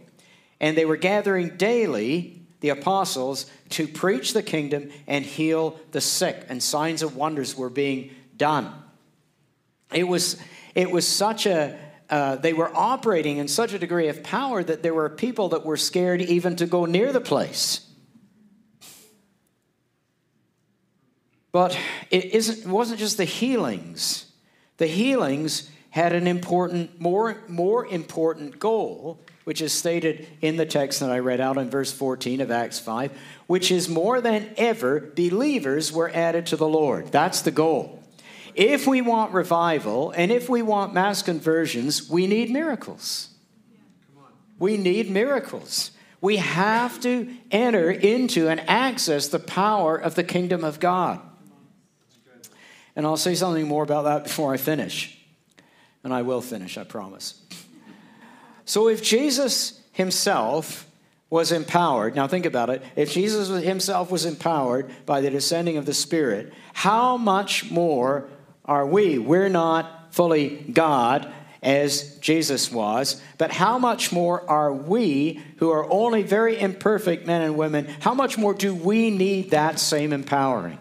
And 0.59 0.77
they 0.77 0.85
were 0.85 0.97
gathering 0.97 1.55
daily 1.57 2.41
the 2.59 2.69
apostles 2.69 3.45
to 3.69 3.87
preach 3.87 4.33
the 4.33 4.43
kingdom 4.43 4.89
and 5.07 5.25
heal 5.25 5.79
the 5.91 6.01
sick, 6.01 6.45
and 6.49 6.61
signs 6.61 7.01
and 7.01 7.15
wonders 7.15 7.55
were 7.55 7.69
being 7.69 8.11
done. 8.35 8.73
It 9.93 10.03
was, 10.03 10.37
it 10.75 10.91
was 10.91 11.07
such 11.07 11.45
a, 11.45 11.79
uh, 12.09 12.35
they 12.35 12.53
were 12.53 12.69
operating 12.75 13.37
in 13.37 13.47
such 13.47 13.73
a 13.73 13.79
degree 13.79 14.09
of 14.09 14.23
power 14.23 14.61
that 14.61 14.83
there 14.83 14.93
were 14.93 15.09
people 15.09 15.49
that 15.49 15.65
were 15.65 15.77
scared 15.77 16.21
even 16.21 16.57
to 16.57 16.65
go 16.65 16.85
near 16.85 17.13
the 17.13 17.21
place. 17.21 17.88
But 21.51 21.77
it, 22.11 22.25
isn't, 22.25 22.65
it 22.65 22.67
wasn't 22.67 22.99
just 22.99 23.17
the 23.17 23.25
healings. 23.25 24.25
The 24.77 24.87
healings 24.87 25.69
had 25.89 26.13
an 26.13 26.27
important, 26.27 27.01
more, 27.01 27.37
more 27.47 27.85
important 27.87 28.59
goal, 28.59 29.19
which 29.43 29.61
is 29.61 29.73
stated 29.73 30.27
in 30.41 30.57
the 30.57 30.65
text 30.65 30.99
that 30.99 31.09
I 31.09 31.19
read 31.19 31.41
out 31.41 31.57
in 31.57 31.69
verse 31.69 31.91
14 31.91 32.41
of 32.41 32.51
Acts 32.51 32.79
5, 32.79 33.11
which 33.47 33.71
is 33.71 33.89
more 33.89 34.21
than 34.21 34.51
ever, 34.57 34.99
believers 34.99 35.91
were 35.91 36.11
added 36.13 36.45
to 36.47 36.55
the 36.55 36.67
Lord. 36.67 37.11
That's 37.11 37.41
the 37.41 37.51
goal. 37.51 38.03
If 38.53 38.85
we 38.85 39.01
want 39.01 39.33
revival 39.33 40.11
and 40.11 40.31
if 40.31 40.49
we 40.49 40.61
want 40.61 40.93
mass 40.93 41.23
conversions, 41.23 42.09
we 42.09 42.27
need 42.27 42.51
miracles. 42.51 43.29
We 44.59 44.77
need 44.77 45.09
miracles. 45.09 45.91
We 46.21 46.37
have 46.37 46.99
to 47.01 47.33
enter 47.49 47.89
into 47.89 48.49
and 48.49 48.59
access 48.69 49.29
the 49.29 49.39
power 49.39 49.95
of 49.95 50.15
the 50.15 50.23
kingdom 50.23 50.63
of 50.63 50.79
God. 50.79 51.21
And 52.95 53.05
I'll 53.05 53.17
say 53.17 53.35
something 53.35 53.67
more 53.67 53.83
about 53.83 54.03
that 54.03 54.23
before 54.23 54.53
I 54.53 54.57
finish. 54.57 55.17
And 56.03 56.13
I 56.13 56.21
will 56.21 56.41
finish, 56.41 56.77
I 56.77 56.83
promise. 56.83 57.41
So 58.65 58.87
if 58.87 59.03
Jesus 59.03 59.81
himself 59.91 60.85
was 61.29 61.51
empowered, 61.51 62.15
now 62.15 62.27
think 62.27 62.45
about 62.45 62.69
it, 62.69 62.83
if 62.95 63.11
Jesus 63.11 63.49
himself 63.63 64.11
was 64.11 64.25
empowered 64.25 64.89
by 65.05 65.21
the 65.21 65.29
descending 65.29 65.77
of 65.77 65.85
the 65.85 65.93
Spirit, 65.93 66.53
how 66.73 67.17
much 67.17 67.69
more 67.69 68.27
are 68.65 68.85
we? 68.85 69.17
We're 69.17 69.49
not 69.49 70.13
fully 70.13 70.49
God, 70.71 71.31
as 71.61 72.17
Jesus 72.19 72.71
was, 72.71 73.21
but 73.37 73.51
how 73.51 73.77
much 73.77 74.11
more 74.11 74.49
are 74.49 74.73
we, 74.73 75.41
who 75.57 75.71
are 75.71 75.91
only 75.91 76.23
very 76.23 76.59
imperfect 76.59 77.27
men 77.27 77.41
and 77.41 77.57
women, 77.57 77.85
how 77.99 78.13
much 78.13 78.37
more 78.37 78.53
do 78.53 78.73
we 78.73 79.11
need 79.11 79.51
that 79.51 79.79
same 79.79 80.13
empowering? 80.13 80.77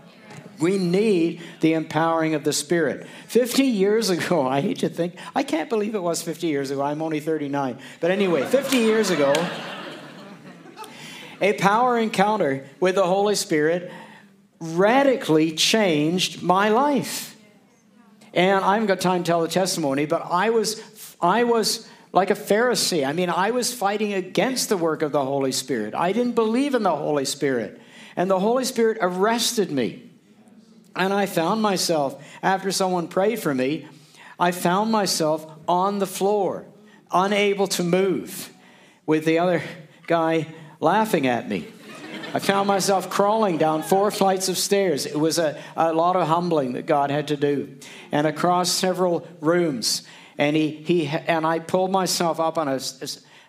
We 0.60 0.78
need 0.78 1.40
the 1.60 1.74
empowering 1.74 2.34
of 2.34 2.44
the 2.44 2.52
Spirit. 2.52 3.06
50 3.26 3.64
years 3.64 4.10
ago, 4.10 4.46
I 4.46 4.60
hate 4.60 4.78
to 4.80 4.88
think, 4.88 5.16
I 5.34 5.42
can't 5.42 5.68
believe 5.68 5.94
it 5.94 6.02
was 6.02 6.22
50 6.22 6.46
years 6.46 6.70
ago. 6.70 6.82
I'm 6.82 7.02
only 7.02 7.20
39. 7.20 7.78
But 8.00 8.10
anyway, 8.10 8.44
50 8.44 8.76
years 8.76 9.10
ago, 9.10 9.32
a 11.40 11.52
power 11.54 11.98
encounter 11.98 12.66
with 12.80 12.96
the 12.96 13.06
Holy 13.06 13.34
Spirit 13.34 13.92
radically 14.60 15.52
changed 15.52 16.42
my 16.42 16.68
life. 16.68 17.36
And 18.34 18.64
I 18.64 18.74
haven't 18.74 18.88
got 18.88 19.00
time 19.00 19.22
to 19.22 19.26
tell 19.26 19.42
the 19.42 19.48
testimony, 19.48 20.06
but 20.06 20.22
I 20.30 20.50
was, 20.50 20.82
I 21.20 21.44
was 21.44 21.88
like 22.12 22.30
a 22.30 22.34
Pharisee. 22.34 23.06
I 23.06 23.12
mean, 23.12 23.30
I 23.30 23.52
was 23.52 23.72
fighting 23.72 24.12
against 24.12 24.68
the 24.68 24.76
work 24.76 25.02
of 25.02 25.12
the 25.12 25.24
Holy 25.24 25.52
Spirit. 25.52 25.94
I 25.94 26.12
didn't 26.12 26.34
believe 26.34 26.74
in 26.74 26.82
the 26.82 26.94
Holy 26.94 27.24
Spirit. 27.24 27.80
And 28.16 28.30
the 28.30 28.40
Holy 28.40 28.64
Spirit 28.64 28.98
arrested 29.00 29.70
me. 29.70 30.07
And 30.98 31.14
I 31.14 31.26
found 31.26 31.62
myself, 31.62 32.20
after 32.42 32.72
someone 32.72 33.06
prayed 33.06 33.38
for 33.38 33.54
me, 33.54 33.86
I 34.38 34.50
found 34.50 34.90
myself 34.90 35.46
on 35.68 36.00
the 36.00 36.06
floor, 36.06 36.66
unable 37.12 37.68
to 37.68 37.84
move, 37.84 38.52
with 39.06 39.24
the 39.24 39.38
other 39.38 39.62
guy 40.08 40.48
laughing 40.80 41.26
at 41.26 41.48
me. 41.48 41.68
I 42.34 42.40
found 42.40 42.66
myself 42.66 43.08
crawling 43.08 43.56
down 43.56 43.82
four 43.82 44.10
flights 44.10 44.48
of 44.48 44.58
stairs. 44.58 45.06
It 45.06 45.18
was 45.18 45.38
a, 45.38 45.58
a 45.76 45.94
lot 45.94 46.16
of 46.16 46.28
humbling 46.28 46.72
that 46.72 46.84
God 46.84 47.10
had 47.10 47.28
to 47.28 47.36
do, 47.36 47.78
and 48.12 48.26
across 48.26 48.68
several 48.68 49.26
rooms. 49.40 50.02
And, 50.36 50.54
he, 50.54 50.70
he, 50.70 51.06
and 51.06 51.46
I 51.46 51.60
pulled 51.60 51.90
myself 51.90 52.38
up 52.38 52.58
on 52.58 52.68
a, 52.68 52.80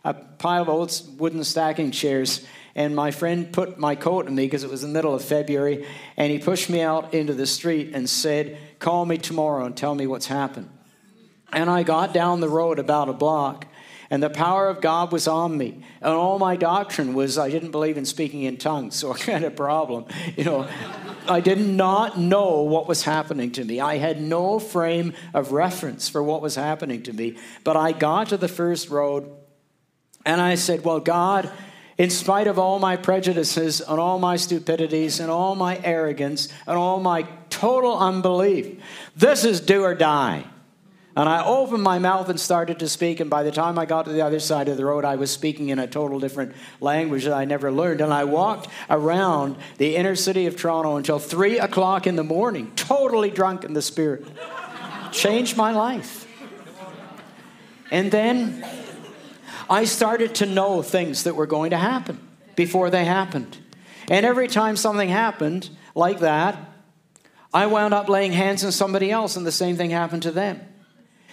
a 0.05 0.13
pile 0.13 0.61
of 0.61 0.69
old 0.69 1.01
wooden 1.17 1.43
stacking 1.43 1.91
chairs. 1.91 2.45
And 2.75 2.95
my 2.95 3.11
friend 3.11 3.51
put 3.51 3.79
my 3.79 3.95
coat 3.95 4.27
on 4.27 4.35
me 4.35 4.45
because 4.45 4.63
it 4.63 4.69
was 4.69 4.81
the 4.81 4.87
middle 4.87 5.13
of 5.13 5.23
February. 5.23 5.85
And 6.17 6.31
he 6.31 6.39
pushed 6.39 6.69
me 6.69 6.81
out 6.81 7.13
into 7.13 7.33
the 7.33 7.47
street 7.47 7.91
and 7.93 8.09
said, 8.09 8.57
Call 8.79 9.05
me 9.05 9.17
tomorrow 9.17 9.65
and 9.65 9.75
tell 9.75 9.95
me 9.95 10.07
what's 10.07 10.27
happened. 10.27 10.69
And 11.51 11.69
I 11.69 11.83
got 11.83 12.13
down 12.13 12.39
the 12.39 12.49
road 12.49 12.79
about 12.79 13.09
a 13.09 13.13
block 13.13 13.65
and 14.09 14.23
the 14.23 14.29
power 14.29 14.67
of 14.67 14.81
God 14.81 15.11
was 15.11 15.27
on 15.27 15.55
me. 15.55 15.83
And 16.01 16.13
all 16.13 16.39
my 16.39 16.55
doctrine 16.55 17.13
was 17.13 17.37
I 17.37 17.49
didn't 17.49 17.71
believe 17.71 17.97
in 17.97 18.05
speaking 18.05 18.43
in 18.43 18.57
tongues, 18.57 18.95
so 18.95 19.13
I 19.13 19.17
had 19.19 19.43
a 19.43 19.51
problem. 19.51 20.05
You 20.35 20.43
know, 20.45 20.69
I 21.27 21.41
did 21.41 21.59
not 21.59 22.17
know 22.17 22.61
what 22.61 22.87
was 22.87 23.03
happening 23.03 23.51
to 23.53 23.63
me. 23.63 23.79
I 23.79 23.97
had 23.97 24.19
no 24.19 24.57
frame 24.57 25.13
of 25.33 25.51
reference 25.51 26.09
for 26.09 26.23
what 26.23 26.41
was 26.41 26.55
happening 26.55 27.03
to 27.03 27.13
me. 27.13 27.37
But 27.63 27.77
I 27.77 27.91
got 27.91 28.29
to 28.29 28.37
the 28.37 28.47
first 28.47 28.89
road 28.89 29.29
and 30.25 30.41
I 30.41 30.55
said, 30.55 30.83
Well, 30.83 30.99
God, 30.99 31.51
in 31.99 32.09
spite 32.09 32.47
of 32.47 32.57
all 32.57 32.79
my 32.79 32.95
prejudices 32.95 33.81
and 33.81 33.99
all 33.99 34.17
my 34.19 34.37
stupidities 34.37 35.19
and 35.19 35.29
all 35.29 35.53
my 35.53 35.77
arrogance 35.83 36.47
and 36.65 36.77
all 36.77 37.01
my 37.01 37.27
total 37.49 37.97
unbelief, 37.97 38.81
this 39.17 39.43
is 39.43 39.59
do 39.59 39.83
or 39.83 39.93
die. 39.93 40.45
And 41.17 41.27
I 41.27 41.43
opened 41.43 41.83
my 41.83 41.99
mouth 41.99 42.29
and 42.29 42.39
started 42.39 42.79
to 42.79 42.87
speak, 42.87 43.19
and 43.19 43.29
by 43.29 43.43
the 43.43 43.51
time 43.51 43.77
I 43.77 43.85
got 43.85 44.05
to 44.05 44.13
the 44.13 44.21
other 44.21 44.39
side 44.39 44.69
of 44.69 44.77
the 44.77 44.85
road, 44.85 45.03
I 45.03 45.17
was 45.17 45.29
speaking 45.29 45.67
in 45.67 45.77
a 45.77 45.87
total 45.87 46.21
different 46.21 46.53
language 46.79 47.25
that 47.25 47.33
I 47.33 47.43
never 47.43 47.69
learned. 47.69 47.99
And 47.99 48.13
I 48.13 48.23
walked 48.23 48.69
around 48.89 49.57
the 49.77 49.97
inner 49.97 50.15
city 50.15 50.45
of 50.45 50.55
Toronto 50.55 50.95
until 50.95 51.19
three 51.19 51.59
o'clock 51.59 52.07
in 52.07 52.15
the 52.15 52.23
morning, 52.23 52.71
totally 52.77 53.31
drunk 53.31 53.65
in 53.65 53.73
the 53.73 53.81
spirit. 53.81 54.25
Changed 55.11 55.57
my 55.57 55.71
life. 55.71 56.25
And 57.91 58.09
then 58.09 58.63
I 59.69 59.85
started 59.85 60.35
to 60.35 60.45
know 60.45 60.81
things 60.81 61.23
that 61.23 61.35
were 61.35 61.45
going 61.45 61.69
to 61.69 61.77
happen 61.77 62.19
before 62.55 62.89
they 62.89 63.05
happened. 63.05 63.57
And 64.09 64.25
every 64.25 64.47
time 64.47 64.75
something 64.75 65.09
happened 65.09 65.69
like 65.93 66.19
that, 66.19 66.57
I 67.53 67.67
wound 67.67 67.93
up 67.93 68.09
laying 68.09 68.31
hands 68.31 68.65
on 68.65 68.71
somebody 68.71 69.11
else, 69.11 69.35
and 69.35 69.45
the 69.45 69.51
same 69.51 69.75
thing 69.75 69.91
happened 69.91 70.23
to 70.23 70.31
them. 70.31 70.61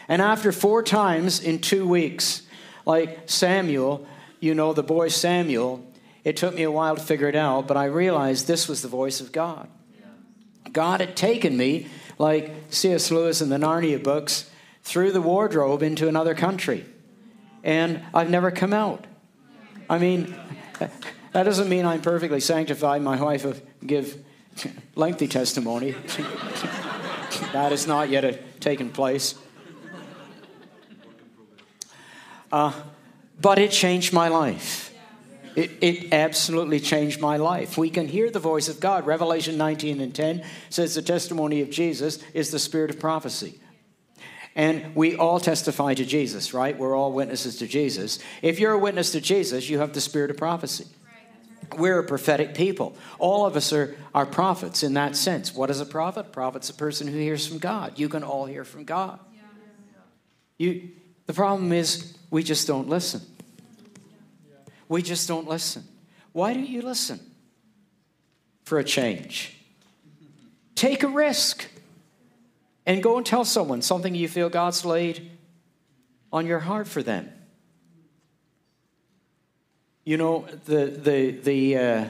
And 0.09 0.23
after 0.23 0.53
four 0.53 0.83
times 0.83 1.41
in 1.41 1.61
two 1.61 1.89
weeks, 1.89 2.43
like 2.85 3.29
Samuel, 3.29 4.07
you 4.41 4.55
know, 4.55 4.73
the 4.73 4.83
boy 4.83 5.09
Samuel, 5.09 5.85
it 6.23 6.37
took 6.37 6.55
me 6.55 6.63
a 6.63 6.71
while 6.71 6.97
to 6.97 7.03
figure 7.03 7.29
it 7.29 7.37
out, 7.37 7.67
but 7.67 7.77
I 7.77 7.87
realized 7.87 8.47
this 8.47 8.69
was 8.69 8.83
the 8.83 8.89
voice 8.89 9.21
of 9.21 9.33
God. 9.33 9.69
God 10.73 11.01
had 11.01 11.17
taken 11.17 11.57
me, 11.57 11.87
like 12.19 12.53
C.S. 12.69 13.11
Lewis 13.11 13.41
in 13.41 13.49
the 13.49 13.57
Narnia 13.57 14.03
books, 14.03 14.51
through 14.83 15.13
the 15.13 15.23
wardrobe 15.23 15.83
into 15.83 16.09
another 16.09 16.35
country. 16.35 16.85
And 17.67 18.03
I've 18.15 18.31
never 18.31 18.53
come 18.53 18.73
out. 18.73 19.07
I 19.91 19.99
mean, 19.99 20.35
that 21.33 21.43
doesn't 21.43 21.69
mean 21.69 21.85
I'm 21.85 22.01
perfectly 22.01 22.39
sanctified. 22.39 23.03
My 23.03 23.21
wife 23.21 23.45
will 23.45 23.57
give 23.85 24.25
lengthy 24.95 25.27
testimony. 25.27 25.91
that 27.53 27.73
has 27.73 27.89
not 27.89 28.09
yet 28.09 28.61
taken 28.61 28.91
place. 28.91 29.35
Uh, 32.53 32.73
but 33.41 33.59
it 33.59 33.73
changed 33.73 34.13
my 34.13 34.29
life. 34.29 34.95
It, 35.57 35.73
it, 35.81 36.13
absolutely 36.13 36.79
changed 36.79 37.21
my 37.21 37.37
life. 37.39 37.77
We 37.77 37.91
can 37.91 38.07
hear 38.07 38.31
the 38.31 38.39
voice 38.39 38.69
of 38.69 38.79
God. 38.79 39.07
Revelation 39.07 39.57
19 39.57 40.01
and 40.01 40.15
10 40.15 40.45
says 40.71 40.95
the 40.95 41.03
testimony 41.03 41.63
of 41.63 41.71
Jesus 41.71 42.23
is 42.33 42.53
the 42.53 42.59
spirit 42.59 42.91
of 42.91 43.01
prophecy. 43.01 43.59
And 44.57 44.97
we 44.97 45.17
all 45.17 45.39
testify 45.39 45.93
to 45.95 46.05
Jesus, 46.07 46.55
right? 46.55 46.77
We're 46.77 46.97
all 46.97 47.13
witnesses 47.13 47.57
to 47.57 47.67
Jesus. 47.67 48.19
If 48.41 48.59
you're 48.59 48.73
a 48.73 48.79
witness 48.79 49.13
to 49.13 49.21
Jesus, 49.21 49.69
you 49.69 49.81
have 49.81 49.93
the 49.93 50.01
spirit 50.01 50.31
of 50.31 50.39
prophecy. 50.39 50.87
We're 51.77 51.99
a 51.99 52.05
prophetic 52.05 52.55
people. 52.55 52.97
All 53.19 53.45
of 53.45 53.55
us 53.55 53.73
are, 53.75 53.95
are 54.15 54.25
prophets 54.25 54.83
in 54.83 54.95
that 54.95 55.15
sense. 55.15 55.55
What 55.55 55.69
is 55.69 55.81
a 55.81 55.85
prophet? 55.85 56.21
A 56.21 56.31
prophet's 56.31 56.71
a 56.71 56.75
person 56.75 57.07
who 57.07 57.19
hears 57.19 57.47
from 57.47 57.59
God. 57.59 57.99
You 57.99 58.09
can 58.09 58.25
all 58.25 58.47
hear 58.47 58.65
from 58.65 58.85
God. 58.85 59.21
You, 60.57 60.89
the 61.27 61.35
problem 61.35 61.71
is 61.73 62.17
we 62.31 62.43
just 62.43 62.67
don't 62.67 62.89
listen. 62.89 63.21
We 64.89 65.03
just 65.03 65.29
don't 65.29 65.47
listen. 65.47 65.85
Why 66.33 66.55
don't 66.55 66.69
you 66.69 66.81
listen? 66.81 67.21
For 68.65 68.79
a 68.79 68.85
change. 68.85 69.55
Take 70.75 71.03
a 71.03 71.09
risk 71.09 71.67
and 72.87 73.03
go 73.03 73.17
and 73.17 73.27
tell 73.27 73.45
someone 73.45 73.83
something 73.83 74.15
you 74.15 74.29
feel 74.29 74.49
God's 74.49 74.85
laid 74.85 75.31
on 76.33 76.47
your 76.47 76.61
heart 76.61 76.87
for 76.87 77.03
them. 77.03 77.31
You 80.05 80.17
know, 80.17 80.47
the, 80.67 80.87
the, 80.87 81.31
the, 81.33 81.77
uh, 81.77 82.05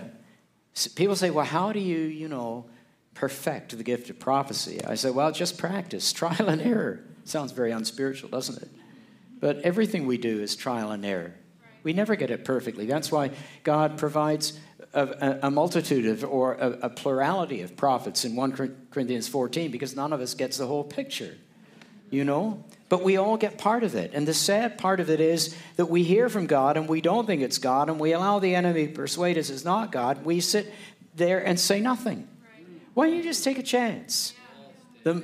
people 0.95 1.17
say, 1.17 1.31
well, 1.31 1.47
how 1.47 1.73
do 1.73 1.81
you, 1.81 1.99
you 1.99 2.29
know, 2.29 2.67
perfect 3.15 3.77
the 3.77 3.83
gift 3.83 4.11
of 4.11 4.19
prophecy? 4.19 4.85
I 4.85 4.97
say, 4.97 5.11
well, 5.11 5.33
just 5.33 5.57
practice, 5.57 6.13
trial 6.13 6.49
and 6.49 6.61
error. 6.61 7.03
Sounds 7.25 7.53
very 7.53 7.73
unspiritual, 7.73 8.29
doesn't 8.29 8.63
it? 8.63 8.69
But 9.41 9.59
everything 9.61 10.07
we 10.07 10.19
do 10.19 10.41
is 10.41 10.55
trial 10.57 10.91
and 10.91 11.05
error. 11.05 11.35
We 11.83 11.93
never 11.93 12.17
get 12.17 12.31
it 12.31 12.45
perfectly. 12.45 12.87
That's 12.87 13.11
why 13.11 13.31
God 13.63 13.97
provides 13.97 14.59
a, 14.97 15.39
a 15.43 15.51
multitude 15.51 16.07
of, 16.07 16.25
or 16.25 16.55
a, 16.55 16.71
a, 16.83 16.91
plurality 16.91 17.61
of 17.61 17.77
prophets 17.77 18.25
in 18.25 18.35
1 18.35 18.87
Corinthians 18.91 19.29
14, 19.29 19.71
because 19.71 19.95
none 19.95 20.13
of 20.13 20.21
us 20.21 20.35
gets 20.35 20.57
the 20.57 20.67
whole 20.67 20.85
picture, 20.85 21.37
you 22.11 22.25
know? 22.25 22.65
But 22.89 23.03
we 23.03 23.17
all 23.17 23.37
get 23.37 23.59
part 23.59 23.85
of 23.85 23.95
it. 23.95 24.13
And 24.15 24.27
the 24.27 24.35
sad 24.35 24.79
part 24.79 25.01
of 25.01 25.11
it 25.11 25.21
is 25.21 25.55
that 25.77 25.87
we 25.87 26.03
hear 26.03 26.29
from 26.29 26.47
God 26.47 26.77
and 26.77 26.89
we 26.89 27.01
don't 27.01 27.27
think 27.27 27.43
it's 27.43 27.59
God, 27.59 27.91
and 27.91 28.01
we 28.01 28.13
allow 28.13 28.39
the 28.39 28.55
enemy 28.55 28.87
to 28.87 28.93
persuade 28.93 29.37
us 29.37 29.51
it's 29.51 29.65
not 29.65 29.93
God. 29.93 30.25
We 30.25 30.41
sit 30.41 30.73
there 31.15 31.45
and 31.45 31.61
say 31.61 31.81
nothing. 31.81 32.27
Why 32.95 33.09
don't 33.09 33.17
you 33.17 33.23
just 33.23 33.45
take 33.45 33.59
a 33.59 33.63
chance? 33.63 34.33
The, 35.03 35.23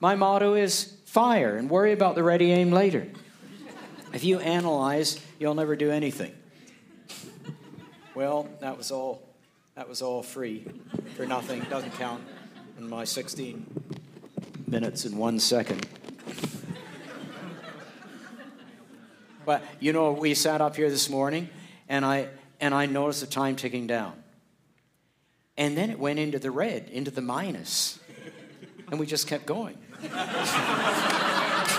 my 0.00 0.14
motto 0.14 0.54
is 0.54 0.94
fire 1.06 1.56
and 1.56 1.68
worry 1.68 1.92
about 1.92 2.14
the 2.14 2.22
ready 2.22 2.52
aim 2.52 2.70
later. 2.70 3.08
If 4.12 4.22
you 4.22 4.38
analyze, 4.38 5.20
you'll 5.38 5.54
never 5.54 5.74
do 5.74 5.90
anything. 5.90 6.32
Well, 8.18 8.48
that 8.58 8.76
was 8.76 8.90
all. 8.90 9.22
That 9.76 9.88
was 9.88 10.02
all 10.02 10.24
free 10.24 10.66
for 11.14 11.24
nothing. 11.24 11.60
Doesn't 11.70 11.92
count 11.92 12.20
in 12.76 12.90
my 12.90 13.04
16 13.04 13.64
minutes 14.66 15.04
and 15.04 15.16
one 15.16 15.38
second. 15.38 15.86
But 19.46 19.62
you 19.78 19.92
know, 19.92 20.10
we 20.10 20.34
sat 20.34 20.60
up 20.60 20.74
here 20.74 20.90
this 20.90 21.08
morning, 21.08 21.48
and 21.88 22.04
I 22.04 22.26
and 22.60 22.74
I 22.74 22.86
noticed 22.86 23.20
the 23.20 23.28
time 23.28 23.54
ticking 23.54 23.86
down. 23.86 24.20
And 25.56 25.76
then 25.76 25.88
it 25.88 26.00
went 26.00 26.18
into 26.18 26.40
the 26.40 26.50
red, 26.50 26.88
into 26.88 27.12
the 27.12 27.22
minus, 27.22 28.00
and 28.90 28.98
we 28.98 29.06
just 29.06 29.28
kept 29.28 29.46
going. 29.46 29.78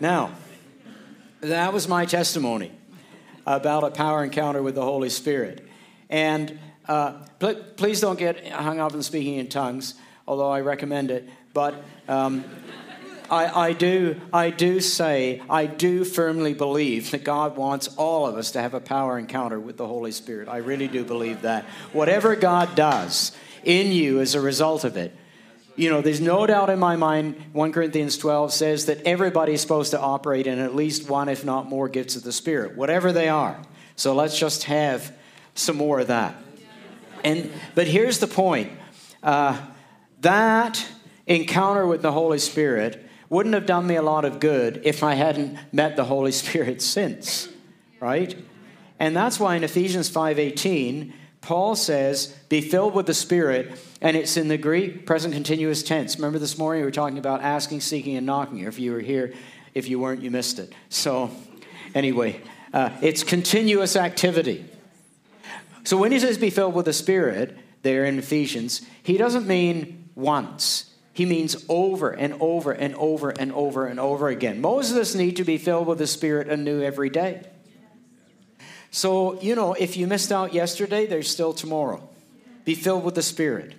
Now, 0.00 0.30
that 1.40 1.72
was 1.72 1.88
my 1.88 2.04
testimony 2.04 2.72
about 3.46 3.84
a 3.84 3.90
power 3.90 4.24
encounter 4.24 4.62
with 4.62 4.74
the 4.74 4.82
Holy 4.82 5.08
Spirit. 5.08 5.66
And 6.10 6.58
uh, 6.86 7.12
pl- 7.38 7.62
please 7.76 8.00
don't 8.00 8.18
get 8.18 8.46
hung 8.48 8.80
up 8.80 8.94
in 8.94 9.02
speaking 9.02 9.34
in 9.34 9.48
tongues, 9.48 9.94
although 10.26 10.50
I 10.50 10.60
recommend 10.60 11.10
it. 11.10 11.28
But 11.54 11.82
um, 12.08 12.44
I, 13.30 13.68
I, 13.68 13.72
do, 13.72 14.20
I 14.32 14.50
do 14.50 14.80
say, 14.80 15.42
I 15.48 15.66
do 15.66 16.04
firmly 16.04 16.54
believe 16.54 17.10
that 17.10 17.24
God 17.24 17.56
wants 17.56 17.88
all 17.96 18.26
of 18.26 18.36
us 18.36 18.50
to 18.52 18.60
have 18.60 18.74
a 18.74 18.80
power 18.80 19.18
encounter 19.18 19.60
with 19.60 19.76
the 19.76 19.86
Holy 19.86 20.12
Spirit. 20.12 20.48
I 20.48 20.58
really 20.58 20.88
do 20.88 21.04
believe 21.04 21.42
that. 21.42 21.64
Whatever 21.92 22.36
God 22.36 22.74
does 22.74 23.32
in 23.64 23.92
you 23.92 24.20
as 24.20 24.34
a 24.34 24.40
result 24.40 24.84
of 24.84 24.96
it, 24.96 25.14
you 25.78 25.88
know, 25.88 26.00
there's 26.00 26.20
no 26.20 26.44
doubt 26.44 26.70
in 26.70 26.78
my 26.80 26.96
mind, 26.96 27.40
1 27.52 27.72
Corinthians 27.72 28.18
12 28.18 28.52
says 28.52 28.86
that 28.86 29.00
everybody's 29.02 29.60
supposed 29.60 29.92
to 29.92 30.00
operate 30.00 30.48
in 30.48 30.58
at 30.58 30.74
least 30.74 31.08
one, 31.08 31.28
if 31.28 31.44
not 31.44 31.68
more, 31.68 31.88
gifts 31.88 32.16
of 32.16 32.24
the 32.24 32.32
Spirit, 32.32 32.76
whatever 32.76 33.12
they 33.12 33.28
are. 33.28 33.62
So 33.94 34.12
let's 34.12 34.36
just 34.36 34.64
have 34.64 35.16
some 35.54 35.76
more 35.76 36.00
of 36.00 36.08
that. 36.08 36.34
And, 37.22 37.52
but 37.76 37.86
here's 37.86 38.18
the 38.18 38.26
point 38.26 38.72
uh, 39.22 39.60
that 40.20 40.84
encounter 41.28 41.86
with 41.86 42.02
the 42.02 42.12
Holy 42.12 42.38
Spirit 42.38 43.08
wouldn't 43.28 43.54
have 43.54 43.66
done 43.66 43.86
me 43.86 43.94
a 43.94 44.02
lot 44.02 44.24
of 44.24 44.40
good 44.40 44.80
if 44.84 45.04
I 45.04 45.14
hadn't 45.14 45.58
met 45.72 45.94
the 45.94 46.04
Holy 46.04 46.32
Spirit 46.42 46.82
since, 46.82 47.48
right? 48.00 48.36
And 48.98 49.14
that's 49.14 49.38
why 49.38 49.54
in 49.54 49.62
Ephesians 49.62 50.10
5:18, 50.10 51.12
Paul 51.40 51.76
says, 51.76 52.34
"Be 52.48 52.60
filled 52.60 52.94
with 52.94 53.06
the 53.06 53.14
Spirit," 53.14 53.72
and 54.00 54.16
it's 54.16 54.36
in 54.36 54.48
the 54.48 54.58
Greek 54.58 55.06
present 55.06 55.34
continuous 55.34 55.82
tense. 55.82 56.16
Remember 56.16 56.38
this 56.38 56.58
morning 56.58 56.82
we 56.82 56.86
were 56.86 56.90
talking 56.90 57.18
about 57.18 57.42
asking, 57.42 57.80
seeking, 57.80 58.16
and 58.16 58.26
knocking. 58.26 58.58
If 58.58 58.78
you 58.78 58.92
were 58.92 59.00
here, 59.00 59.32
if 59.74 59.88
you 59.88 59.98
weren't, 59.98 60.22
you 60.22 60.30
missed 60.30 60.58
it. 60.58 60.72
So, 60.88 61.30
anyway, 61.94 62.40
uh, 62.74 62.90
it's 63.00 63.22
continuous 63.22 63.96
activity. 63.96 64.64
So 65.84 65.96
when 65.96 66.12
he 66.12 66.18
says, 66.18 66.36
"Be 66.36 66.50
filled 66.50 66.74
with 66.74 66.84
the 66.84 66.92
Spirit," 66.92 67.56
there 67.82 68.04
in 68.04 68.18
Ephesians, 68.18 68.82
he 69.02 69.16
doesn't 69.16 69.46
mean 69.46 70.10
once. 70.14 70.86
He 71.12 71.24
means 71.24 71.64
over 71.68 72.10
and 72.10 72.34
over 72.40 72.72
and 72.72 72.94
over 72.96 73.30
and 73.30 73.52
over 73.52 73.86
and 73.86 73.98
over 73.98 74.28
again. 74.28 74.60
Most 74.60 74.90
of 74.90 74.98
us 74.98 75.14
need 75.14 75.36
to 75.36 75.44
be 75.44 75.56
filled 75.58 75.86
with 75.86 75.98
the 75.98 76.06
Spirit 76.06 76.48
anew 76.48 76.82
every 76.82 77.10
day. 77.10 77.42
So, 78.90 79.40
you 79.40 79.54
know, 79.54 79.74
if 79.74 79.96
you 79.96 80.06
missed 80.06 80.32
out 80.32 80.54
yesterday, 80.54 81.06
there's 81.06 81.30
still 81.30 81.52
tomorrow. 81.52 82.08
Be 82.64 82.74
filled 82.74 83.04
with 83.04 83.14
the 83.14 83.22
Spirit. 83.22 83.74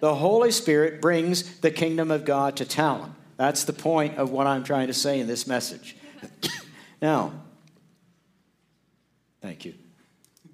The 0.00 0.14
Holy 0.14 0.50
Spirit 0.50 1.00
brings 1.00 1.58
the 1.60 1.70
kingdom 1.70 2.10
of 2.10 2.24
God 2.24 2.56
to 2.56 2.64
town. 2.64 3.14
That's 3.36 3.64
the 3.64 3.72
point 3.72 4.18
of 4.18 4.30
what 4.30 4.46
I'm 4.46 4.64
trying 4.64 4.88
to 4.88 4.94
say 4.94 5.20
in 5.20 5.26
this 5.26 5.46
message. 5.46 5.96
now, 7.02 7.32
thank 9.40 9.64
you. 9.64 9.74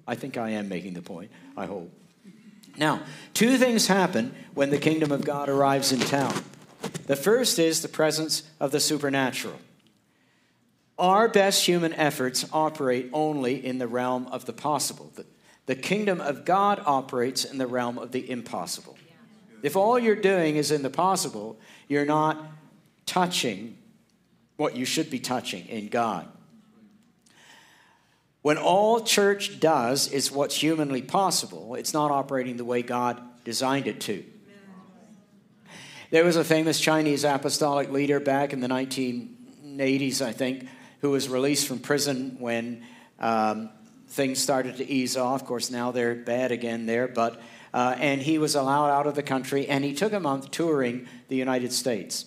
I 0.07 0.15
think 0.15 0.37
I 0.37 0.51
am 0.51 0.69
making 0.69 0.93
the 0.93 1.01
point, 1.01 1.31
I 1.55 1.65
hope. 1.65 1.91
Now, 2.77 3.01
two 3.33 3.57
things 3.57 3.87
happen 3.87 4.33
when 4.53 4.69
the 4.69 4.77
kingdom 4.77 5.11
of 5.11 5.25
God 5.25 5.49
arrives 5.49 5.91
in 5.91 5.99
town. 5.99 6.33
The 7.07 7.15
first 7.15 7.59
is 7.59 7.81
the 7.81 7.89
presence 7.89 8.43
of 8.59 8.71
the 8.71 8.79
supernatural. 8.79 9.59
Our 10.99 11.27
best 11.27 11.65
human 11.65 11.93
efforts 11.93 12.45
operate 12.51 13.09
only 13.13 13.63
in 13.63 13.77
the 13.77 13.87
realm 13.87 14.27
of 14.27 14.45
the 14.45 14.53
possible. 14.53 15.11
The, 15.15 15.25
the 15.67 15.75
kingdom 15.75 16.19
of 16.21 16.43
God 16.43 16.81
operates 16.85 17.45
in 17.45 17.57
the 17.57 17.67
realm 17.67 17.97
of 17.97 18.11
the 18.11 18.29
impossible. 18.29 18.97
If 19.61 19.75
all 19.75 19.99
you're 19.99 20.15
doing 20.15 20.55
is 20.55 20.71
in 20.71 20.81
the 20.81 20.89
possible, 20.89 21.59
you're 21.87 22.05
not 22.05 22.43
touching 23.05 23.77
what 24.55 24.75
you 24.75 24.85
should 24.85 25.09
be 25.09 25.19
touching 25.19 25.67
in 25.67 25.87
God. 25.87 26.27
When 28.41 28.57
all 28.57 29.01
church 29.01 29.59
does 29.59 30.11
is 30.11 30.31
what's 30.31 30.55
humanly 30.55 31.01
possible, 31.01 31.75
it's 31.75 31.93
not 31.93 32.11
operating 32.11 32.57
the 32.57 32.65
way 32.65 32.81
God 32.81 33.21
designed 33.43 33.87
it 33.87 33.99
to. 34.01 34.23
There 36.09 36.23
was 36.23 36.37
a 36.37 36.43
famous 36.43 36.79
Chinese 36.79 37.25
apostolic 37.25 37.91
leader 37.91 38.19
back 38.19 38.53
in 38.53 38.61
the 38.61 38.67
1980s, 38.67 40.21
I 40.21 40.31
think, 40.31 40.67
who 41.01 41.11
was 41.11 41.29
released 41.29 41.67
from 41.67 41.79
prison 41.79 42.37
when 42.39 42.83
um, 43.19 43.69
things 44.09 44.39
started 44.39 44.77
to 44.77 44.89
ease 44.89 45.17
off. 45.17 45.41
Of 45.41 45.47
course, 45.47 45.69
now 45.69 45.91
they're 45.91 46.15
bad 46.15 46.51
again 46.51 46.85
there, 46.85 47.07
but 47.07 47.41
uh, 47.73 47.95
and 47.99 48.21
he 48.21 48.37
was 48.37 48.55
allowed 48.55 48.89
out 48.89 49.07
of 49.07 49.15
the 49.15 49.23
country, 49.23 49.67
and 49.67 49.83
he 49.83 49.93
took 49.93 50.13
a 50.13 50.19
month 50.19 50.51
touring 50.51 51.07
the 51.27 51.35
United 51.35 51.71
States. 51.71 52.25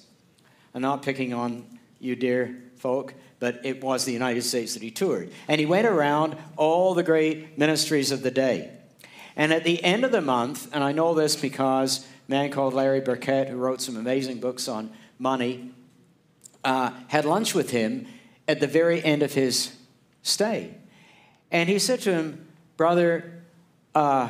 I'm 0.75 0.83
not 0.83 1.03
picking 1.03 1.33
on 1.33 1.65
you, 1.99 2.15
dear 2.15 2.63
folk, 2.77 3.15
but 3.41 3.61
it 3.65 3.83
was 3.83 4.05
the 4.05 4.13
United 4.13 4.43
States 4.43 4.75
that 4.75 4.83
he 4.83 4.91
toured. 4.91 5.31
And 5.49 5.59
he 5.59 5.67
went 5.67 5.87
around 5.87 6.37
all 6.57 6.95
the 6.95 7.03
great 7.03 7.59
ministries 7.59 8.13
of 8.13 8.23
the 8.23 8.31
day. 8.31 8.71
And 9.35 9.53
at 9.53 9.65
the 9.65 9.83
end 9.83 10.05
of 10.05 10.13
the 10.13 10.21
month, 10.21 10.69
and 10.73 10.85
I 10.85 10.93
know 10.93 11.15
this 11.15 11.35
because 11.37 12.07
a 12.29 12.31
man 12.31 12.51
called 12.51 12.75
Larry 12.75 13.01
Burkett, 13.01 13.49
who 13.49 13.57
wrote 13.57 13.81
some 13.81 13.97
amazing 13.97 14.39
books 14.39 14.69
on 14.69 14.91
money, 15.19 15.73
uh, 16.63 16.93
had 17.09 17.25
lunch 17.25 17.55
with 17.55 17.71
him 17.71 18.07
at 18.51 18.59
the 18.59 18.67
very 18.67 19.03
end 19.05 19.23
of 19.23 19.33
his 19.33 19.73
stay. 20.23 20.75
And 21.53 21.69
he 21.69 21.79
said 21.79 22.01
to 22.01 22.13
him, 22.13 22.49
Brother, 22.77 23.45
uh, 23.95 24.29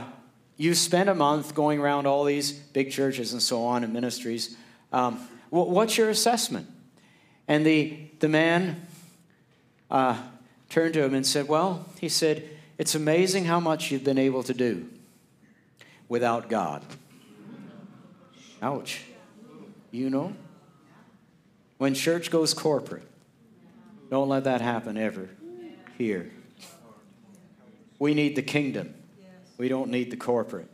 you 0.59 0.75
spent 0.75 1.09
a 1.09 1.15
month 1.15 1.55
going 1.55 1.81
around 1.81 2.07
all 2.07 2.25
these 2.25 2.53
big 2.53 2.91
churches 2.91 3.33
and 3.33 3.43
so 3.43 3.65
on 3.65 3.83
and 3.83 3.95
ministries. 3.95 4.57
Um, 4.93 5.27
what's 5.49 5.97
your 5.97 6.11
assessment? 6.11 6.69
And 7.49 7.65
the, 7.65 7.97
the 8.19 8.29
man 8.29 8.87
uh, 9.91 10.21
turned 10.69 10.93
to 10.95 11.03
him 11.03 11.15
and 11.15 11.27
said, 11.27 11.49
Well, 11.49 11.87
he 11.99 12.11
said, 12.11 12.47
it's 12.77 12.95
amazing 12.95 13.47
how 13.47 13.59
much 13.59 13.91
you've 13.91 14.05
been 14.05 14.19
able 14.19 14.43
to 14.43 14.53
do 14.53 14.87
without 16.09 16.51
God. 16.51 16.85
Ouch. 18.61 19.03
You 19.91 20.11
know? 20.11 20.35
When 21.79 21.95
church 21.95 22.31
goes 22.31 22.53
corporate, 22.53 23.10
don't 24.11 24.29
let 24.29 24.45
that 24.45 24.61
happen 24.61 24.99
ever 24.99 25.29
here. 25.97 26.31
We 27.99 28.15
need 28.15 28.37
the 28.37 28.43
kingdom. 28.43 28.95
We 29.57 29.69
don't 29.69 29.91
need 29.91 30.11
the 30.11 30.17
corporate. 30.17 30.69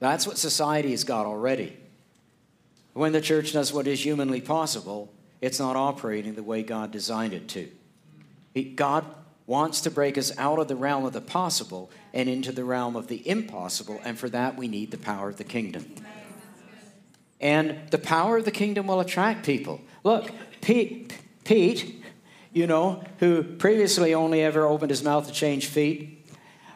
That's 0.00 0.26
what 0.26 0.36
society 0.36 0.90
has 0.90 1.04
got 1.04 1.26
already. 1.26 1.76
When 2.92 3.12
the 3.12 3.20
church 3.20 3.52
does 3.52 3.72
what 3.72 3.86
is 3.86 4.04
humanly 4.04 4.40
possible, 4.40 5.12
it's 5.40 5.58
not 5.58 5.76
operating 5.76 6.34
the 6.34 6.42
way 6.42 6.62
God 6.62 6.90
designed 6.90 7.32
it 7.34 7.48
to. 7.50 7.70
God 8.74 9.06
wants 9.46 9.80
to 9.82 9.90
break 9.90 10.18
us 10.18 10.36
out 10.38 10.58
of 10.58 10.68
the 10.68 10.76
realm 10.76 11.04
of 11.04 11.12
the 11.12 11.20
possible 11.20 11.90
and 12.12 12.28
into 12.28 12.52
the 12.52 12.64
realm 12.64 12.96
of 12.96 13.08
the 13.08 13.28
impossible, 13.28 14.00
and 14.04 14.18
for 14.18 14.28
that 14.28 14.56
we 14.56 14.68
need 14.68 14.90
the 14.90 14.98
power 14.98 15.28
of 15.28 15.36
the 15.36 15.44
kingdom. 15.44 15.84
And 17.40 17.90
the 17.90 17.98
power 17.98 18.36
of 18.36 18.44
the 18.44 18.50
kingdom 18.50 18.86
will 18.86 19.00
attract 19.00 19.44
people. 19.44 19.80
Look, 20.04 20.30
Pete, 20.60 21.18
Pete 21.44 22.02
you 22.52 22.66
know, 22.66 23.02
who 23.18 23.42
previously 23.42 24.14
only 24.14 24.42
ever 24.42 24.66
opened 24.66 24.90
his 24.90 25.02
mouth 25.02 25.26
to 25.26 25.32
change 25.32 25.66
feet, 25.66 26.26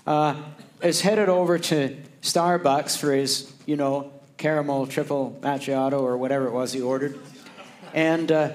uh, 0.07 0.35
is 0.83 1.02
headed 1.02 1.29
over 1.29 1.59
to 1.59 1.96
Starbucks 2.22 2.96
for 2.96 3.12
his, 3.12 3.52
you 3.66 3.76
know, 3.76 4.12
caramel 4.37 4.87
triple 4.87 5.38
macchiato 5.42 6.00
or 6.00 6.16
whatever 6.16 6.46
it 6.46 6.52
was 6.52 6.72
he 6.72 6.81
ordered. 6.81 7.18
And 7.94 8.31
uh, 8.31 8.52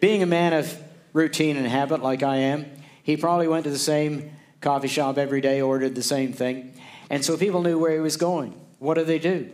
being 0.00 0.22
a 0.22 0.26
man 0.26 0.52
of 0.52 0.76
routine 1.12 1.56
and 1.56 1.66
habit 1.66 2.02
like 2.02 2.22
I 2.22 2.36
am, 2.36 2.66
he 3.02 3.16
probably 3.16 3.48
went 3.48 3.64
to 3.64 3.70
the 3.70 3.78
same 3.78 4.30
coffee 4.60 4.88
shop 4.88 5.18
every 5.18 5.40
day, 5.40 5.60
ordered 5.60 5.94
the 5.94 6.02
same 6.02 6.32
thing. 6.32 6.74
And 7.08 7.24
so 7.24 7.36
people 7.36 7.62
knew 7.62 7.78
where 7.78 7.92
he 7.92 8.00
was 8.00 8.16
going. 8.16 8.60
What 8.78 8.94
do 8.94 9.04
they 9.04 9.18
do? 9.18 9.50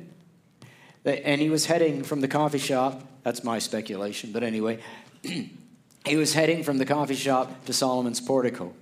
And 1.05 1.41
he 1.41 1.51
was 1.51 1.67
heading 1.67 2.03
from 2.03 2.21
the 2.21 2.29
coffee 2.29 2.59
shop. 2.59 3.03
That's 3.23 3.45
my 3.45 3.59
speculation, 3.59 4.33
but 4.33 4.43
anyway, 4.43 4.81
he 6.07 6.17
was 6.17 6.35
heading 6.35 6.63
from 6.63 6.79
the 6.79 6.85
coffee 6.85 7.15
shop 7.15 7.65
to 7.67 7.73
Solomon's 7.73 8.21
portico. 8.21 8.73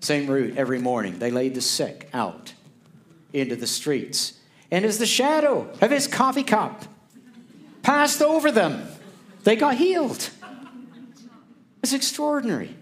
Same 0.00 0.26
route 0.26 0.56
every 0.56 0.78
morning. 0.78 1.18
They 1.18 1.30
laid 1.30 1.54
the 1.54 1.60
sick 1.60 2.08
out 2.12 2.54
into 3.32 3.56
the 3.56 3.66
streets. 3.66 4.34
And 4.70 4.84
as 4.84 4.98
the 4.98 5.06
shadow 5.06 5.70
of 5.80 5.90
his 5.90 6.06
coffee 6.06 6.42
cup 6.42 6.84
passed 7.82 8.22
over 8.22 8.50
them, 8.50 8.88
they 9.44 9.56
got 9.56 9.76
healed. 9.76 10.30
It's 11.82 11.92
extraordinary. 11.92 12.74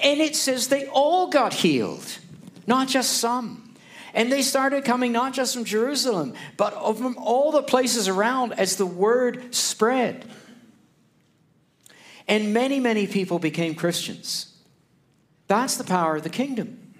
And 0.00 0.20
it 0.20 0.34
says 0.34 0.68
they 0.68 0.86
all 0.86 1.28
got 1.28 1.52
healed, 1.52 2.18
not 2.66 2.88
just 2.88 3.18
some. 3.18 3.74
And 4.14 4.32
they 4.32 4.42
started 4.42 4.84
coming 4.84 5.12
not 5.12 5.34
just 5.34 5.54
from 5.54 5.64
Jerusalem, 5.64 6.34
but 6.56 6.72
from 6.94 7.16
all 7.18 7.52
the 7.52 7.62
places 7.62 8.08
around 8.08 8.54
as 8.54 8.76
the 8.76 8.86
word 8.86 9.54
spread. 9.54 10.24
And 12.30 12.54
many, 12.54 12.78
many 12.78 13.08
people 13.08 13.40
became 13.40 13.74
Christians. 13.74 14.54
That's 15.48 15.76
the 15.76 15.84
power 15.84 16.16
of 16.16 16.22
the 16.22 16.30
kingdom. 16.30 16.94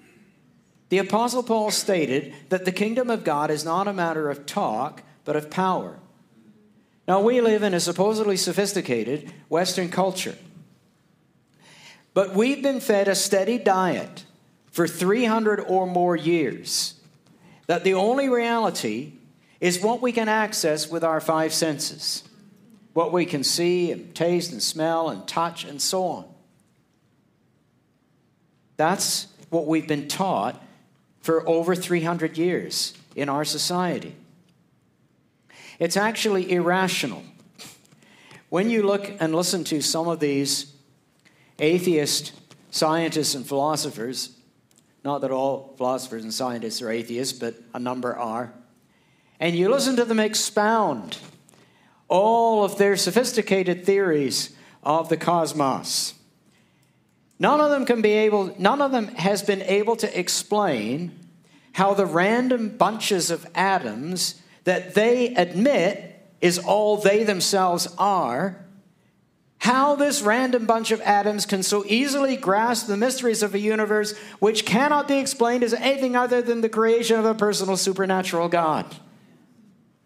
The 0.89 0.99
Apostle 0.99 1.45
Paul 1.45 1.71
stated 1.71 2.35
that 2.49 2.65
the 2.65 2.73
kingdom 2.73 3.11
of 3.11 3.23
God 3.23 3.49
is 3.49 3.65
not 3.65 3.87
a 3.87 3.93
matter 3.93 4.29
of 4.29 4.45
talk, 4.45 5.05
but 5.25 5.37
of 5.37 5.49
power. 5.49 6.01
Now, 7.07 7.21
we 7.21 7.41
live 7.41 7.63
in 7.63 7.75
a 7.75 7.81
supposedly 7.81 8.37
sophisticated 8.37 9.33
Western 9.49 9.89
culture, 9.89 10.37
but 12.13 12.35
we've 12.35 12.63
been 12.63 12.81
fed 12.81 13.07
a 13.07 13.15
steady 13.15 13.57
diet 13.57 14.25
for 14.73 14.89
300 14.89 15.61
or 15.61 15.87
more 15.87 16.17
years 16.17 16.95
that 17.69 17.85
the 17.85 17.95
only 17.95 18.29
reality 18.29 19.13
is 19.61 19.81
what 19.81 20.03
we 20.03 20.11
can 20.11 20.29
access 20.29 20.91
with 20.91 21.05
our 21.05 21.21
five 21.21 21.53
senses 21.55 22.25
what 22.93 23.13
we 23.13 23.25
can 23.25 23.45
see 23.45 23.93
and 23.93 24.15
taste 24.15 24.53
and 24.53 24.63
smell 24.63 25.11
and 25.11 25.27
touch 25.27 25.65
and 25.65 25.81
so 25.81 26.05
on. 26.05 26.25
That's 28.77 29.27
what 29.51 29.67
we've 29.67 29.87
been 29.87 30.09
taught 30.09 30.63
for 31.21 31.47
over 31.49 31.75
300 31.75 32.39
years 32.39 32.95
in 33.15 33.29
our 33.29 33.45
society. 33.45 34.17
It's 35.79 35.97
actually 35.97 36.51
irrational. 36.51 37.23
When 38.49 38.71
you 38.71 38.83
look 38.83 39.11
and 39.21 39.35
listen 39.35 39.65
to 39.65 39.81
some 39.81 40.09
of 40.09 40.19
these 40.19 40.73
atheist 41.59 42.33
scientists 42.71 43.35
and 43.35 43.47
philosophers, 43.47 44.37
not 45.05 45.21
that 45.21 45.31
all 45.31 45.75
philosophers 45.77 46.25
and 46.25 46.35
scientists 46.35 46.83
are 46.83 46.91
atheists, 46.91 47.39
but 47.39 47.55
a 47.75 47.79
number 47.79 48.17
are, 48.17 48.53
and 49.39 49.57
you 49.57 49.71
listen 49.71 49.97
to 49.97 50.05
them 50.05 50.21
expound 50.21 51.17
all 52.11 52.65
of 52.65 52.77
their 52.77 52.97
sophisticated 52.97 53.87
theories 53.87 54.51
of 54.83 55.09
the 55.09 55.17
cosmos. 55.17 56.15
None 57.39 57.61
of 57.61 57.71
them 57.71 57.87
can 57.87 58.03
be 58.03 58.11
able, 58.11 58.55
none 58.59 58.83
of 58.83 58.93
them 58.93 59.07
has 59.15 59.43
been 59.43 59.63
able 59.63 59.97
to 59.97 60.19
explain 60.19 61.19
how 61.73 61.95
the 61.95 62.05
random 62.05 62.77
bunches 62.77 63.31
of 63.31 63.47
atoms 63.55 64.43
that 64.65 64.95
they 64.95 65.35
admit 65.37 66.07
is 66.41 66.59
all 66.59 66.97
they 66.97 67.23
themselves 67.23 67.87
are, 67.97 68.67
how 69.59 69.95
this 69.95 70.21
random 70.21 70.67
bunch 70.67 70.91
of 70.91 71.01
atoms 71.03 71.47
can 71.47 71.63
so 71.63 71.85
easily 71.87 72.37
grasp 72.37 72.89
the 72.89 72.97
mysteries 72.97 73.43
of 73.43 73.55
a 73.55 73.59
universe 73.59 74.19
which 74.41 74.67
cannot 74.67 75.07
be 75.07 75.19
explained 75.19 75.63
as 75.63 75.75
anything 75.75 76.17
other 76.17 76.43
than 76.43 76.61
the 76.61 76.69
creation 76.69 77.19
of 77.19 77.25
a 77.25 77.35
personal 77.35 77.77
supernatural 77.77 78.49
God. 78.49 78.97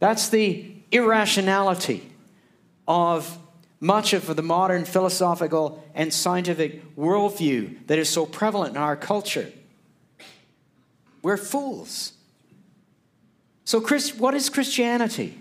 That's 0.00 0.28
the 0.28 0.73
irrationality 0.90 2.10
of 2.86 3.38
much 3.80 4.12
of 4.12 4.34
the 4.34 4.42
modern 4.42 4.84
philosophical 4.84 5.84
and 5.94 6.12
scientific 6.12 6.96
worldview 6.96 7.86
that 7.86 7.98
is 7.98 8.08
so 8.08 8.24
prevalent 8.24 8.76
in 8.76 8.82
our 8.82 8.96
culture. 8.96 9.50
We're 11.22 11.36
fools. 11.36 12.12
So, 13.64 13.80
Chris, 13.80 14.14
what 14.14 14.34
is 14.34 14.48
Christianity? 14.48 15.38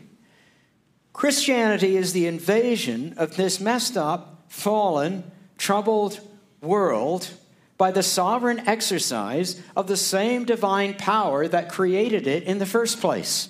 Christianity 1.13 1.95
is 1.95 2.13
the 2.13 2.27
invasion 2.27 3.13
of 3.17 3.35
this 3.35 3.59
messed 3.59 3.95
up, 3.95 4.45
fallen, 4.47 5.29
troubled 5.57 6.19
world 6.61 7.29
by 7.77 7.91
the 7.91 8.03
sovereign 8.03 8.59
exercise 8.67 9.61
of 9.75 9.87
the 9.87 9.97
same 9.97 10.45
divine 10.45 10.95
power 10.95 11.47
that 11.47 11.69
created 11.69 12.27
it 12.27 12.43
in 12.43 12.59
the 12.59 12.65
first 12.65 12.99
place. 12.99 13.49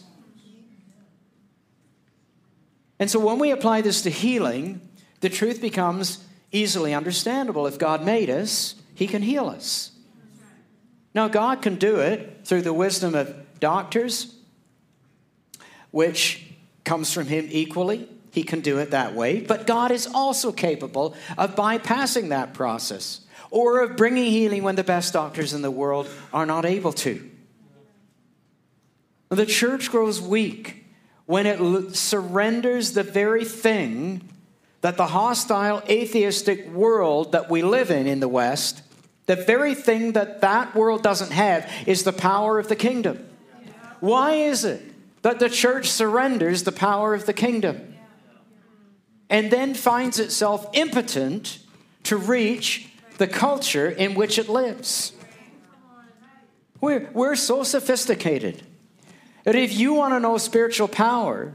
And 3.00 3.10
so 3.10 3.20
when 3.20 3.40
we 3.40 3.52
apply 3.52 3.82
this 3.82 4.02
to 4.04 4.10
healing, 4.10 4.82
the 5.22 5.30
truth 5.30 5.62
becomes 5.62 6.24
easily 6.52 6.94
understandable. 6.94 7.68
If 7.68 7.80
God 7.80 8.06
made 8.06 8.30
us, 8.30 8.76
He 8.96 9.08
can 9.08 9.22
heal 9.22 9.48
us. 9.48 9.92
Now, 11.16 11.28
God 11.28 11.62
can 11.62 11.76
do 11.76 12.00
it 12.00 12.42
through 12.44 12.64
the 12.64 12.74
wisdom 12.74 13.14
of 13.14 13.36
doctors, 13.60 14.36
which 15.92 16.46
comes 16.84 17.14
from 17.14 17.28
Him 17.28 17.48
equally. 17.52 18.10
He 18.32 18.44
can 18.44 18.62
do 18.62 18.80
it 18.80 18.92
that 18.92 19.14
way. 19.14 19.42
But 19.42 19.68
God 19.68 19.92
is 19.92 20.08
also 20.08 20.52
capable 20.52 21.16
of 21.38 21.56
bypassing 21.56 22.30
that 22.30 22.54
process 22.54 23.22
or 23.52 23.82
of 23.82 23.96
bringing 23.96 24.32
healing 24.32 24.64
when 24.64 24.76
the 24.76 24.84
best 24.84 25.14
doctors 25.14 25.54
in 25.54 25.62
the 25.62 25.70
world 25.70 26.10
are 26.34 26.46
not 26.46 26.66
able 26.66 26.94
to. 26.94 27.30
The 29.30 29.46
church 29.46 29.92
grows 29.92 30.20
weak 30.20 30.83
when 31.26 31.46
it 31.46 31.96
surrenders 31.96 32.94
the 32.94 33.04
very 33.04 33.46
thing 33.46 34.30
that 34.82 34.98
the 34.98 35.08
hostile 35.08 35.82
atheistic 35.90 36.70
world 36.70 37.32
that 37.32 37.50
we 37.50 37.62
live 37.62 37.90
in 37.90 38.06
in 38.06 38.20
the 38.20 38.28
West, 38.28 38.82
the 39.26 39.36
very 39.38 39.74
thing 39.74 40.12
that 40.14 40.42
that 40.42 40.76
world 40.76 41.02
doesn't 41.02 41.32
have 41.32 41.72
is 41.86 42.04
the 42.04 42.12
power 42.12 42.60
of 42.60 42.68
the 42.68 42.76
kingdom. 42.76 43.26
Why 44.02 44.34
is 44.34 44.66
it 44.66 44.82
that 45.22 45.40
the 45.40 45.50
church 45.50 45.90
surrenders 45.90 46.64
the 46.64 46.74
power 46.74 47.14
of 47.14 47.26
the 47.26 47.34
kingdom 47.34 47.96
and 49.30 49.50
then 49.50 49.74
finds 49.74 50.20
itself 50.20 50.68
impotent 50.74 51.60
to 52.04 52.18
reach 52.18 52.90
the 53.18 53.28
culture 53.28 53.90
in 53.90 54.16
which 54.16 54.38
it 54.38 54.50
lives? 54.50 55.14
We're, 56.82 57.10
we're 57.14 57.38
so 57.38 57.64
sophisticated 57.64 58.62
that 59.44 59.56
if 59.56 59.78
you 59.78 59.94
want 59.94 60.14
to 60.14 60.20
know 60.20 60.38
spiritual 60.38 60.88
power, 60.88 61.54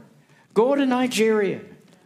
go 0.53 0.75
to 0.75 0.85
Nigeria, 0.85 1.61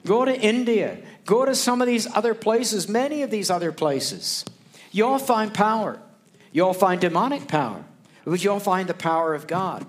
go 0.05 0.25
to 0.25 0.39
India, 0.39 0.99
go 1.25 1.45
to 1.45 1.55
some 1.55 1.81
of 1.81 1.87
these 1.87 2.07
other 2.13 2.33
places, 2.33 2.87
many 2.87 3.21
of 3.21 3.31
these 3.31 3.49
other 3.49 3.71
places. 3.71 4.45
You'll 4.91 5.19
find 5.19 5.53
power. 5.53 5.99
You'll 6.51 6.73
find 6.73 7.01
demonic 7.01 7.47
power, 7.47 7.83
but 8.25 8.43
you'll 8.43 8.59
find 8.59 8.87
the 8.87 8.93
power 8.93 9.33
of 9.33 9.47
God. 9.47 9.85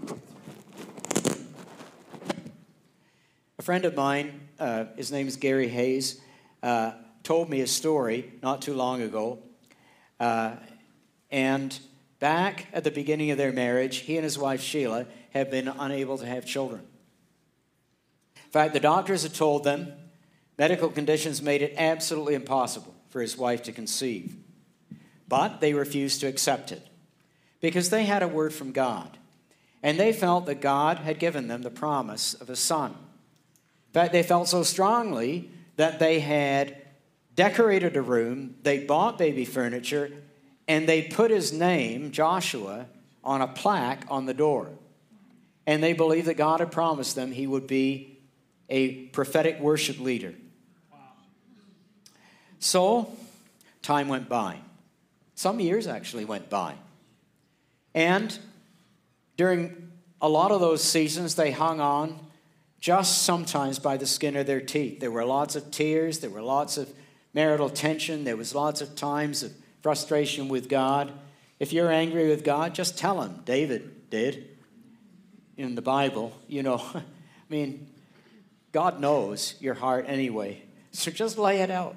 A 3.59 3.63
friend 3.63 3.85
of 3.85 3.95
mine, 3.95 4.41
uh, 4.59 4.87
his 4.97 5.13
name 5.13 5.29
is 5.29 5.37
Gary 5.37 5.69
Hayes, 5.69 6.21
uh, 6.63 6.93
told 7.23 7.51
me 7.51 7.61
a 7.61 7.67
story 7.67 8.33
not 8.43 8.63
too 8.63 8.75
long 8.75 9.03
ago. 9.03 9.41
Uh, 10.19 10.57
and 11.31 11.79
back 12.19 12.67
at 12.73 12.85
the 12.85 12.91
beginning 12.91 13.31
of 13.31 13.37
their 13.37 13.53
marriage, 13.53 13.99
he 13.99 14.17
and 14.17 14.25
his 14.25 14.39
wife 14.39 14.63
Sheila 14.63 15.07
have 15.35 15.51
been 15.51 15.69
unable 15.69 16.17
to 16.19 16.27
have 16.27 16.47
children. 16.47 16.83
In 18.37 18.51
fact, 18.51 18.73
the 18.73 18.81
doctors 18.81 19.25
had 19.25 19.35
told 19.35 19.65
them 19.65 19.93
medical 20.57 20.89
conditions 20.89 21.43
made 21.43 21.61
it 21.61 21.75
absolutely 21.77 22.35
impossible 22.35 22.95
for 23.09 23.21
his 23.21 23.37
wife 23.37 23.63
to 23.65 23.73
conceive. 23.73 24.37
But 25.29 25.61
they 25.61 25.75
refused 25.75 26.21
to 26.21 26.29
accept 26.29 26.71
it 26.71 26.87
because 27.61 27.91
they 27.91 28.05
had 28.05 28.23
a 28.23 28.29
word 28.29 28.55
from 28.55 28.71
God. 28.71 29.19
And 29.83 29.99
they 29.99 30.13
felt 30.13 30.47
that 30.47 30.61
God 30.61 30.99
had 30.99 31.19
given 31.19 31.49
them 31.49 31.63
the 31.63 31.71
promise 31.71 32.35
of 32.35 32.49
a 32.49 32.57
son. 32.57 32.93
In 32.93 33.93
fact, 33.93 34.13
they 34.13 34.23
felt 34.23 34.49
so 34.49 34.63
strongly 34.63 35.51
that 35.77 35.99
they 35.99 36.21
had 36.21 36.77
decorated 37.35 37.97
a 37.97 38.03
room, 38.03 38.55
they 38.63 38.79
bought 38.79 39.19
baby 39.19 39.45
furniture, 39.45 40.11
and 40.69 40.89
they 40.89 41.03
put 41.03 41.31
his 41.31 41.53
name, 41.53 42.13
Joshua, 42.13 42.87
on 43.25 43.43
a 43.43 43.49
plaque 43.49 44.05
on 44.09 44.27
the 44.27 44.35
door 44.35 44.71
and 45.67 45.83
they 45.83 45.93
believed 45.93 46.27
that 46.27 46.37
God 46.37 46.61
had 46.61 46.71
promised 46.71 47.15
them 47.15 47.33
he 47.33 47.47
would 47.47 47.67
be 47.67 48.19
a 48.69 49.07
prophetic 49.07 49.61
worship 49.61 49.99
leader. 49.99 50.35
So, 52.59 53.15
time 53.83 54.09
went 54.09 54.29
by. 54.29 54.59
Some 55.35 55.61
years 55.61 55.87
actually 55.87 56.25
went 56.25 56.49
by. 56.49 56.75
And 57.95 58.37
during 59.37 59.91
a 60.21 60.29
lot 60.29 60.51
of 60.51 60.61
those 60.61 60.83
seasons, 60.83 61.35
they 61.35 61.51
hung 61.51 61.81
on 61.81 62.19
just 62.81 63.23
sometimes 63.23 63.79
by 63.79 63.97
the 63.97 64.07
skin 64.07 64.37
of 64.37 64.47
their 64.47 64.61
teeth. 64.61 65.01
There 65.01 65.11
were 65.11 65.25
lots 65.25 65.57
of 65.57 65.71
tears, 65.71 66.21
there 66.21 66.31
were 66.31 66.43
lots 66.43 66.77
of 66.77 66.93
marital 67.33 67.71
tension, 67.71 68.25
there 68.25 68.37
was 68.37 68.55
lots 68.55 68.81
of 68.81 68.95
times 68.95 69.43
of 69.43 69.53
frustration 69.83 70.49
with 70.49 70.69
God. 70.69 71.13
If 71.59 71.73
you're 71.73 71.91
angry 71.91 72.29
with 72.29 72.45
God, 72.45 72.75
just 72.75 72.99
tell 72.99 73.23
him. 73.23 73.43
David 73.45 74.11
did 74.11 74.54
in 75.57 75.75
the 75.75 75.83
Bible, 75.83 76.33
you 76.49 76.63
know, 76.63 76.83
I 76.95 77.03
mean, 77.49 77.89
God 78.73 79.01
knows 79.01 79.55
your 79.61 79.75
heart 79.75 80.07
anyway. 80.09 80.63
So 80.93 81.11
just 81.11 81.39
lay 81.39 81.61
it 81.61 81.71
out. 81.71 81.97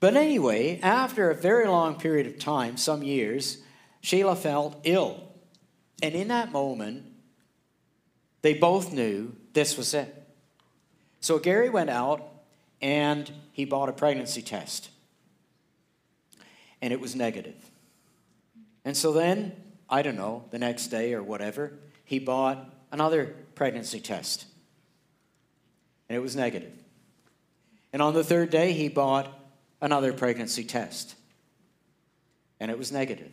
But 0.00 0.16
anyway, 0.16 0.80
after 0.82 1.30
a 1.30 1.34
very 1.34 1.66
long 1.66 1.94
period 1.94 2.26
of 2.26 2.38
time, 2.38 2.76
some 2.76 3.02
years, 3.02 3.58
Sheila 4.00 4.36
felt 4.36 4.80
ill. 4.84 5.28
And 6.02 6.14
in 6.14 6.28
that 6.28 6.52
moment, 6.52 7.04
they 8.42 8.54
both 8.54 8.92
knew 8.92 9.34
this 9.54 9.78
was 9.78 9.94
it. 9.94 10.22
So 11.20 11.38
Gary 11.38 11.70
went 11.70 11.88
out 11.88 12.28
and 12.82 13.30
he 13.52 13.64
bought 13.64 13.88
a 13.88 13.92
pregnancy 13.92 14.42
test. 14.42 14.90
And 16.82 16.92
it 16.92 17.00
was 17.00 17.16
negative. 17.16 17.70
And 18.84 18.94
so 18.94 19.12
then 19.12 19.52
I 19.88 20.02
don't 20.02 20.16
know, 20.16 20.44
the 20.50 20.58
next 20.58 20.88
day 20.88 21.14
or 21.14 21.22
whatever, 21.22 21.72
he 22.04 22.18
bought 22.18 22.72
another 22.90 23.34
pregnancy 23.54 24.00
test. 24.00 24.46
And 26.08 26.16
it 26.16 26.20
was 26.20 26.36
negative. 26.36 26.72
And 27.92 28.02
on 28.02 28.14
the 28.14 28.24
third 28.24 28.50
day, 28.50 28.72
he 28.72 28.88
bought 28.88 29.32
another 29.80 30.12
pregnancy 30.12 30.64
test. 30.64 31.14
And 32.60 32.70
it 32.70 32.78
was 32.78 32.92
negative. 32.92 33.32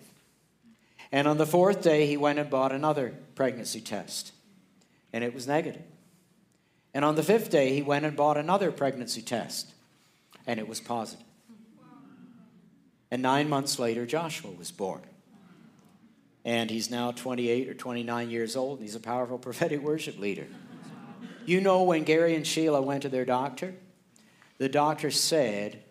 And 1.11 1.27
on 1.27 1.37
the 1.37 1.45
fourth 1.45 1.81
day, 1.81 2.07
he 2.07 2.17
went 2.17 2.39
and 2.39 2.49
bought 2.49 2.71
another 2.71 3.13
pregnancy 3.35 3.81
test. 3.81 4.31
And 5.13 5.23
it 5.23 5.33
was 5.33 5.47
negative. 5.47 5.83
And 6.93 7.03
on 7.05 7.15
the 7.15 7.23
fifth 7.23 7.49
day, 7.49 7.73
he 7.73 7.81
went 7.81 8.05
and 8.05 8.15
bought 8.15 8.37
another 8.37 8.71
pregnancy 8.71 9.21
test. 9.21 9.73
And 10.47 10.59
it 10.59 10.67
was 10.67 10.79
positive. 10.79 11.25
And 13.09 13.21
nine 13.21 13.49
months 13.49 13.77
later, 13.77 14.05
Joshua 14.05 14.51
was 14.51 14.71
born. 14.71 15.01
And 16.43 16.69
he's 16.69 16.89
now 16.89 17.11
28 17.11 17.69
or 17.69 17.73
29 17.73 18.29
years 18.29 18.55
old, 18.55 18.79
and 18.79 18.87
he's 18.87 18.95
a 18.95 18.99
powerful 18.99 19.37
prophetic 19.39 19.81
worship 19.81 20.19
leader. 20.19 20.47
You 21.45 21.61
know, 21.61 21.83
when 21.83 22.03
Gary 22.03 22.35
and 22.35 22.45
Sheila 22.45 22.81
went 22.81 23.03
to 23.03 23.09
their 23.09 23.25
doctor, 23.25 23.73
the 24.57 24.69
doctor 24.69 25.09
said 25.09 25.83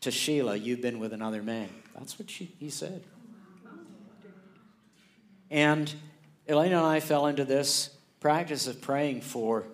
to 0.00 0.10
Sheila, 0.10 0.56
You've 0.56 0.80
been 0.80 1.00
with 1.00 1.12
another 1.12 1.42
man. 1.42 1.68
That's 1.96 2.18
what 2.18 2.30
she, 2.30 2.52
he 2.58 2.70
said. 2.70 3.04
And 5.50 5.92
Elaine 6.48 6.72
and 6.72 6.80
I 6.80 7.00
fell 7.00 7.26
into 7.26 7.44
this 7.44 7.90
practice 8.20 8.66
of 8.66 8.80
praying 8.80 9.20
for 9.20 9.64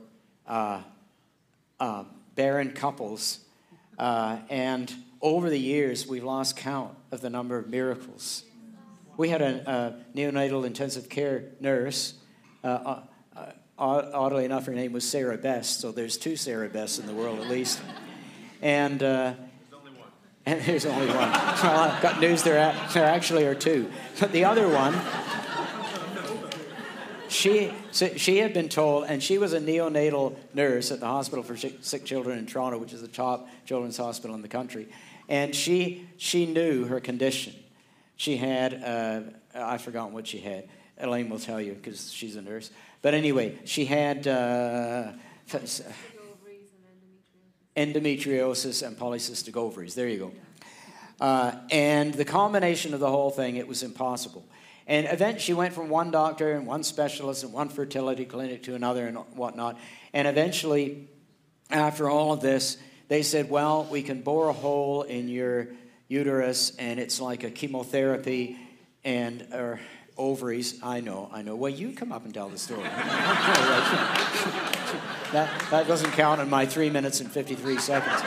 uh, 0.46 0.82
uh, 1.78 2.04
barren 2.34 2.72
couples. 2.72 3.40
Uh, 3.98 4.38
and 4.48 4.92
over 5.20 5.50
the 5.50 5.58
years, 5.58 6.06
we've 6.06 6.24
lost 6.24 6.56
count 6.56 6.94
of 7.10 7.20
the 7.20 7.30
number 7.30 7.58
of 7.58 7.68
miracles. 7.68 8.44
We 9.16 9.28
had 9.28 9.42
a, 9.42 9.70
a 9.70 10.16
neonatal 10.16 10.64
intensive 10.64 11.08
care 11.08 11.44
nurse. 11.60 12.14
Uh, 12.62 12.66
uh, 12.66 13.02
uh, 13.78 14.10
oddly 14.12 14.44
enough, 14.44 14.66
her 14.66 14.74
name 14.74 14.92
was 14.92 15.08
Sarah 15.08 15.38
Best, 15.38 15.80
so 15.80 15.90
there's 15.90 16.18
two 16.18 16.36
Sarah 16.36 16.68
Bests 16.68 16.98
in 16.98 17.06
the 17.06 17.14
world 17.14 17.40
at 17.40 17.48
least. 17.48 17.80
And, 18.60 19.02
uh, 19.02 19.34
and 20.44 20.60
there's 20.62 20.84
only 20.84 21.06
one. 21.06 21.16
well, 21.16 21.80
I've 21.80 22.02
got 22.02 22.20
news, 22.20 22.42
there, 22.42 22.74
there 22.92 23.04
actually 23.04 23.46
are 23.46 23.54
two. 23.54 23.90
But 24.18 24.32
the 24.32 24.44
other 24.44 24.68
one, 24.68 24.94
she, 27.28 27.72
she 27.92 28.38
had 28.38 28.52
been 28.52 28.68
told, 28.68 29.04
and 29.04 29.22
she 29.22 29.38
was 29.38 29.52
a 29.52 29.60
neonatal 29.60 30.36
nurse 30.52 30.90
at 30.90 31.00
the 31.00 31.06
Hospital 31.06 31.42
for 31.42 31.56
Sick 31.56 32.04
Children 32.04 32.38
in 32.38 32.46
Toronto, 32.46 32.76
which 32.76 32.92
is 32.92 33.00
the 33.00 33.08
top 33.08 33.48
children's 33.64 33.96
hospital 33.96 34.34
in 34.34 34.42
the 34.42 34.48
country. 34.48 34.88
And 35.28 35.54
she, 35.54 36.06
she 36.16 36.44
knew 36.44 36.84
her 36.84 37.00
condition. 37.00 37.54
She 38.20 38.36
had, 38.36 38.74
uh, 38.74 39.22
I've 39.54 39.80
forgotten 39.80 40.12
what 40.12 40.26
she 40.26 40.40
had. 40.40 40.68
Elaine 40.98 41.30
will 41.30 41.38
tell 41.38 41.58
you 41.58 41.72
because 41.72 42.12
she's 42.12 42.36
a 42.36 42.42
nurse. 42.42 42.70
But 43.00 43.14
anyway, 43.14 43.56
she 43.64 43.86
had 43.86 44.28
uh, 44.28 45.12
endometriosis 47.74 48.86
and 48.86 48.98
polycystic 48.98 49.56
ovaries. 49.56 49.94
There 49.94 50.06
you 50.06 50.18
go. 50.18 50.32
Uh, 51.18 51.52
and 51.70 52.12
the 52.12 52.26
combination 52.26 52.92
of 52.92 53.00
the 53.00 53.08
whole 53.08 53.30
thing, 53.30 53.56
it 53.56 53.66
was 53.66 53.82
impossible. 53.82 54.44
And 54.86 55.06
eventually, 55.10 55.40
she 55.40 55.54
went 55.54 55.72
from 55.72 55.88
one 55.88 56.10
doctor 56.10 56.52
and 56.52 56.66
one 56.66 56.82
specialist 56.82 57.42
and 57.42 57.54
one 57.54 57.70
fertility 57.70 58.26
clinic 58.26 58.64
to 58.64 58.74
another 58.74 59.06
and 59.06 59.16
whatnot. 59.34 59.78
And 60.12 60.28
eventually, 60.28 61.08
after 61.70 62.10
all 62.10 62.34
of 62.34 62.42
this, 62.42 62.76
they 63.08 63.22
said, 63.22 63.48
Well, 63.48 63.88
we 63.90 64.02
can 64.02 64.20
bore 64.20 64.50
a 64.50 64.52
hole 64.52 65.04
in 65.04 65.30
your 65.30 65.68
uterus, 66.10 66.76
and 66.76 67.00
it's 67.00 67.20
like 67.20 67.44
a 67.44 67.50
chemotherapy 67.50 68.58
and 69.04 69.46
or 69.54 69.80
ovaries. 70.18 70.80
I 70.82 71.00
know, 71.00 71.30
I 71.32 71.42
know. 71.42 71.54
Well, 71.56 71.72
you 71.72 71.92
come 71.92 72.12
up 72.12 72.24
and 72.24 72.34
tell 72.34 72.48
the 72.48 72.58
story. 72.58 72.82
that, 75.32 75.48
that 75.70 75.86
doesn't 75.86 76.10
count 76.10 76.40
in 76.40 76.50
my 76.50 76.66
three 76.66 76.90
minutes 76.90 77.20
and 77.20 77.30
53 77.30 77.78
seconds. 77.78 78.20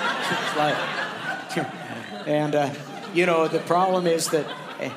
and, 2.26 2.56
uh, 2.56 2.74
you 3.14 3.26
know, 3.26 3.50
the 3.50 3.60
problem 3.60 4.08
is 4.08 4.30
that 4.30 4.48
eh, 4.80 4.90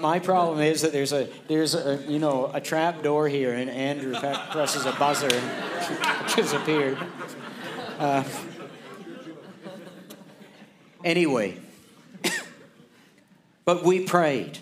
my 0.00 0.20
problem 0.20 0.60
is 0.60 0.82
that 0.82 0.92
there's 0.92 1.12
a 1.12 1.28
there's 1.48 1.74
a 1.74 1.96
you 2.06 2.18
know 2.18 2.50
a 2.52 2.60
trap 2.60 3.02
door 3.02 3.28
here, 3.28 3.54
and 3.54 3.70
Andrew 3.70 4.14
presses 4.14 4.86
a 4.86 4.92
buzzer 4.92 5.28
and 5.30 6.28
disappeared. 6.36 6.98
Uh, 7.98 8.24
anyway, 11.02 11.56
but 13.64 13.84
we 13.84 14.04
prayed 14.04 14.58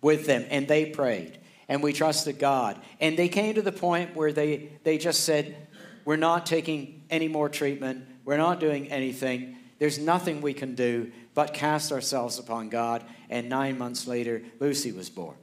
with 0.00 0.26
them, 0.26 0.44
and 0.50 0.66
they 0.66 0.86
prayed, 0.86 1.38
and 1.68 1.82
we 1.82 1.92
trusted 1.92 2.38
God, 2.38 2.80
and 3.00 3.18
they 3.18 3.28
came 3.28 3.54
to 3.54 3.62
the 3.62 3.72
point 3.72 4.16
where 4.16 4.32
they 4.32 4.70
they 4.84 4.98
just 4.98 5.24
said, 5.24 5.56
"We're 6.04 6.16
not 6.16 6.46
taking 6.46 7.02
any 7.10 7.28
more 7.28 7.48
treatment. 7.48 8.06
We're 8.24 8.36
not 8.36 8.60
doing 8.60 8.90
anything. 8.90 9.56
There's 9.78 9.98
nothing 9.98 10.40
we 10.40 10.54
can 10.54 10.74
do." 10.74 11.12
but 11.34 11.54
cast 11.54 11.92
ourselves 11.92 12.38
upon 12.38 12.68
God. 12.68 13.04
And 13.28 13.48
nine 13.48 13.78
months 13.78 14.06
later, 14.06 14.42
Lucy 14.58 14.92
was 14.92 15.08
born. 15.08 15.36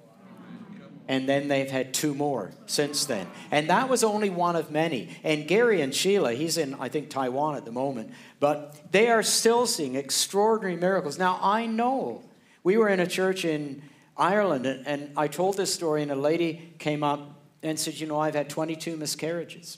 And 1.10 1.28
then 1.28 1.47
they've 1.47 1.72
had 1.72 1.93
two 1.93 2.14
more 2.14 2.51
since 2.66 3.05
then. 3.05 3.28
And 3.49 3.70
that 3.70 3.88
was 3.88 4.03
only 4.03 4.30
one 4.30 4.58
of 4.58 4.72
many. 4.72 5.10
And 5.24 5.47
Gary 5.47 5.80
and 5.80 5.95
Sheila, 5.95 6.34
he's 6.34 6.58
in, 6.58 6.76
I 6.76 6.89
think, 6.89 7.10
Taiwan 7.10 7.55
at 7.55 7.64
the 7.64 7.72
moment, 7.72 8.12
but 8.41 8.91
they 8.91 9.10
are 9.10 9.24
still 9.24 9.66
seeing 9.66 9.95
extraordinary 9.95 10.76
miracles. 10.76 11.18
Now, 11.18 11.39
I 11.41 11.66
know 11.66 12.24
we 12.68 12.76
were 12.76 12.89
in 12.89 12.99
a 12.99 13.07
church 13.07 13.45
in 13.45 13.82
Ireland, 14.18 14.65
and, 14.65 15.11
I 15.15 15.30
told 15.30 15.55
this 15.55 15.74
story, 15.74 16.01
and 16.01 16.11
a 16.11 16.18
lady 16.18 16.74
came 16.80 17.01
up 17.01 17.22
and 17.63 17.80
said, 17.80 17.93
You 17.93 18.07
know, 18.07 18.20
I've 18.20 18.36
had 18.36 18.49
22 18.49 18.97
miscarriages. 18.97 19.78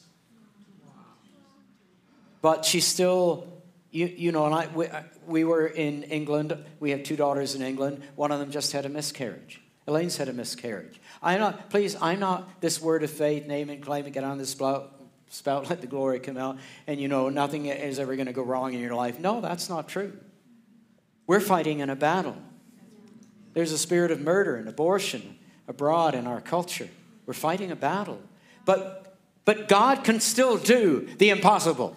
But 2.41 2.65
she 2.65 2.79
still, 2.79 3.47
you, 3.91 4.07
you 4.07 4.31
know, 4.31 4.47
and 4.47 4.55
I, 4.55 4.67
we, 4.73 4.87
uh, 4.87 5.03
we 5.27 5.43
were 5.43 5.67
in 5.67 6.01
England. 6.01 6.57
We 6.79 6.89
have 6.89 7.03
two 7.03 7.15
daughters 7.15 7.53
in 7.53 7.61
England. 7.61 8.01
One 8.15 8.31
of 8.31 8.39
them 8.39 8.49
just 8.49 8.71
had 8.71 8.87
a 8.87 8.89
miscarriage. 8.89 9.61
Elaine's 9.85 10.17
had 10.17 10.27
a 10.27 10.33
miscarriage. 10.33 10.99
I'm 11.21 11.39
not, 11.39 11.69
please, 11.69 11.95
I'm 12.01 12.19
not 12.19 12.59
this 12.59 12.81
word 12.81 13.03
of 13.03 13.11
faith, 13.11 13.45
name 13.45 13.69
and 13.69 13.83
claim 13.83 14.05
and 14.05 14.13
get 14.15 14.23
on 14.23 14.39
this 14.39 14.49
spout, 14.49 14.99
spout, 15.29 15.69
let 15.69 15.81
the 15.81 15.87
glory 15.87 16.19
come 16.19 16.37
out, 16.37 16.57
and 16.87 16.99
you 16.99 17.07
know, 17.07 17.29
nothing 17.29 17.67
is 17.67 17.99
ever 17.99 18.15
going 18.15 18.25
to 18.25 18.33
go 18.33 18.41
wrong 18.41 18.73
in 18.73 18.79
your 18.79 18.95
life. 18.95 19.19
No, 19.19 19.41
that's 19.41 19.69
not 19.69 19.87
true. 19.87 20.17
We're 21.27 21.39
fighting 21.39 21.81
in 21.81 21.91
a 21.91 21.95
battle. 21.95 22.35
There's 23.53 23.71
a 23.71 23.77
spirit 23.77 24.11
of 24.11 24.21
murder 24.21 24.55
and 24.55 24.67
abortion 24.67 25.37
abroad 25.67 26.15
in 26.15 26.27
our 26.27 26.41
culture. 26.41 26.89
We're 27.25 27.33
fighting 27.33 27.71
a 27.71 27.75
battle. 27.75 28.21
But, 28.65 29.17
but 29.45 29.67
God 29.67 30.03
can 30.03 30.19
still 30.19 30.57
do 30.57 31.07
the 31.17 31.29
impossible. 31.29 31.95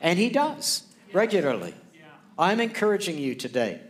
And 0.00 0.18
He 0.18 0.30
does 0.30 0.84
regularly. 1.12 1.74
I'm 2.38 2.60
encouraging 2.60 3.18
you 3.18 3.34
today. 3.34 3.80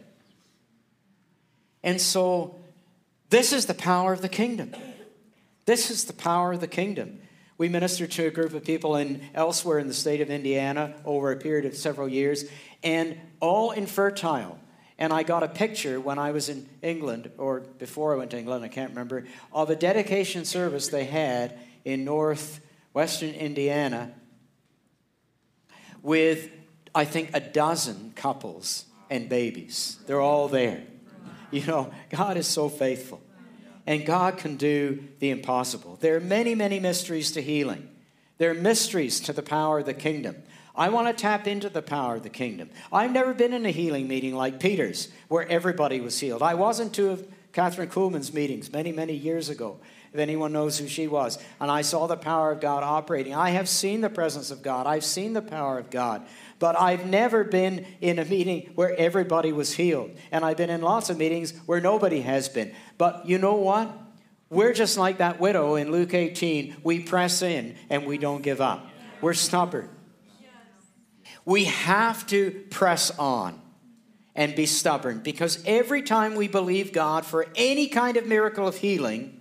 And 1.82 2.00
so, 2.00 2.56
this 3.30 3.52
is 3.52 3.66
the 3.66 3.74
power 3.74 4.12
of 4.12 4.20
the 4.20 4.28
kingdom. 4.28 4.72
This 5.64 5.90
is 5.90 6.04
the 6.04 6.12
power 6.12 6.52
of 6.52 6.60
the 6.60 6.68
kingdom. 6.68 7.20
We 7.56 7.68
ministered 7.68 8.10
to 8.12 8.26
a 8.26 8.30
group 8.30 8.54
of 8.54 8.64
people 8.64 8.96
in 8.96 9.22
elsewhere 9.34 9.78
in 9.78 9.88
the 9.88 9.94
state 9.94 10.20
of 10.20 10.30
Indiana 10.30 10.94
over 11.04 11.32
a 11.32 11.36
period 11.36 11.64
of 11.64 11.76
several 11.76 12.08
years, 12.08 12.44
and 12.82 13.18
all 13.40 13.70
infertile. 13.70 14.58
And 15.03 15.12
I 15.12 15.24
got 15.24 15.42
a 15.42 15.48
picture 15.48 16.00
when 16.00 16.18
I 16.18 16.30
was 16.30 16.48
in 16.48 16.68
England, 16.80 17.32
or 17.36 17.61
before 17.61 18.14
I 18.14 18.16
went 18.16 18.30
to 18.30 18.38
England, 18.38 18.64
I 18.64 18.68
can't 18.68 18.90
remember, 18.90 19.26
of 19.53 19.68
a 19.68 19.74
dedication 19.74 20.44
service 20.44 20.88
they 20.88 21.07
had 21.07 21.59
in 21.84 22.05
northwestern 22.05 23.30
Indiana 23.30 24.12
with 26.03 26.50
I 26.94 27.05
think, 27.05 27.30
a 27.34 27.40
dozen 27.40 28.12
couples 28.14 28.84
and 29.09 29.28
babies. 29.28 29.98
They're 30.07 30.20
all 30.20 30.48
there. 30.48 30.82
You 31.50 31.66
know, 31.66 31.92
God 32.11 32.36
is 32.36 32.46
so 32.46 32.68
faithful. 32.68 33.22
And 33.86 34.07
God 34.07 34.38
can 34.38 34.57
do 34.57 35.05
the 35.18 35.30
impossible. 35.30 35.98
There 36.00 36.16
are 36.16 36.20
many, 36.20 36.55
many 36.55 36.78
mysteries 36.78 37.32
to 37.32 37.42
healing. 37.42 37.88
There 38.38 38.50
are 38.50 38.55
mysteries 38.55 39.20
to 39.20 39.32
the 39.32 39.42
power 39.42 39.80
of 39.80 39.86
the 39.86 39.94
kingdom. 39.94 40.36
I 40.75 40.89
want 40.89 41.09
to 41.09 41.20
tap 41.20 41.47
into 41.47 41.68
the 41.68 41.83
power 41.83 42.16
of 42.16 42.23
the 42.23 42.31
kingdom. 42.31 42.70
I've 42.93 43.12
never 43.12 43.35
been 43.35 43.53
in 43.53 43.66
a 43.66 43.70
healing 43.70 44.09
meeting 44.09 44.35
like 44.35 44.59
Peter's, 44.59 45.09
where 45.29 45.47
everybody 45.49 46.01
was 46.01 46.18
healed. 46.18 46.43
I 46.43 46.55
wasn't 46.55 46.95
to 46.95 47.27
Kathryn 47.53 47.89
Kuhlman's 47.89 48.33
meetings 48.33 48.73
many, 48.73 48.93
many 48.93 49.12
years 49.12 49.51
ago, 49.51 49.79
if 50.12 50.18
anyone 50.18 50.53
knows 50.53 50.79
who 50.79 50.89
she 50.89 51.07
was. 51.07 51.39
And 51.61 51.70
I 51.70 51.83
saw 51.83 52.07
the 52.07 52.16
power 52.16 52.53
of 52.53 52.61
God 52.61 52.83
operating. 52.83 53.35
I 53.35 53.51
have 53.51 53.68
seen 53.68 54.01
the 54.01 54.09
presence 54.09 54.51
of 54.51 54.62
God, 54.62 54.87
I've 54.87 55.05
seen 55.05 55.35
the 55.35 55.43
power 55.43 55.79
of 55.79 55.91
God. 55.91 56.27
But 56.59 56.81
I've 56.81 57.07
never 57.07 57.43
been 57.45 57.85
in 58.01 58.18
a 58.18 58.25
meeting 58.25 58.70
where 58.77 58.97
everybody 58.97 59.53
was 59.53 59.75
healed. 59.75 60.12
And 60.31 60.45
I've 60.45 60.57
been 60.57 60.70
in 60.70 60.81
lots 60.81 61.11
of 61.11 61.18
meetings 61.18 61.53
where 61.66 61.81
nobody 61.81 62.20
has 62.20 62.49
been. 62.49 62.73
But 62.99 63.27
you 63.27 63.37
know 63.39 63.55
what? 63.55 63.93
We're 64.49 64.73
just 64.73 64.97
like 64.97 65.18
that 65.18 65.41
widow 65.41 65.75
in 65.75 65.91
Luke 65.91 66.14
18. 66.14 66.77
We 66.85 67.01
press 67.01 67.43
in 67.43 67.75
and 67.91 68.07
we 68.07 68.16
don't 68.16 68.43
give 68.43 68.61
up. 68.61 68.87
We're 69.20 69.35
stubborn. 69.35 69.89
We 71.45 71.64
have 71.64 72.26
to 72.28 72.51
press 72.70 73.11
on 73.18 73.61
and 74.34 74.55
be 74.55 74.66
stubborn 74.66 75.20
because 75.20 75.62
every 75.66 76.03
time 76.03 76.34
we 76.34 76.49
believe 76.49 76.93
God 76.93 77.26
for 77.26 77.47
any 77.55 77.88
kind 77.88 78.16
of 78.16 78.26
miracle 78.26 78.66
of 78.66 78.76
healing, 78.76 79.40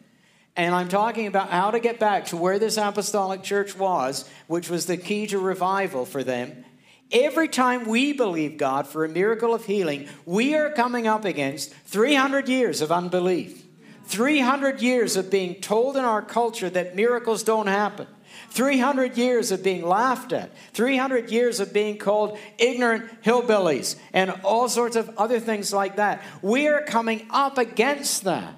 and 0.56 0.76
I'm 0.76 0.90
talking 0.90 1.28
about 1.28 1.50
how 1.50 1.72
to 1.72 1.80
get 1.80 2.00
back 2.00 2.26
to 2.28 2.38
where 2.38 2.60
this 2.60 2.78
apostolic 2.78 3.44
church 3.44 3.78
was, 3.78 4.30
which 4.48 4.70
was 4.70 4.86
the 4.86 4.98
key 4.98 5.28
to 5.28 5.40
revival 5.40 6.06
for 6.06 6.24
them, 6.24 6.66
Every 7.12 7.50
time 7.50 7.88
we 7.88 8.14
believe 8.14 8.58
God 8.58 8.88
for 8.88 9.04
a 9.04 9.10
miracle 9.10 9.54
of 9.54 9.66
healing, 9.66 10.08
we 10.26 10.56
are 10.56 10.72
coming 10.72 11.08
up 11.08 11.26
against 11.26 11.74
300 11.74 12.48
years 12.48 12.80
of 12.80 12.92
unbelief. 12.92 13.66
300 14.06 14.82
years 14.82 15.18
of 15.18 15.30
being 15.30 15.56
told 15.56 15.98
in 15.98 16.06
our 16.06 16.22
culture 16.22 16.70
that 16.70 16.96
miracles 16.96 17.44
don't 17.44 17.68
happen. 17.68 18.08
300 18.52 19.18
years 19.18 19.52
of 19.52 19.64
being 19.64 19.86
laughed 19.86 20.34
at, 20.34 20.52
300 20.74 21.32
years 21.32 21.62
of 21.62 21.72
being 21.72 21.98
called 21.98 22.38
ignorant 22.58 23.24
hillbillies, 23.24 23.96
and 24.12 24.30
all 24.44 24.68
sorts 24.68 24.98
of 24.98 25.10
other 25.18 25.40
things 25.40 25.74
like 25.74 25.96
that. 25.96 26.22
We 26.42 26.68
are 26.68 26.84
coming 26.84 27.28
up 27.30 27.58
against 27.58 28.26
that 28.26 28.54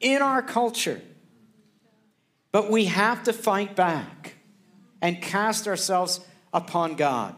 in 0.00 0.22
our 0.22 0.40
culture. 0.40 1.02
But 2.52 2.70
we 2.70 2.86
have 2.86 3.24
to 3.24 3.32
fight 3.32 3.74
back 3.74 4.36
and 5.02 5.20
cast 5.20 5.66
ourselves 5.66 6.20
upon 6.52 6.94
God. 6.94 7.34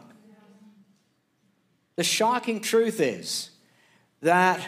The 1.95 2.03
shocking 2.03 2.61
truth 2.61 3.01
is 3.01 3.49
that 4.21 4.65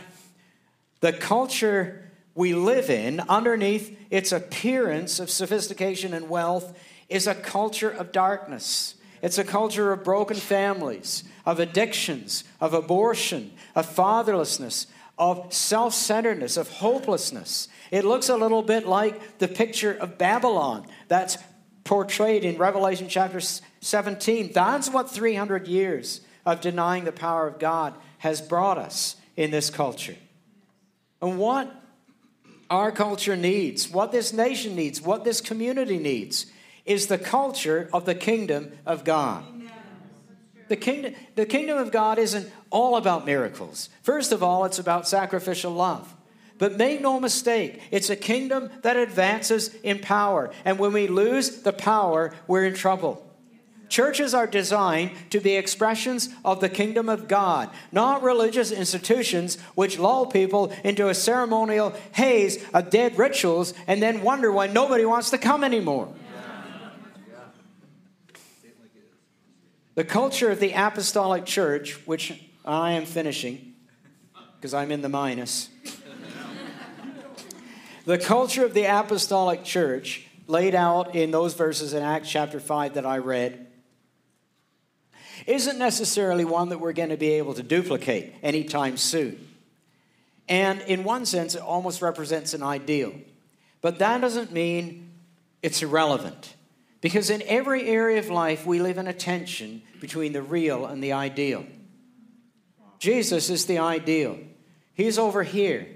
the 0.99 1.13
culture 1.13 2.10
we 2.33 2.53
live 2.53 2.89
in, 2.89 3.19
underneath 3.21 3.97
its 4.09 4.31
appearance 4.31 5.19
of 5.19 5.29
sophistication 5.29 6.13
and 6.13 6.29
wealth, 6.29 6.77
is 7.09 7.27
a 7.27 7.35
culture 7.35 7.89
of 7.89 8.11
darkness. 8.11 8.95
It's 9.21 9.37
a 9.37 9.43
culture 9.43 9.91
of 9.91 10.03
broken 10.03 10.37
families, 10.37 11.23
of 11.45 11.59
addictions, 11.59 12.43
of 12.59 12.73
abortion, 12.73 13.51
of 13.75 13.85
fatherlessness, 13.85 14.87
of 15.17 15.53
self 15.53 15.93
centeredness, 15.93 16.57
of 16.57 16.69
hopelessness. 16.69 17.67
It 17.91 18.05
looks 18.05 18.29
a 18.29 18.37
little 18.37 18.63
bit 18.63 18.87
like 18.87 19.37
the 19.39 19.47
picture 19.47 19.91
of 19.93 20.17
Babylon 20.17 20.87
that's 21.09 21.37
portrayed 21.83 22.45
in 22.45 22.57
Revelation 22.57 23.07
chapter 23.09 23.41
17. 23.81 24.51
That's 24.53 24.89
what 24.89 25.09
300 25.09 25.67
years 25.67 26.21
of 26.45 26.61
denying 26.61 27.03
the 27.03 27.11
power 27.11 27.47
of 27.47 27.59
God 27.59 27.93
has 28.19 28.41
brought 28.41 28.77
us 28.77 29.17
in 29.35 29.51
this 29.51 29.69
culture. 29.69 30.15
And 31.21 31.37
what 31.37 31.71
our 32.71 32.91
culture 32.91 33.35
needs, 33.35 33.89
what 33.89 34.13
this 34.13 34.31
nation 34.31 34.75
needs, 34.75 35.01
what 35.01 35.25
this 35.25 35.41
community 35.41 35.99
needs, 35.99 36.45
is 36.85 37.07
the 37.07 37.17
culture 37.17 37.89
of 37.93 38.05
the 38.05 38.15
kingdom 38.15 38.71
of 38.85 39.03
God. 39.03 39.43
The 40.69 40.77
kingdom, 40.77 41.13
the 41.35 41.45
kingdom 41.45 41.77
of 41.77 41.91
God 41.91 42.17
isn't 42.17 42.49
all 42.69 42.95
about 42.95 43.25
miracles. 43.25 43.89
First 44.03 44.31
of 44.31 44.41
all, 44.41 44.63
it's 44.63 44.79
about 44.79 45.05
sacrificial 45.05 45.73
love. 45.73 46.15
But 46.57 46.77
make 46.77 47.01
no 47.01 47.19
mistake, 47.19 47.81
it's 47.91 48.09
a 48.09 48.15
kingdom 48.15 48.69
that 48.83 48.95
advances 48.95 49.73
in 49.83 49.99
power. 49.99 50.51
And 50.63 50.79
when 50.79 50.93
we 50.93 51.07
lose 51.07 51.63
the 51.63 51.73
power, 51.73 52.33
we're 52.47 52.65
in 52.65 52.73
trouble. 52.73 53.27
Churches 53.91 54.33
are 54.33 54.47
designed 54.47 55.11
to 55.31 55.41
be 55.41 55.57
expressions 55.57 56.29
of 56.45 56.61
the 56.61 56.69
kingdom 56.69 57.09
of 57.09 57.27
God, 57.27 57.69
not 57.91 58.23
religious 58.23 58.71
institutions 58.71 59.59
which 59.75 59.99
lull 59.99 60.27
people 60.27 60.71
into 60.85 61.09
a 61.09 61.13
ceremonial 61.13 61.93
haze 62.13 62.63
of 62.73 62.89
dead 62.89 63.17
rituals 63.17 63.73
and 63.87 64.01
then 64.01 64.21
wonder 64.21 64.49
why 64.49 64.67
nobody 64.67 65.03
wants 65.03 65.29
to 65.31 65.37
come 65.37 65.61
anymore. 65.61 66.07
The 69.95 70.05
culture 70.05 70.49
of 70.49 70.61
the 70.61 70.71
apostolic 70.71 71.45
church, 71.45 71.95
which 72.07 72.41
I 72.63 72.93
am 72.93 73.05
finishing 73.05 73.73
because 74.55 74.73
I'm 74.73 74.93
in 74.93 75.01
the 75.01 75.09
minus. 75.09 75.67
the 78.05 78.17
culture 78.17 78.63
of 78.63 78.73
the 78.73 78.85
apostolic 78.85 79.65
church 79.65 80.27
laid 80.47 80.75
out 80.75 81.13
in 81.13 81.31
those 81.31 81.55
verses 81.55 81.91
in 81.93 82.01
Acts 82.01 82.29
chapter 82.29 82.61
5 82.61 82.93
that 82.93 83.05
I 83.05 83.17
read 83.17 83.67
isn't 85.47 85.77
necessarily 85.77 86.45
one 86.45 86.69
that 86.69 86.79
we're 86.79 86.93
going 86.93 87.09
to 87.09 87.17
be 87.17 87.33
able 87.33 87.53
to 87.53 87.63
duplicate 87.63 88.33
anytime 88.43 88.97
soon. 88.97 89.47
And 90.47 90.81
in 90.81 91.03
one 91.03 91.25
sense, 91.25 91.55
it 91.55 91.61
almost 91.61 92.01
represents 92.01 92.53
an 92.53 92.63
ideal. 92.63 93.13
But 93.81 93.99
that 93.99 94.21
doesn't 94.21 94.51
mean 94.51 95.11
it's 95.61 95.81
irrelevant. 95.81 96.55
Because 96.99 97.29
in 97.29 97.41
every 97.47 97.87
area 97.87 98.19
of 98.19 98.29
life, 98.29 98.65
we 98.65 98.79
live 98.79 98.97
in 98.97 99.07
a 99.07 99.13
tension 99.13 99.81
between 99.99 100.33
the 100.33 100.41
real 100.41 100.85
and 100.85 101.03
the 101.03 101.13
ideal. 101.13 101.65
Jesus 102.99 103.49
is 103.49 103.65
the 103.65 103.79
ideal. 103.79 104.37
He's 104.93 105.17
over 105.17 105.41
here. 105.41 105.87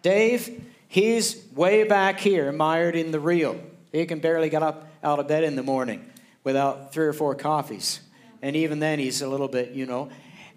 Dave, 0.00 0.64
he's 0.88 1.44
way 1.54 1.84
back 1.84 2.20
here, 2.20 2.52
mired 2.52 2.96
in 2.96 3.10
the 3.10 3.20
real. 3.20 3.60
He 3.92 4.06
can 4.06 4.20
barely 4.20 4.48
get 4.48 4.62
up 4.62 4.88
out 5.02 5.18
of 5.18 5.28
bed 5.28 5.44
in 5.44 5.56
the 5.56 5.62
morning 5.62 6.08
without 6.42 6.92
three 6.92 7.06
or 7.06 7.12
four 7.12 7.34
coffees. 7.34 8.00
And 8.44 8.56
even 8.56 8.78
then, 8.78 8.98
he's 8.98 9.22
a 9.22 9.26
little 9.26 9.48
bit, 9.48 9.70
you 9.70 9.86
know. 9.86 10.10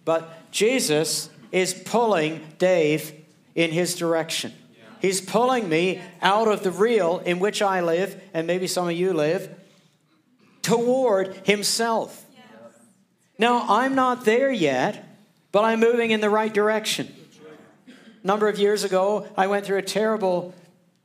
But 0.03 0.51
Jesus 0.51 1.29
is 1.53 1.73
pulling 1.73 2.45
Dave 2.57 3.13
in 3.55 3.71
his 3.71 3.95
direction. 3.95 4.51
He's 4.99 5.21
pulling 5.21 5.69
me 5.69 6.01
out 6.21 6.49
of 6.49 6.63
the 6.63 6.71
real 6.71 7.19
in 7.19 7.39
which 7.39 7.61
I 7.61 7.79
live, 7.79 8.21
and 8.33 8.45
maybe 8.45 8.67
some 8.67 8.89
of 8.89 8.91
you 8.91 9.13
live, 9.13 9.57
toward 10.61 11.33
himself. 11.47 12.25
Now, 13.39 13.65
I'm 13.69 13.95
not 13.95 14.25
there 14.25 14.51
yet, 14.51 15.07
but 15.53 15.63
I'm 15.63 15.79
moving 15.79 16.11
in 16.11 16.19
the 16.19 16.29
right 16.29 16.53
direction. 16.53 17.15
A 18.21 18.27
number 18.27 18.49
of 18.49 18.59
years 18.59 18.83
ago, 18.83 19.25
I 19.37 19.47
went 19.47 19.65
through 19.65 19.77
a 19.77 19.81
terrible 19.81 20.53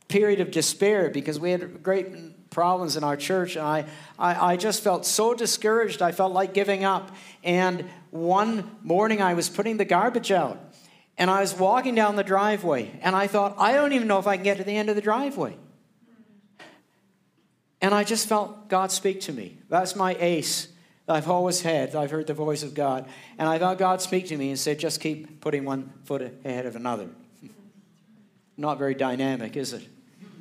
period 0.09 0.41
of 0.41 0.51
despair 0.51 1.11
because 1.11 1.39
we 1.39 1.53
had 1.53 1.63
a 1.63 1.67
great 1.67 2.09
problems 2.53 2.97
in 2.97 3.03
our 3.03 3.17
church. 3.17 3.57
And 3.57 3.67
I, 3.67 3.87
I, 4.19 4.53
I 4.53 4.57
just 4.57 4.85
felt 4.85 5.05
so 5.05 5.35
discouraged. 5.35 6.03
I 6.03 6.13
felt 6.13 6.33
like 6.33 6.55
giving 6.55 6.85
up. 6.85 7.11
And 7.43 7.89
one 8.11 8.71
morning 8.83 9.21
I 9.21 9.35
was 9.35 9.49
putting 9.49 9.79
the 9.79 9.85
garbage 9.85 10.31
out. 10.31 10.59
And 11.19 11.31
I 11.31 11.41
was 11.41 11.55
walking 11.55 11.95
down 11.95 12.17
the 12.17 12.25
driveway. 12.25 12.99
And 13.03 13.17
I 13.17 13.27
thought, 13.27 13.57
I 13.59 13.73
don't 13.73 13.93
even 13.93 14.09
know 14.09 14.19
if 14.19 14.27
I 14.27 14.37
can 14.37 14.45
get 14.45 14.59
to 14.59 14.65
the 14.65 14.77
end 14.77 14.89
of 14.89 14.97
the 14.97 15.03
driveway. 15.03 15.57
And 17.81 17.93
I 17.93 18.05
just 18.05 18.29
felt 18.29 18.69
God 18.69 18.93
speak 18.93 19.23
to 19.23 19.33
me. 19.33 19.59
That's 19.69 19.97
my 19.97 20.17
ace 20.21 20.69
that 21.07 21.17
I've 21.17 21.29
always 21.29 21.63
had. 21.63 21.97
I've 21.97 22.13
heard 22.13 22.29
the 22.29 22.35
voice 22.35 22.63
of 22.63 22.75
God. 22.75 23.09
And 23.39 23.49
I 23.49 23.59
felt 23.59 23.79
God 23.79 24.01
speak 24.01 24.29
to 24.29 24.37
me 24.37 24.51
and 24.51 24.59
said, 24.59 24.79
just 24.79 25.01
keep 25.01 25.41
putting 25.41 25.65
one 25.65 25.93
foot 26.05 26.23
ahead 26.45 26.65
of 26.65 26.77
another. 26.77 27.09
Not 28.57 28.79
very 28.79 28.95
dynamic, 28.95 29.57
is 29.57 29.73
it? 29.73 29.83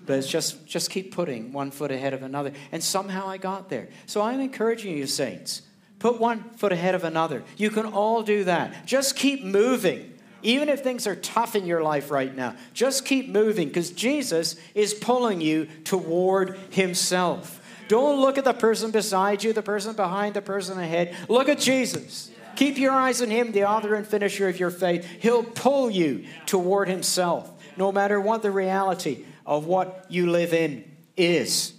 But 0.05 0.17
it's 0.17 0.27
just 0.27 0.65
just 0.65 0.89
keep 0.89 1.13
putting 1.13 1.53
one 1.53 1.71
foot 1.71 1.91
ahead 1.91 2.13
of 2.13 2.23
another. 2.23 2.51
And 2.71 2.83
somehow 2.83 3.27
i 3.27 3.37
got 3.37 3.69
there. 3.69 3.89
So 4.05 4.21
i'm 4.21 4.39
encouraging 4.39 4.97
you 4.97 5.07
saints. 5.07 5.61
Put 5.99 6.19
one 6.19 6.43
foot 6.55 6.71
ahead 6.71 6.95
of 6.95 7.03
another. 7.03 7.43
You 7.57 7.69
can 7.69 7.85
all 7.85 8.23
do 8.23 8.43
that. 8.45 8.85
Just 8.85 9.15
keep 9.15 9.43
moving. 9.43 10.07
Even 10.43 10.69
if 10.69 10.81
things 10.81 11.05
are 11.05 11.15
tough 11.15 11.55
in 11.55 11.67
your 11.67 11.83
life 11.83 12.09
right 12.09 12.35
now 12.35 12.55
just 12.73 13.05
keep 13.05 13.29
moving 13.29 13.67
because 13.67 13.91
jesus 13.91 14.55
is 14.73 14.93
pulling 14.93 15.41
you 15.41 15.67
toward 15.83 16.57
himself. 16.71 17.59
Don't 17.87 18.21
look 18.21 18.37
at 18.37 18.45
the 18.45 18.53
person 18.53 18.89
beside 18.89 19.43
you 19.43 19.53
the 19.53 19.61
person 19.61 19.95
behind 19.95 20.33
the 20.33 20.41
person 20.41 20.79
ahead. 20.79 21.15
Look 21.29 21.47
at 21.49 21.59
jesus. 21.59 22.31
Keep 22.55 22.77
your 22.77 22.91
eyes 22.91 23.21
on 23.21 23.29
Him, 23.29 23.51
the 23.51 23.65
author 23.65 23.95
and 23.95 24.05
finisher 24.05 24.47
of 24.47 24.59
your 24.59 24.69
faith. 24.69 25.05
He'll 25.19 25.43
pull 25.43 25.89
you 25.89 26.25
toward 26.45 26.89
Himself, 26.89 27.51
no 27.77 27.91
matter 27.91 28.19
what 28.19 28.41
the 28.41 28.51
reality 28.51 29.25
of 29.45 29.65
what 29.65 30.05
you 30.09 30.29
live 30.29 30.53
in 30.53 30.83
is. 31.17 31.73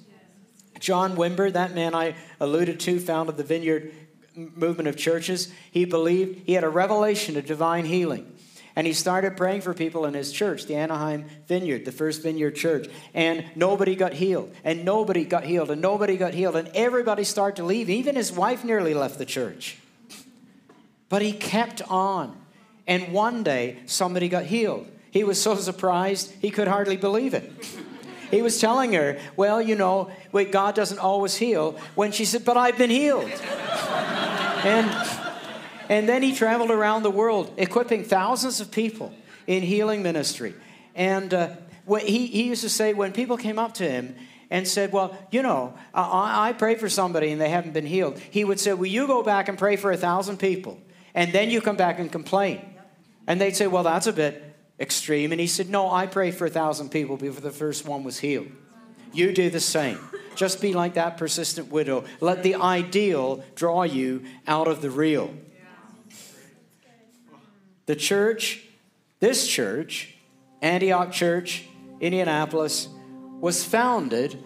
John 0.79 1.17
Wimber, 1.17 1.53
that 1.53 1.75
man 1.75 1.95
I 1.95 2.17
alluded 2.41 2.81
to, 2.81 2.99
founded 2.99 3.37
the 3.37 3.45
Vineyard 3.45 3.93
movement 4.35 4.89
of 4.89 4.97
churches. 4.97 5.53
He 5.71 5.85
believed 5.85 6.47
he 6.47 6.55
had 6.55 6.65
a 6.65 6.69
revelation 6.69 7.37
of 7.37 7.47
divine 7.47 7.85
healing. 7.85 8.29
And 8.75 8.87
he 8.87 8.95
started 8.95 9.37
praying 9.37 9.61
for 9.61 9.75
people 9.75 10.07
in 10.07 10.15
his 10.15 10.33
church, 10.33 10.65
the 10.65 10.77
Anaheim 10.77 11.27
Vineyard, 11.47 11.85
the 11.85 11.93
first 11.93 12.23
Vineyard 12.23 12.53
church. 12.53 12.89
And 13.13 13.45
nobody 13.55 13.95
got 13.95 14.15
healed. 14.15 14.55
And 14.65 14.85
nobody 14.85 15.25
got 15.25 15.45
healed. 15.45 15.71
And 15.71 15.83
nobody 15.83 16.17
got 16.17 16.33
healed. 16.33 16.57
And 16.57 16.69
everybody 16.69 17.25
started 17.25 17.57
to 17.57 17.65
leave. 17.65 17.91
Even 17.91 18.17
his 18.17 18.33
wife 18.33 18.65
nearly 18.65 18.95
left 18.95 19.19
the 19.19 19.27
church. 19.27 19.79
But 21.11 21.21
he 21.21 21.33
kept 21.33 21.83
on. 21.83 22.41
And 22.87 23.13
one 23.13 23.43
day, 23.43 23.81
somebody 23.85 24.31
got 24.31 24.47
healed. 24.47 24.89
He 25.13 25.25
was 25.25 25.41
so 25.41 25.55
surprised, 25.57 26.33
he 26.41 26.51
could 26.51 26.67
hardly 26.67 26.97
believe 26.97 27.35
it. 27.35 27.53
He 28.31 28.41
was 28.41 28.59
telling 28.59 28.95
her, 28.95 29.19
Well, 29.37 29.61
you 29.61 29.77
know, 29.77 30.11
wait, 30.33 30.51
God 30.51 30.75
doesn't 30.75 30.99
always 30.99 31.37
heal. 31.37 31.79
When 31.95 32.13
she 32.13 32.25
said, 32.25 32.47
But 32.47 32.57
I've 32.57 32.79
been 32.79 32.89
healed. 32.89 33.31
and, 34.65 34.91
and 35.91 36.09
then 36.09 36.23
he 36.23 36.35
traveled 36.35 36.71
around 36.71 37.03
the 37.03 37.11
world, 37.11 37.53
equipping 37.59 38.05
thousands 38.05 38.63
of 38.63 38.71
people 38.71 39.13
in 39.47 39.63
healing 39.63 40.03
ministry. 40.03 40.55
And 40.95 41.35
uh, 41.35 41.57
he, 42.01 42.27
he 42.27 42.45
used 42.45 42.63
to 42.63 42.71
say, 42.71 42.95
when 42.95 43.13
people 43.13 43.37
came 43.37 43.59
up 43.59 43.75
to 43.75 43.89
him 43.89 44.17
and 44.49 44.67
said, 44.67 44.93
Well, 44.93 45.15
you 45.31 45.43
know, 45.43 45.75
I, 45.93 46.49
I 46.49 46.53
pray 46.55 46.77
for 46.77 46.89
somebody 46.89 47.33
and 47.33 47.41
they 47.41 47.51
haven't 47.51 47.75
been 47.75 47.85
healed, 47.85 48.19
he 48.19 48.45
would 48.45 48.59
say, 48.59 48.73
Well, 48.73 48.87
you 48.87 49.07
go 49.07 49.23
back 49.23 49.51
and 49.51 49.59
pray 49.59 49.77
for 49.77 49.93
a 49.93 49.97
thousand 49.99 50.39
people, 50.39 50.81
and 51.15 51.35
then 51.35 51.51
you 51.51 51.61
come 51.61 51.77
back 51.77 51.99
and 51.99 52.11
complain. 52.11 52.63
And 53.27 53.39
they'd 53.39 53.55
say, 53.55 53.67
Well, 53.67 53.83
that's 53.83 54.07
a 54.07 54.13
bit 54.15 54.52
extreme. 54.83 55.33
And 55.33 55.41
he 55.41 55.47
said, 55.47 55.71
No, 55.71 55.91
I 55.91 56.07
pray 56.07 56.33
for 56.33 56.47
a 56.47 56.51
thousand 56.51 56.91
people 56.91 57.17
before 57.17 57.41
the 57.41 57.51
first 57.51 57.87
one 57.87 58.05
was 58.05 58.19
healed. 58.19 58.49
You 59.13 59.33
do 59.33 59.49
the 59.49 59.61
same. 59.61 59.99
Just 60.35 60.61
be 60.61 60.73
like 60.73 60.95
that 60.95 61.17
persistent 61.17 61.71
widow. 61.71 62.05
Let 62.21 62.43
the 62.43 62.57
ideal 62.57 63.45
draw 63.55 63.85
you 63.85 64.25
out 64.47 64.69
of 64.69 64.83
the 64.83 64.91
real. 64.91 65.33
The 67.87 67.97
church, 67.97 68.65
this 69.21 69.47
church, 69.47 70.15
Antioch 70.63 71.13
Church, 71.13 71.65
Indianapolis, 72.01 72.89
was 73.41 73.65
founded 73.65 74.43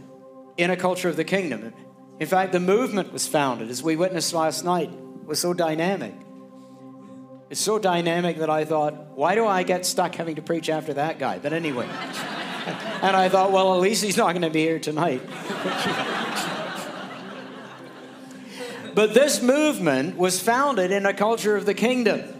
in 0.57 0.70
a 0.70 0.76
culture 0.76 1.09
of 1.09 1.16
the 1.16 1.24
kingdom. 1.24 1.72
In 2.18 2.26
fact, 2.26 2.53
the 2.53 2.61
movement 2.61 3.12
was 3.12 3.26
founded, 3.28 3.70
as 3.70 3.82
we 3.82 3.95
witnessed 3.95 4.32
last 4.32 4.64
night, 4.64 4.91
was 5.26 5.39
so 5.39 5.53
dynamic. 5.53 6.14
It's 7.49 7.61
so 7.61 7.78
dynamic 7.78 8.38
that 8.38 8.51
I 8.51 8.64
thought, 8.64 9.16
why 9.16 9.36
do 9.36 9.47
I 9.47 9.62
get 9.62 9.86
stuck 9.86 10.16
having 10.16 10.34
to 10.34 10.42
preach 10.42 10.68
after 10.68 10.94
that 10.94 11.20
guy? 11.20 11.38
But 11.38 11.53
anyway. 11.53 11.86
and 11.86 13.16
I 13.16 13.28
thought, 13.28 13.53
well, 13.53 13.74
at 13.74 13.80
least 13.80 14.03
he's 14.03 14.16
not 14.16 14.32
going 14.32 14.42
to 14.42 14.51
be 14.51 14.62
here 14.62 14.80
tonight. 14.80 15.22
but 18.94 19.14
this 19.14 19.40
movement 19.40 20.16
was 20.16 20.42
founded 20.42 20.90
in 20.90 21.07
a 21.07 21.14
culture 21.14 21.55
of 21.55 21.66
the 21.66 21.74
kingdom. 21.74 22.36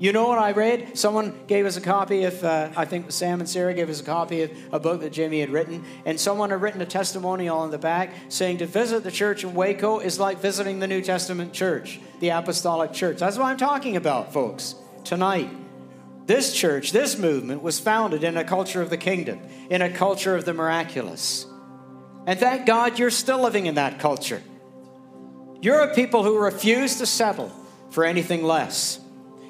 You 0.00 0.12
know 0.12 0.28
what 0.28 0.38
I 0.38 0.52
read? 0.52 0.96
Someone 0.96 1.34
gave 1.48 1.66
us 1.66 1.76
a 1.76 1.80
copy 1.80 2.22
of, 2.22 2.44
uh, 2.44 2.70
I 2.76 2.84
think 2.84 3.10
Sam 3.10 3.40
and 3.40 3.48
Sarah 3.48 3.74
gave 3.74 3.90
us 3.90 4.00
a 4.00 4.04
copy 4.04 4.42
of 4.42 4.52
a 4.70 4.78
book 4.78 5.00
that 5.00 5.10
Jimmy 5.10 5.40
had 5.40 5.50
written, 5.50 5.84
and 6.04 6.20
someone 6.20 6.50
had 6.50 6.62
written 6.62 6.80
a 6.80 6.86
testimonial 6.86 7.58
on 7.58 7.72
the 7.72 7.78
back 7.78 8.12
saying 8.28 8.58
to 8.58 8.66
visit 8.66 9.02
the 9.02 9.10
church 9.10 9.42
in 9.42 9.54
Waco 9.54 9.98
is 9.98 10.20
like 10.20 10.38
visiting 10.38 10.78
the 10.78 10.86
New 10.86 11.02
Testament 11.02 11.52
church, 11.52 11.98
the 12.20 12.28
apostolic 12.28 12.92
church. 12.92 13.18
That's 13.18 13.36
what 13.36 13.46
I'm 13.46 13.56
talking 13.56 13.96
about, 13.96 14.32
folks, 14.32 14.76
tonight. 15.02 15.50
This 16.26 16.54
church, 16.54 16.92
this 16.92 17.18
movement 17.18 17.62
was 17.62 17.80
founded 17.80 18.22
in 18.22 18.36
a 18.36 18.44
culture 18.44 18.82
of 18.82 18.90
the 18.90 18.98
kingdom, 18.98 19.40
in 19.68 19.82
a 19.82 19.90
culture 19.90 20.36
of 20.36 20.44
the 20.44 20.54
miraculous. 20.54 21.44
And 22.24 22.38
thank 22.38 22.66
God 22.66 23.00
you're 23.00 23.10
still 23.10 23.40
living 23.42 23.66
in 23.66 23.74
that 23.74 23.98
culture. 23.98 24.42
You're 25.60 25.80
a 25.80 25.94
people 25.94 26.22
who 26.22 26.38
refuse 26.38 26.98
to 26.98 27.06
settle 27.06 27.50
for 27.90 28.04
anything 28.04 28.44
less. 28.44 29.00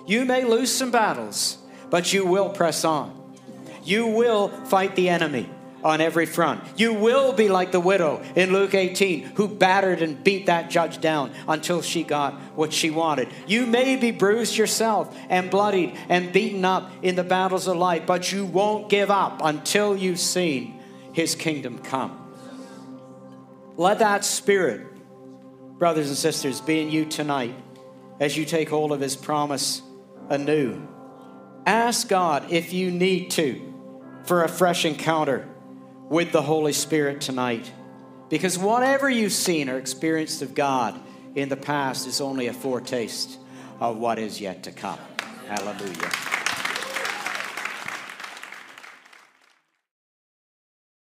You 0.08 0.24
may 0.24 0.42
lose 0.42 0.74
some 0.74 0.90
battles, 0.90 1.58
but 1.90 2.14
you 2.14 2.24
will 2.24 2.48
press 2.48 2.82
on. 2.82 3.14
You 3.84 4.06
will 4.06 4.48
fight 4.48 4.96
the 4.96 5.10
enemy 5.10 5.50
on 5.84 6.00
every 6.00 6.24
front. 6.24 6.64
You 6.76 6.94
will 6.94 7.34
be 7.34 7.50
like 7.50 7.72
the 7.72 7.78
widow 7.78 8.22
in 8.34 8.50
Luke 8.50 8.74
18 8.74 9.24
who 9.34 9.46
battered 9.46 10.00
and 10.00 10.24
beat 10.24 10.46
that 10.46 10.70
judge 10.70 11.02
down 11.02 11.32
until 11.46 11.82
she 11.82 12.04
got 12.04 12.32
what 12.56 12.72
she 12.72 12.88
wanted. 12.88 13.28
You 13.46 13.66
may 13.66 13.96
be 13.96 14.10
bruised 14.10 14.56
yourself 14.56 15.14
and 15.28 15.50
bloodied 15.50 15.94
and 16.08 16.32
beaten 16.32 16.64
up 16.64 16.90
in 17.02 17.14
the 17.14 17.22
battles 17.22 17.68
of 17.68 17.76
life, 17.76 18.06
but 18.06 18.32
you 18.32 18.46
won't 18.46 18.88
give 18.88 19.10
up 19.10 19.42
until 19.44 19.94
you've 19.94 20.20
seen 20.20 20.80
his 21.12 21.34
kingdom 21.34 21.80
come. 21.80 22.18
Let 23.76 23.98
that 23.98 24.24
spirit, 24.24 24.86
brothers 25.78 26.08
and 26.08 26.16
sisters, 26.16 26.62
be 26.62 26.80
in 26.80 26.90
you 26.90 27.04
tonight 27.04 27.54
as 28.18 28.38
you 28.38 28.46
take 28.46 28.70
hold 28.70 28.90
of 28.90 29.00
his 29.00 29.14
promise 29.14 29.82
anew. 30.28 30.86
Ask 31.66 32.08
God 32.08 32.50
if 32.50 32.72
you 32.72 32.90
need 32.90 33.30
to 33.32 33.74
for 34.24 34.44
a 34.44 34.48
fresh 34.48 34.84
encounter 34.84 35.48
with 36.08 36.32
the 36.32 36.42
Holy 36.42 36.72
Spirit 36.72 37.20
tonight. 37.20 37.70
Because 38.28 38.58
whatever 38.58 39.08
you've 39.08 39.32
seen 39.32 39.68
or 39.68 39.78
experienced 39.78 40.42
of 40.42 40.54
God 40.54 40.98
in 41.34 41.48
the 41.48 41.56
past 41.56 42.06
is 42.06 42.20
only 42.20 42.46
a 42.46 42.52
foretaste 42.52 43.38
of 43.80 43.96
what 43.96 44.18
is 44.18 44.40
yet 44.40 44.62
to 44.64 44.72
come. 44.72 44.98
Hallelujah. 45.46 46.27